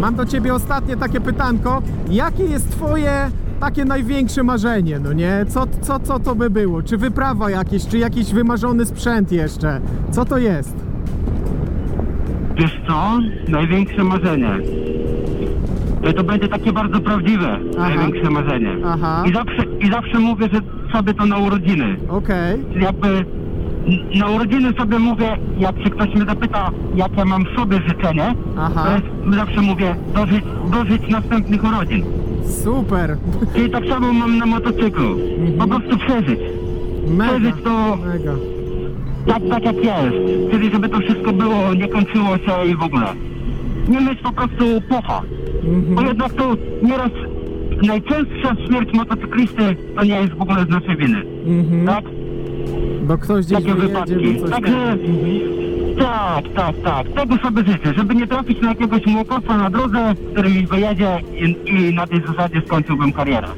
Mam 0.00 0.14
do 0.14 0.26
ciebie 0.26 0.54
ostatnie 0.54 0.96
takie 0.96 1.20
pytanko. 1.20 1.82
Jakie 2.10 2.44
jest 2.44 2.70
twoje 2.70 3.30
takie 3.60 3.84
największe 3.84 4.42
marzenie, 4.42 4.98
no 5.00 5.12
nie? 5.12 5.44
Co, 5.48 5.66
co, 5.80 6.00
co 6.00 6.18
to 6.18 6.34
by 6.34 6.50
było? 6.50 6.82
Czy 6.82 6.96
wyprawa 6.98 7.50
jakieś, 7.50 7.86
czy 7.86 7.98
jakiś 7.98 8.32
wymarzony 8.32 8.86
sprzęt 8.86 9.32
jeszcze? 9.32 9.80
Co 10.10 10.24
to 10.24 10.38
jest? 10.38 10.76
Wiesz 12.56 12.80
co? 12.88 13.18
Największe 13.48 14.04
marzenie. 14.04 14.50
To, 16.02 16.12
to 16.12 16.24
będzie 16.24 16.48
takie 16.48 16.72
bardzo 16.72 17.00
prawdziwe, 17.00 17.58
Aha. 17.78 17.88
największe 17.88 18.30
marzenie. 18.30 18.76
Aha. 18.86 19.24
I 19.26 19.32
zawsze, 19.34 19.62
I 19.80 19.90
zawsze 19.90 20.18
mówię, 20.18 20.48
że 20.52 20.60
sobie 20.92 21.14
to 21.14 21.26
na 21.26 21.38
urodziny. 21.38 21.96
Okej, 22.08 22.58
Czyli 22.72 22.84
jakby 22.84 23.24
na 24.18 24.26
urodziny 24.28 24.72
sobie 24.78 24.98
mówię, 24.98 25.36
jak 25.58 25.78
się 25.82 25.90
ktoś 25.90 26.14
mnie 26.14 26.24
zapyta, 26.24 26.70
jakie 26.94 27.24
mam 27.24 27.44
sobie 27.56 27.80
życzenie, 27.88 28.34
Aha. 28.58 28.84
to 28.84 28.92
jest, 28.92 29.36
zawsze 29.38 29.60
mówię, 29.60 29.94
dożyć, 30.14 30.44
dożyć 30.70 31.02
następnych 31.10 31.64
urodzin. 31.64 32.04
Super. 32.48 33.16
Czyli 33.54 33.70
tak 33.70 33.86
samo 33.86 34.12
mam 34.12 34.38
na 34.38 34.46
motocyklu. 34.46 35.16
Po 35.58 35.66
prostu 35.66 35.98
przeżyć. 35.98 36.40
Mega, 37.08 37.32
Przeżyć 37.32 37.54
to 37.64 37.96
mega. 37.96 38.32
tak, 39.26 39.42
tak 39.50 39.64
jak 39.64 39.76
jest. 39.76 40.16
Czyli 40.50 40.70
żeby 40.70 40.88
to 40.88 40.98
wszystko 41.00 41.32
było, 41.32 41.74
nie 41.74 41.88
kończyło 41.88 42.38
się 42.38 42.70
i 42.70 42.74
w 42.76 42.82
ogóle. 42.82 43.06
Nie 43.88 44.00
mieć 44.00 44.18
po 44.22 44.32
prostu 44.32 44.64
pocha. 44.88 45.22
Mhm. 45.64 45.94
Bo 45.94 46.02
jednak 46.02 46.32
to 46.32 46.54
nieraz 46.82 47.10
najczęstsza 47.82 48.56
śmierć 48.66 48.92
motocyklisty 48.94 49.76
to 49.96 50.04
nie 50.04 50.20
jest 50.20 50.32
w 50.34 50.42
ogóle 50.42 50.64
z 50.64 50.68
naszej 50.68 50.96
winy. 50.96 51.22
Mhm. 51.46 51.86
Tak? 51.86 52.04
Bo 53.02 53.18
ktoś 53.18 53.46
gdzieś 53.46 53.58
Takie 53.58 53.74
wyjedzie, 53.74 53.88
wypadki. 53.94 54.34
bo 54.34 54.40
coś 54.40 54.50
Także. 54.50 54.76
Mhm. 54.92 55.67
Tak, 55.98 56.44
tak, 56.56 56.74
tak. 56.84 57.06
Tego 57.12 57.36
sobie 57.36 57.64
życzę, 57.72 57.94
żeby 57.94 58.14
nie 58.14 58.26
trafić 58.26 58.60
na 58.62 58.68
jakiegoś 58.68 59.06
młokowca 59.06 59.56
na 59.56 59.70
drodze, 59.70 60.14
który 60.32 60.50
mi 60.50 60.66
wyjedzie 60.66 61.20
i, 61.32 61.56
i 61.70 61.94
na 61.94 62.06
tej 62.06 62.22
zasadzie 62.26 62.62
skończyłbym 62.66 63.12
karierę. 63.12 63.48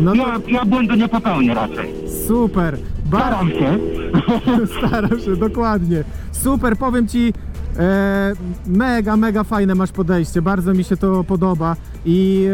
No 0.00 0.10
to 0.12 0.16
Ja, 0.16 0.36
ja 0.48 0.64
błędu 0.64 0.94
nie 0.94 1.08
popełnię 1.08 1.54
raczej. 1.54 1.88
super. 2.26 2.78
Bardzo 3.04 3.26
Staram 3.26 3.50
się. 3.50 3.78
Staram 4.78 5.20
się, 5.20 5.36
dokładnie. 5.36 6.04
Super, 6.32 6.76
powiem 6.76 7.08
ci, 7.08 7.32
e, 7.78 8.32
mega, 8.66 9.16
mega 9.16 9.44
fajne 9.44 9.74
masz 9.74 9.92
podejście, 9.92 10.42
bardzo 10.42 10.74
mi 10.74 10.84
się 10.84 10.96
to 10.96 11.24
podoba 11.24 11.76
i 12.04 12.46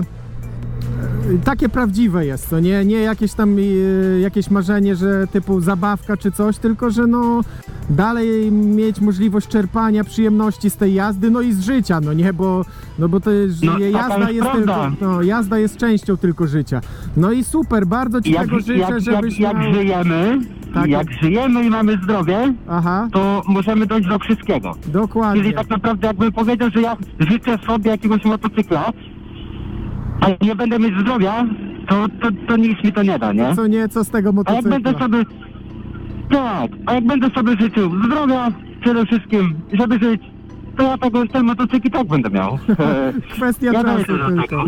e, 0.00 0.13
takie 1.44 1.68
prawdziwe 1.68 2.26
jest, 2.26 2.50
to 2.50 2.60
nie, 2.60 2.84
nie 2.84 2.96
jakieś 2.96 3.32
tam 3.34 3.56
e, 3.58 4.20
jakieś 4.20 4.50
marzenie, 4.50 4.96
że 4.96 5.26
typu 5.26 5.60
zabawka 5.60 6.16
czy 6.16 6.32
coś, 6.32 6.58
tylko 6.58 6.90
że 6.90 7.06
no 7.06 7.40
dalej 7.90 8.52
mieć 8.52 9.00
możliwość 9.00 9.48
czerpania 9.48 10.04
przyjemności 10.04 10.70
z 10.70 10.76
tej 10.76 10.94
jazdy, 10.94 11.30
no 11.30 11.40
i 11.40 11.52
z 11.52 11.60
życia, 11.60 12.00
no 12.00 12.12
nie, 12.12 12.32
bo, 12.32 12.64
no 12.98 13.08
bo 13.08 13.20
to 13.20 13.30
jest, 13.30 13.62
No, 13.62 13.72
taka 13.72 13.84
jazda 13.84 14.18
jest 14.18 14.32
jest 14.34 14.48
prawda. 14.50 14.90
tylko, 14.90 15.06
no, 15.12 15.22
jazda 15.22 15.58
jest 15.58 15.76
częścią 15.76 16.16
tylko 16.16 16.46
życia. 16.46 16.80
No 17.16 17.32
i 17.32 17.44
super, 17.44 17.86
bardzo 17.86 18.20
ci 18.22 18.30
Jak, 18.32 18.44
tego 18.44 18.58
życzę, 18.60 18.76
jak, 18.76 18.90
jak, 18.90 19.00
żebyś 19.00 19.38
jak 19.38 19.56
miał... 19.56 19.74
żyjemy, 19.74 20.38
Tak. 20.74 20.86
jak 20.88 21.06
żyjemy 21.22 21.64
i 21.64 21.70
mamy 21.70 21.98
zdrowie, 22.04 22.54
Aha, 22.68 23.08
to 23.12 23.42
możemy 23.48 23.86
dojść 23.86 24.08
do 24.08 24.18
wszystkiego. 24.18 24.74
dokładnie. 24.86 25.42
Czyli 25.42 25.54
tak 25.54 25.68
naprawdę 25.70 26.06
jakbym 26.06 26.32
powiedział, 26.32 26.70
że 26.70 26.80
ja 26.80 26.96
życzę 27.20 27.58
sobie 27.66 27.90
jakiegoś 27.90 28.24
motocykla, 28.24 28.92
a 30.24 30.44
nie 30.44 30.54
będę 30.54 30.78
mieć 30.78 31.00
zdrowia, 31.00 31.46
to, 31.88 32.06
to, 32.22 32.28
to 32.48 32.56
nic 32.56 32.84
mi 32.84 32.92
to 32.92 33.02
nie 33.02 33.18
da, 33.18 33.32
nie? 33.32 33.54
Co 33.56 33.66
nie, 33.66 33.88
co 33.88 34.04
z 34.04 34.10
tego 34.10 34.28
A 34.28 34.30
jak 34.30 34.34
motocykla? 34.34 34.70
będę 34.70 34.98
sobie... 34.98 35.24
Tak, 36.30 36.70
a 36.86 36.94
jak 36.94 37.06
będę 37.06 37.30
sobie 37.30 37.56
życzył 37.60 37.90
zdrowia 38.06 38.52
przede 38.80 39.06
wszystkim, 39.06 39.54
żeby 39.72 39.98
żyć, 39.98 40.22
to 40.76 40.82
ja 40.82 40.98
tego, 40.98 41.26
ten 41.26 41.44
motocykl 41.44 41.88
i 41.88 41.90
tak 41.90 42.06
będę 42.06 42.30
miał. 42.30 42.58
Kwestia 43.34 43.72
ja 43.72 43.82
daję 43.82 44.04
czasu 44.04 44.18
się 44.18 44.24
tylko. 44.26 44.42
tego. 44.42 44.64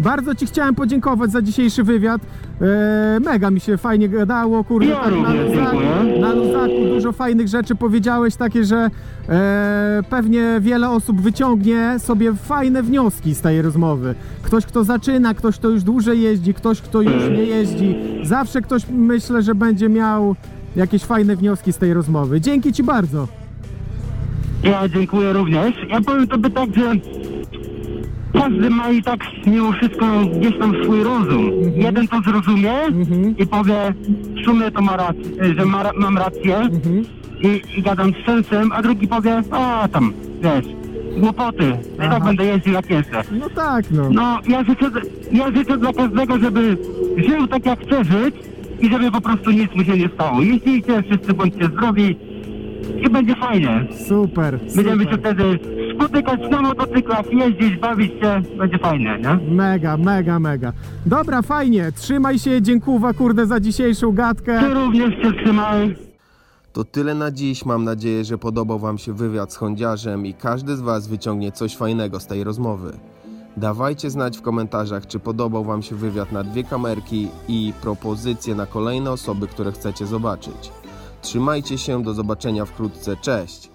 Bardzo 0.00 0.34
Ci 0.34 0.46
chciałem 0.46 0.74
podziękować 0.74 1.30
za 1.30 1.42
dzisiejszy 1.42 1.82
wywiad. 1.84 2.20
E, 2.60 3.20
mega 3.24 3.50
mi 3.50 3.60
się 3.60 3.76
fajnie 3.76 4.08
gadało, 4.08 4.64
kurde. 4.64 4.86
Ja 4.86 4.96
tak 4.96 5.04
na, 5.04 5.10
również 5.10 5.48
luzaku, 5.56 5.76
dziękuję. 5.76 6.20
na 6.20 6.32
luzaku 6.32 6.84
dużo 6.94 7.12
fajnych 7.12 7.48
rzeczy 7.48 7.74
powiedziałeś, 7.74 8.36
takie, 8.36 8.64
że 8.64 8.90
e, 9.28 10.00
pewnie 10.10 10.56
wiele 10.60 10.90
osób 10.90 11.20
wyciągnie 11.20 11.94
sobie 11.98 12.34
fajne 12.34 12.82
wnioski 12.82 13.34
z 13.34 13.40
tej 13.40 13.62
rozmowy. 13.62 14.14
Ktoś, 14.42 14.66
kto 14.66 14.84
zaczyna, 14.84 15.34
ktoś, 15.34 15.58
kto 15.58 15.68
już 15.68 15.82
dłużej 15.82 16.20
jeździ, 16.20 16.54
ktoś, 16.54 16.80
kto 16.80 17.02
już 17.02 17.12
Mhm. 17.12 17.34
nie 17.34 17.42
jeździ. 17.42 17.96
Zawsze 18.22 18.62
ktoś, 18.62 18.82
myślę, 18.92 19.42
że 19.42 19.54
będzie 19.54 19.88
miał 19.88 20.36
jakieś 20.76 21.04
fajne 21.04 21.36
wnioski 21.36 21.72
z 21.72 21.78
tej 21.78 21.94
rozmowy. 21.94 22.40
Dzięki 22.40 22.72
Ci 22.72 22.82
bardzo. 22.82 23.28
Ja 24.62 24.88
dziękuję 24.88 25.32
również. 25.32 25.74
Ja 25.88 26.00
powiem 26.00 26.28
tobie 26.28 26.50
tak, 26.50 26.70
że 26.74 26.92
każdy 28.38 28.70
ma 28.70 28.90
i 28.90 29.02
tak 29.02 29.20
mimo 29.46 29.72
wszystko 29.72 30.06
gdzieś 30.40 30.58
tam 30.58 30.74
swój 30.82 31.02
rozum. 31.02 31.50
Jeden 31.76 32.08
to 32.08 32.20
zrozumie 32.20 32.72
i 33.38 33.46
powie, 33.46 33.94
w 34.42 34.44
sumie 34.44 34.70
to 34.70 34.82
ma 34.82 34.96
rację, 34.96 35.54
że 35.58 35.64
ma, 35.64 35.90
mam 35.94 36.18
rację 36.18 36.68
i, 37.40 37.78
i 37.78 37.82
gadam 37.82 38.12
z 38.12 38.26
sensem, 38.26 38.72
a 38.72 38.82
drugi 38.82 39.08
powie, 39.08 39.42
a 39.50 39.88
tam, 39.92 40.12
wiesz, 40.42 40.64
głupoty, 41.16 41.64
i 41.64 42.00
Aha. 42.00 42.10
tak 42.10 42.24
będę 42.24 42.44
jeździł 42.44 42.72
jak 42.72 42.90
jeżdżę. 42.90 43.22
No 43.32 43.48
tak, 43.50 43.90
no. 43.90 44.10
No, 44.10 44.38
ja 44.48 44.64
życzę, 44.64 44.90
ja 45.32 45.50
życzę 45.56 45.78
dla 45.78 45.92
każdego, 45.92 46.38
żeby 46.38 46.76
żył 47.16 47.46
tak 47.46 47.66
jak 47.66 47.80
chce 47.80 48.04
żyć 48.04 48.34
i 48.80 48.90
żeby 48.90 49.10
po 49.10 49.20
prostu 49.20 49.50
nic 49.50 49.74
mu 49.74 49.84
się 49.84 49.96
nie 49.96 50.08
stało. 50.08 50.42
Jeździcie, 50.42 51.02
wszyscy 51.02 51.34
bądźcie 51.34 51.66
zdrowi 51.66 52.16
i 53.06 53.10
będzie 53.10 53.34
fajnie. 53.36 53.86
Super, 54.08 54.60
Będziemy 54.76 55.04
się 55.04 55.10
super. 55.10 55.34
wtedy 55.34 55.58
spotykać 55.94 56.40
na 56.50 56.62
motocyklach, 56.62 57.32
jeździć, 57.32 57.76
bawić 57.76 58.12
się, 58.12 58.42
będzie 58.58 58.78
fajnie, 58.78 59.18
nie? 59.22 59.54
Mega, 59.54 59.96
mega, 59.96 60.38
mega. 60.38 60.72
Dobra, 61.06 61.42
fajnie. 61.42 61.92
Trzymaj 61.92 62.38
się, 62.38 62.62
dziękuwa 62.62 63.12
kurde 63.12 63.46
za 63.46 63.60
dzisiejszą 63.60 64.12
gadkę. 64.12 64.60
Ty 64.60 64.74
również 64.74 65.22
się 65.22 65.32
trzymaj. 65.32 65.96
To 66.72 66.84
tyle 66.84 67.14
na 67.14 67.30
dziś. 67.30 67.64
Mam 67.64 67.84
nadzieję, 67.84 68.24
że 68.24 68.38
podobał 68.38 68.78
Wam 68.78 68.98
się 68.98 69.12
wywiad 69.12 69.52
z 69.52 69.56
Hondziarzem 69.56 70.26
i 70.26 70.34
każdy 70.34 70.76
z 70.76 70.80
Was 70.80 71.08
wyciągnie 71.08 71.52
coś 71.52 71.76
fajnego 71.76 72.20
z 72.20 72.26
tej 72.26 72.44
rozmowy. 72.44 72.92
Dawajcie 73.56 74.10
znać 74.10 74.38
w 74.38 74.42
komentarzach, 74.42 75.06
czy 75.06 75.18
podobał 75.18 75.64
Wam 75.64 75.82
się 75.82 75.96
wywiad 75.96 76.32
na 76.32 76.44
dwie 76.44 76.64
kamerki 76.64 77.28
i 77.48 77.72
propozycje 77.82 78.54
na 78.54 78.66
kolejne 78.66 79.10
osoby, 79.10 79.46
które 79.46 79.72
chcecie 79.72 80.06
zobaczyć. 80.06 80.72
Trzymajcie 81.22 81.78
się, 81.78 82.02
do 82.02 82.14
zobaczenia 82.14 82.64
wkrótce. 82.64 83.16
Cześć! 83.16 83.67